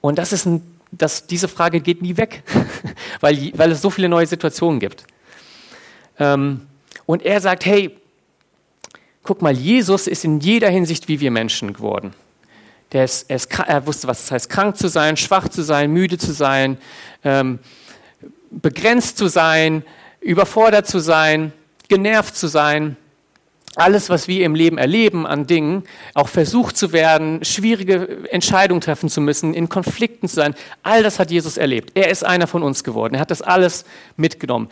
Und 0.01 0.17
das 0.17 0.34
ist 0.34 0.45
ein, 0.45 0.61
das, 0.91 1.28
diese 1.28 1.47
Frage 1.47 1.80
geht 1.80 2.01
nie 2.01 2.17
weg, 2.17 2.43
weil, 3.21 3.51
weil 3.55 3.71
es 3.71 3.82
so 3.82 3.89
viele 3.89 4.09
neue 4.09 4.26
Situationen 4.26 4.80
gibt. 4.80 5.05
Ähm, 6.19 6.61
und 7.05 7.24
er 7.24 7.41
sagt, 7.41 7.65
hey, 7.65 7.97
guck 9.24 9.41
mal, 9.41 9.53
Jesus 9.53 10.07
ist 10.07 10.24
in 10.24 10.39
jeder 10.39 10.69
Hinsicht 10.69 11.07
wie 11.07 11.19
wir 11.19 11.32
Menschen 11.32 11.74
geworden. 11.74 12.13
Der 12.91 13.05
ist, 13.05 13.30
er, 13.30 13.38
ist, 13.38 13.49
er 13.59 13.88
wusste, 13.88 14.07
was 14.07 14.26
es 14.26 14.32
heißt, 14.32 14.49
krank 14.49 14.78
zu 14.78 14.88
sein, 14.88 15.17
schwach 15.17 15.47
zu 15.49 15.63
sein, 15.63 15.91
müde 15.91 16.17
zu 16.17 16.32
sein, 16.32 16.78
ähm, 17.24 17.59
begrenzt 18.51 19.17
zu 19.17 19.28
sein, 19.28 19.84
überfordert 20.19 20.88
zu 20.88 20.99
sein, 20.99 21.53
genervt 21.88 22.36
zu 22.36 22.47
sein. 22.47 22.97
Alles, 23.76 24.09
was 24.09 24.28
wir 24.28 24.45
im 24.45 24.53
Leben 24.53 24.78
erleben 24.78 25.26
an 25.26 25.47
Dingen, 25.47 25.84
auch 26.13 26.28
versucht 26.28 26.78
zu 26.78 26.91
werden, 26.91 27.43
schwierige 27.43 28.30
Entscheidungen 28.30 28.82
treffen 28.82 29.09
zu 29.09 29.19
müssen, 29.19 29.55
in 29.55 29.67
Konflikten 29.67 30.28
zu 30.28 30.36
sein, 30.36 30.53
all 30.84 31.01
das 31.01 31.17
hat 31.17 31.32
Jesus 31.32 31.57
erlebt. 31.57 31.91
Er 31.95 32.11
ist 32.11 32.24
einer 32.24 32.45
von 32.45 32.61
uns 32.61 32.84
geworden. 32.84 33.15
Er 33.15 33.21
hat 33.21 33.32
das 33.32 33.41
alles 33.41 33.86
mitgenommen. 34.15 34.69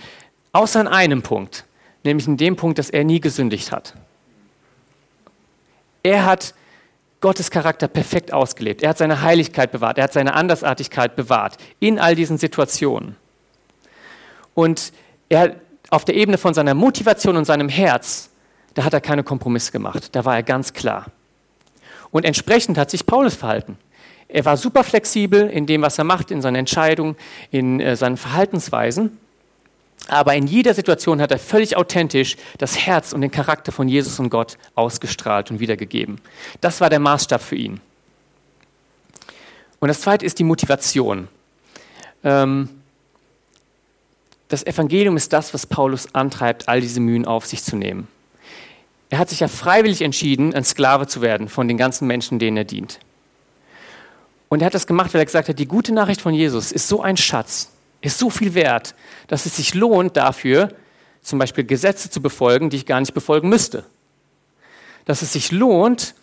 Außer 0.52 0.82
in 0.82 0.88
einem 0.88 1.24
Punkt, 1.24 1.66
nämlich 2.04 2.28
in 2.28 2.38
dem 2.38 2.56
Punkt, 2.56 2.78
dass 2.78 2.92
er 2.92 3.04
nie 3.04 3.20
gesündigt 3.20 3.72
hat. 3.72 3.96
Er 6.04 6.26
hat 6.26 6.54
Gottes 7.22 7.52
Charakter 7.52 7.88
perfekt 7.88 8.34
ausgelebt. 8.34 8.82
Er 8.82 8.90
hat 8.90 8.98
seine 8.98 9.22
Heiligkeit 9.22 9.72
bewahrt. 9.72 9.98
Er 9.98 10.06
hat 10.06 10.14
seine 10.14 10.34
Andersartigkeit 10.34 11.16
bewahrt 11.16 11.58
in 11.80 12.00
all 12.00 12.16
diesen 12.16 12.38
Situationen. 12.38 13.16
Und 14.56 14.92
er 15.30 15.56
auf 15.92 16.04
der 16.06 16.16
Ebene 16.16 16.38
von 16.38 16.54
seiner 16.54 16.74
Motivation 16.74 17.38
und 17.38 17.46
seinem 17.46 17.70
Herz, 17.70 18.30
da 18.74 18.84
hat 18.84 18.94
er 18.94 19.02
keine 19.02 19.24
Kompromisse 19.24 19.72
gemacht. 19.72 20.16
Da 20.16 20.26
war 20.26 20.36
er 20.36 20.44
ganz 20.44 20.74
klar. 20.74 21.08
Und 22.10 22.26
entsprechend 22.26 22.78
hat 22.78 22.90
sich 22.90 23.06
Paulus 23.06 23.36
verhalten. 23.36 23.78
Er 24.28 24.46
war 24.46 24.58
super 24.58 24.84
flexibel 24.84 25.48
in 25.48 25.66
dem, 25.66 25.82
was 25.82 25.98
er 25.98 26.06
macht, 26.06 26.32
in 26.32 26.42
seinen 26.42 26.56
Entscheidungen, 26.56 27.18
in 27.52 27.80
äh, 27.80 27.96
seinen 27.96 28.18
Verhaltensweisen. 28.18 29.18
Aber 30.08 30.36
in 30.36 30.48
jeder 30.48 30.74
Situation 30.74 31.22
hat 31.22 31.32
er 31.32 31.40
völlig 31.40 31.78
authentisch 31.78 32.36
das 32.58 32.78
Herz 32.78 33.14
und 33.14 33.22
den 33.22 33.32
Charakter 33.32 33.72
von 33.72 33.88
Jesus 33.88 34.20
und 34.20 34.30
Gott 34.30 34.58
ausgestrahlt 34.76 35.52
und 35.52 35.60
wiedergegeben. 35.60 36.20
Das 36.60 36.82
war 36.82 36.90
der 36.90 37.00
Maßstab 37.00 37.42
für 37.42 37.56
ihn. 37.56 37.80
Und 39.80 39.88
das 39.88 40.02
zweite 40.02 40.26
ist 40.26 40.40
die 40.40 40.44
Motivation. 40.44 41.28
Ähm, 42.24 42.70
das 44.48 44.66
Evangelium 44.66 45.16
ist 45.18 45.32
das, 45.34 45.54
was 45.54 45.66
Paulus 45.66 46.14
antreibt, 46.14 46.68
all 46.68 46.82
diese 46.82 47.00
Mühen 47.00 47.26
auf 47.26 47.46
sich 47.46 47.64
zu 47.64 47.76
nehmen. 47.76 48.08
Er 49.10 49.18
hat 49.18 49.30
sich 49.30 49.40
ja 49.40 49.48
freiwillig 49.48 50.02
entschieden, 50.02 50.54
ein 50.54 50.64
Sklave 50.64 51.08
zu 51.08 51.22
werden 51.22 51.50
von 51.50 51.68
den 51.68 51.78
ganzen 51.78 52.08
Menschen, 52.08 52.38
denen 52.38 52.58
er 52.58 52.64
dient. 52.64 53.00
Und 54.50 54.62
er 54.62 54.68
hat 54.68 54.74
das 54.74 54.88
gemacht, 54.88 55.14
weil 55.14 55.22
er 55.22 55.26
gesagt 55.26 55.50
hat, 55.50 55.58
die 55.58 55.68
gute 55.68 55.94
Nachricht 55.94 56.22
von 56.22 56.34
Jesus 56.34 56.72
ist 56.72 56.88
so 56.88 57.02
ein 57.02 57.18
Schatz, 57.18 57.71
ist 58.02 58.18
so 58.18 58.30
viel 58.30 58.54
wert, 58.54 58.96
dass 59.28 59.46
es 59.46 59.56
sich 59.56 59.74
lohnt 59.74 60.18
dafür, 60.18 60.70
zum 61.22 61.40
Beispiel 61.40 61.64
Gesetze 61.64 62.10
zu 62.10 62.22
befolgen, 62.22 62.70
die 62.70 62.78
ich 62.78 62.86
gar 62.86 63.00
nicht 63.00 63.14
befolgen 63.14 63.50
müsste. 63.50 63.86
Dass 65.06 65.22
es 65.22 65.34
sich 65.34 65.52
lohnt, 65.52 66.16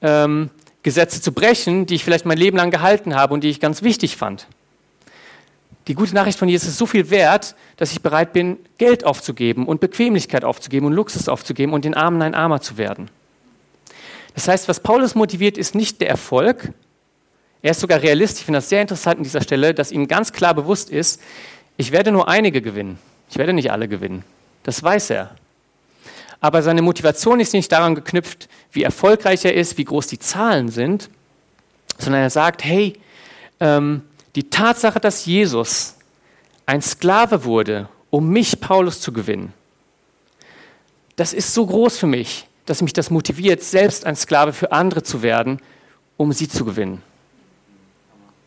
ähm, 0.00 0.50
Gesetze 0.82 1.20
zu 1.20 1.32
brechen, 1.32 1.86
die 1.86 1.96
ich 1.96 2.04
vielleicht 2.04 2.26
mein 2.26 2.38
Leben 2.38 2.56
lang 2.56 2.70
gehalten 2.70 3.14
habe 3.14 3.34
und 3.34 3.42
die 3.42 3.50
ich 3.50 3.60
ganz 3.60 3.82
wichtig 3.82 4.16
fand. 4.16 4.46
Die 5.88 5.94
gute 5.94 6.14
Nachricht 6.14 6.38
von 6.38 6.48
Jesus 6.48 6.68
ist 6.68 6.78
so 6.78 6.86
viel 6.86 7.10
wert, 7.10 7.54
dass 7.76 7.92
ich 7.92 8.02
bereit 8.02 8.32
bin, 8.32 8.58
Geld 8.78 9.04
aufzugeben 9.04 9.66
und 9.66 9.80
Bequemlichkeit 9.80 10.44
aufzugeben 10.44 10.86
und 10.86 10.94
Luxus 10.94 11.28
aufzugeben 11.28 11.72
und 11.72 11.84
den 11.84 11.94
Armen 11.94 12.22
ein 12.22 12.34
Armer 12.34 12.60
zu 12.60 12.76
werden. 12.76 13.08
Das 14.34 14.48
heißt, 14.48 14.68
was 14.68 14.80
Paulus 14.80 15.14
motiviert, 15.14 15.56
ist 15.56 15.74
nicht 15.74 16.00
der 16.00 16.08
Erfolg, 16.08 16.72
er 17.62 17.72
ist 17.72 17.80
sogar 17.80 18.02
realist. 18.02 18.38
Ich 18.38 18.44
finde 18.44 18.58
das 18.58 18.68
sehr 18.68 18.82
interessant 18.82 19.18
an 19.18 19.24
dieser 19.24 19.42
Stelle, 19.42 19.74
dass 19.74 19.92
ihm 19.92 20.08
ganz 20.08 20.32
klar 20.32 20.54
bewusst 20.54 20.90
ist, 20.90 21.20
ich 21.76 21.92
werde 21.92 22.12
nur 22.12 22.28
einige 22.28 22.62
gewinnen. 22.62 22.98
Ich 23.30 23.36
werde 23.36 23.52
nicht 23.52 23.70
alle 23.70 23.88
gewinnen. 23.88 24.24
Das 24.62 24.82
weiß 24.82 25.10
er. 25.10 25.36
Aber 26.40 26.62
seine 26.62 26.82
Motivation 26.82 27.40
ist 27.40 27.52
nicht 27.52 27.72
daran 27.72 27.94
geknüpft, 27.94 28.48
wie 28.72 28.82
erfolgreich 28.82 29.44
er 29.44 29.54
ist, 29.54 29.78
wie 29.78 29.84
groß 29.84 30.06
die 30.06 30.18
Zahlen 30.18 30.68
sind, 30.68 31.08
sondern 31.98 32.22
er 32.22 32.30
sagt, 32.30 32.64
hey, 32.64 32.98
ähm, 33.60 34.02
die 34.34 34.50
Tatsache, 34.50 35.00
dass 35.00 35.24
Jesus 35.24 35.94
ein 36.66 36.82
Sklave 36.82 37.44
wurde, 37.44 37.88
um 38.10 38.28
mich, 38.28 38.60
Paulus, 38.60 39.00
zu 39.00 39.12
gewinnen, 39.12 39.52
das 41.16 41.32
ist 41.32 41.54
so 41.54 41.64
groß 41.64 41.96
für 41.96 42.06
mich, 42.06 42.46
dass 42.66 42.82
mich 42.82 42.92
das 42.92 43.10
motiviert, 43.10 43.62
selbst 43.62 44.04
ein 44.04 44.16
Sklave 44.16 44.52
für 44.52 44.72
andere 44.72 45.02
zu 45.02 45.22
werden, 45.22 45.60
um 46.18 46.32
sie 46.32 46.48
zu 46.48 46.64
gewinnen. 46.64 47.02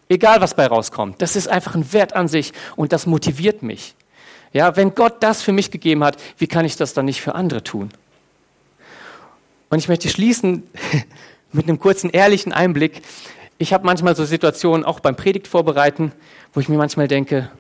Egal, 0.10 0.42
was 0.42 0.56
bei 0.56 0.66
rauskommt. 0.66 1.22
Das 1.22 1.36
ist 1.36 1.48
einfach 1.48 1.76
ein 1.76 1.94
Wert 1.94 2.14
an 2.14 2.28
sich 2.28 2.52
und 2.76 2.92
das 2.92 3.06
motiviert 3.06 3.62
mich. 3.62 3.96
Ja, 4.52 4.76
wenn 4.76 4.96
Gott 4.96 5.22
das 5.22 5.44
für 5.44 5.52
mich 5.52 5.70
gegeben 5.70 6.04
hat, 6.04 6.18
wie 6.40 6.48
kann 6.48 6.66
ich 6.66 6.76
das 6.76 6.96
dann 6.96 7.06
nicht 7.06 7.22
für 7.22 7.36
andere 7.36 7.64
tun? 7.64 7.92
Und 9.70 9.78
ich 9.78 9.88
möchte 9.88 10.10
schließen 10.10 10.64
mit 11.52 11.68
einem 11.68 11.80
kurzen 11.80 12.10
ehrlichen 12.10 12.52
Einblick. 12.52 13.04
Ich 13.60 13.72
habe 13.72 13.86
manchmal 13.86 14.16
so 14.16 14.26
Situationen 14.26 14.84
auch 14.84 15.00
beim 15.00 15.16
Predigt 15.16 15.48
vorbereiten, 15.48 16.12
wo 16.54 16.60
ich 16.60 16.70
mir 16.70 16.78
manchmal 16.78 17.08
denke, 17.08 17.52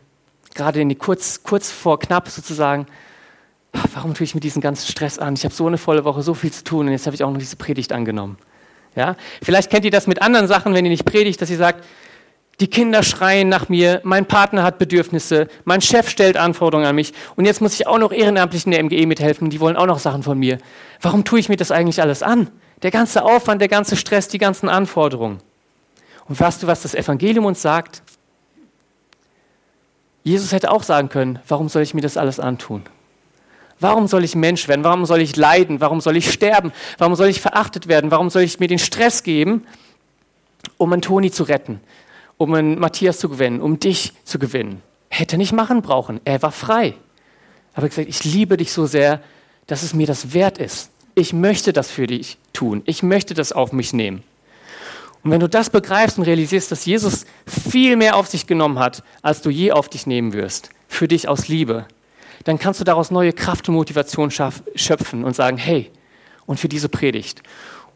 gerade 0.55 0.81
in 0.81 0.89
die 0.89 0.95
kurz, 0.95 1.43
kurz 1.43 1.71
vor 1.71 1.99
knapp 1.99 2.29
sozusagen, 2.29 2.87
warum 3.93 4.15
tue 4.15 4.23
ich 4.23 4.33
mir 4.33 4.41
diesen 4.41 4.61
ganzen 4.61 4.87
Stress 4.87 5.19
an? 5.19 5.35
Ich 5.35 5.43
habe 5.43 5.53
so 5.53 5.67
eine 5.67 5.77
volle 5.77 6.03
Woche, 6.03 6.23
so 6.23 6.33
viel 6.33 6.51
zu 6.51 6.63
tun 6.63 6.87
und 6.87 6.93
jetzt 6.93 7.05
habe 7.05 7.15
ich 7.15 7.23
auch 7.23 7.29
noch 7.29 7.37
diese 7.37 7.57
Predigt 7.57 7.91
angenommen. 7.91 8.39
Ja? 8.95 9.15
Vielleicht 9.43 9.69
kennt 9.69 9.85
ihr 9.85 9.91
das 9.91 10.07
mit 10.07 10.23
anderen 10.23 10.47
Sachen, 10.47 10.73
wenn 10.73 10.85
ihr 10.85 10.91
nicht 10.91 11.05
predigt, 11.05 11.39
dass 11.41 11.51
ihr 11.51 11.57
sagt, 11.57 11.85
die 12.60 12.68
Kinder 12.68 13.03
schreien 13.03 13.47
nach 13.47 13.70
mir, 13.70 14.01
mein 14.03 14.26
Partner 14.26 14.64
hat 14.64 14.78
Bedürfnisse, 14.80 15.47
mein 15.64 15.82
Chef 15.82 16.10
stellt 16.10 16.36
Anforderungen 16.36 16.88
an 16.88 16.95
mich 16.95 17.14
und 17.36 17.45
jetzt 17.45 17.62
muss 17.62 17.74
ich 17.74 17.88
auch 17.88 17.97
noch 17.97 18.12
ehrenamtlich 18.12 18.66
in 18.66 18.72
der 18.72 18.84
MGE 18.84 19.05
mithelfen, 19.05 19.49
die 19.49 19.60
wollen 19.60 19.78
auch 19.78 19.86
noch 19.86 19.99
Sachen 19.99 20.24
von 20.24 20.38
mir. 20.38 20.57
Warum 21.01 21.24
tue 21.24 21.39
ich 21.39 21.47
mir 21.47 21.55
das 21.55 21.72
eigentlich 21.72 22.01
alles 22.01 22.22
an? 22.22 22.49
Der 22.82 22.91
ganze 22.91 23.24
Aufwand, 23.24 23.62
der 23.62 23.70
ganze 23.70 23.95
Stress, 23.95 24.28
die 24.28 24.38
ganzen 24.38 24.68
Anforderungen. 24.70 25.39
Und 26.28 26.39
weißt 26.39 26.64
du, 26.64 26.68
was 26.68 26.82
das 26.82 26.95
Evangelium 26.95 27.45
uns 27.45 27.62
sagt? 27.62 28.03
Jesus 30.24 30.51
hätte 30.51 30.72
auch 30.72 30.84
sagen 30.84 31.10
können, 31.10 31.39
warum 31.47 31.70
soll 31.70 31.82
ich 31.82 31.93
mir 31.93 32.01
das 32.01 32.18
alles 32.18 32.39
antun? 32.39 32.84
Warum 33.80 34.07
soll 34.07 34.26
ich 34.26 34.36
Mensch 34.36 34.68
werden? 34.68 34.84
Warum 34.84 35.05
soll 35.05 35.22
ich 35.22 35.38
leiden? 35.38 35.80
Warum 35.80 36.01
soll 36.01 36.18
ich 36.18 36.32
sterben? 36.32 36.74
Warum 36.97 37.16
soll 37.16 37.30
ich 37.30 37.39
verachtet 37.39 37.88
werden? 37.88 38.12
Warum 38.12 38.30
soll 38.30 38.41
ich 38.41 38.60
mir 38.60 38.68
den 38.68 38.80
Stress 38.80 39.24
geben, 39.24 39.66
um 40.78 40.91
einen 40.91 41.01
Toni 41.01 41.32
zu 41.32 41.43
retten? 41.43 41.80
Um 42.39 42.53
einen 42.53 42.79
Matthias 42.79 43.19
zu 43.19 43.27
gewinnen, 43.27 43.59
um 43.59 43.79
dich 43.79 44.13
zu 44.23 44.39
gewinnen. 44.39 44.81
Hätte 45.09 45.37
nicht 45.37 45.51
machen 45.51 45.81
brauchen. 45.81 46.21
Er 46.23 46.41
war 46.41 46.53
frei. 46.53 46.95
Aber 47.73 47.85
er 47.85 47.89
gesagt, 47.89 48.07
ich 48.07 48.23
liebe 48.23 48.55
dich 48.55 48.71
so 48.71 48.85
sehr, 48.85 49.21
dass 49.67 49.83
es 49.83 49.93
mir 49.93 50.07
das 50.07 50.33
wert 50.33 50.57
ist. 50.57 50.89
Ich 51.15 51.33
möchte 51.33 51.73
das 51.73 51.91
für 51.91 52.07
dich 52.07 52.37
tun. 52.53 52.81
Ich 52.85 53.03
möchte 53.03 53.33
das 53.33 53.51
auf 53.51 53.73
mich 53.73 53.91
nehmen. 53.91 54.23
Und 55.21 55.31
wenn 55.31 55.41
du 55.41 55.49
das 55.49 55.69
begreifst 55.69 56.17
und 56.17 56.23
realisierst, 56.23 56.71
dass 56.71 56.85
Jesus 56.85 57.25
viel 57.45 57.97
mehr 57.97 58.15
auf 58.15 58.27
sich 58.27 58.47
genommen 58.47 58.79
hat, 58.79 59.03
als 59.21 59.41
du 59.41 59.49
je 59.49 59.73
auf 59.73 59.89
dich 59.89 60.07
nehmen 60.07 60.31
wirst, 60.31 60.69
für 60.87 61.09
dich 61.09 61.27
aus 61.27 61.49
Liebe, 61.49 61.87
dann 62.45 62.57
kannst 62.57 62.79
du 62.79 62.85
daraus 62.85 63.11
neue 63.11 63.33
Kraft 63.33 63.67
und 63.67 63.75
Motivation 63.75 64.31
schöpfen 64.31 65.25
und 65.25 65.35
sagen, 65.35 65.57
hey, 65.57 65.91
und 66.45 66.57
für 66.57 66.69
diese 66.69 66.87
Predigt. 66.87 67.43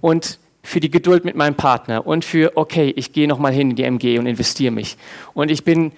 Und 0.02 0.38
für 0.64 0.80
die 0.80 0.90
Geduld 0.90 1.26
mit 1.26 1.36
meinem 1.36 1.56
Partner 1.56 2.08
und 2.08 2.24
für, 2.24 2.54
okay, 2.56 2.92
ich 2.96 3.12
gehe 3.12 3.28
nochmal 3.28 3.54
hin 3.54 3.72
in 3.72 3.76
die 3.76 3.84
MG 3.84 4.18
und 4.18 4.26
investiere 4.26 4.72
mich. 4.72 4.98
Und 5.34 5.52
ich 5.52 5.64
bin, 5.64 5.92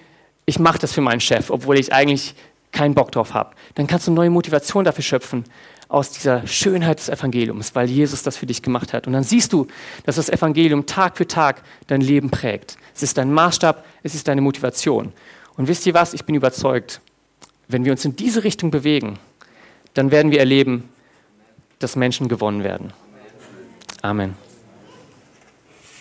ich 0.44 0.58
mache 0.58 0.78
das 0.78 0.92
für 0.92 1.00
meinen 1.00 1.20
Chef, 1.20 1.50
obwohl 1.50 1.78
ich 1.78 1.92
eigentlich 1.92 2.34
keinen 2.72 2.94
Bock 2.94 3.12
drauf 3.12 3.32
habe. 3.32 3.54
Dann 3.76 3.86
kannst 3.86 4.08
du 4.08 4.12
neue 4.12 4.28
Motivation 4.28 4.84
dafür 4.84 5.04
schöpfen 5.04 5.44
aus 5.88 6.10
dieser 6.10 6.46
Schönheit 6.48 6.98
des 6.98 7.08
Evangeliums, 7.08 7.74
weil 7.76 7.88
Jesus 7.88 8.24
das 8.24 8.36
für 8.36 8.46
dich 8.46 8.60
gemacht 8.60 8.92
hat. 8.92 9.06
Und 9.06 9.12
dann 9.12 9.22
siehst 9.22 9.52
du, 9.52 9.68
dass 10.04 10.16
das 10.16 10.28
Evangelium 10.28 10.84
Tag 10.84 11.16
für 11.16 11.28
Tag 11.28 11.62
dein 11.86 12.00
Leben 12.00 12.30
prägt. 12.30 12.76
Es 12.94 13.04
ist 13.04 13.18
dein 13.18 13.32
Maßstab, 13.32 13.84
es 14.02 14.14
ist 14.16 14.26
deine 14.26 14.40
Motivation. 14.40 15.12
Und 15.56 15.68
wisst 15.68 15.86
ihr 15.86 15.94
was? 15.94 16.12
Ich 16.12 16.24
bin 16.24 16.34
überzeugt, 16.34 17.00
wenn 17.68 17.84
wir 17.84 17.92
uns 17.92 18.04
in 18.04 18.16
diese 18.16 18.42
Richtung 18.42 18.70
bewegen, 18.70 19.18
dann 19.94 20.10
werden 20.10 20.32
wir 20.32 20.40
erleben, 20.40 20.88
dass 21.78 21.94
Menschen 21.94 22.28
gewonnen 22.28 22.64
werden. 22.64 22.92
Amen. 24.02 24.45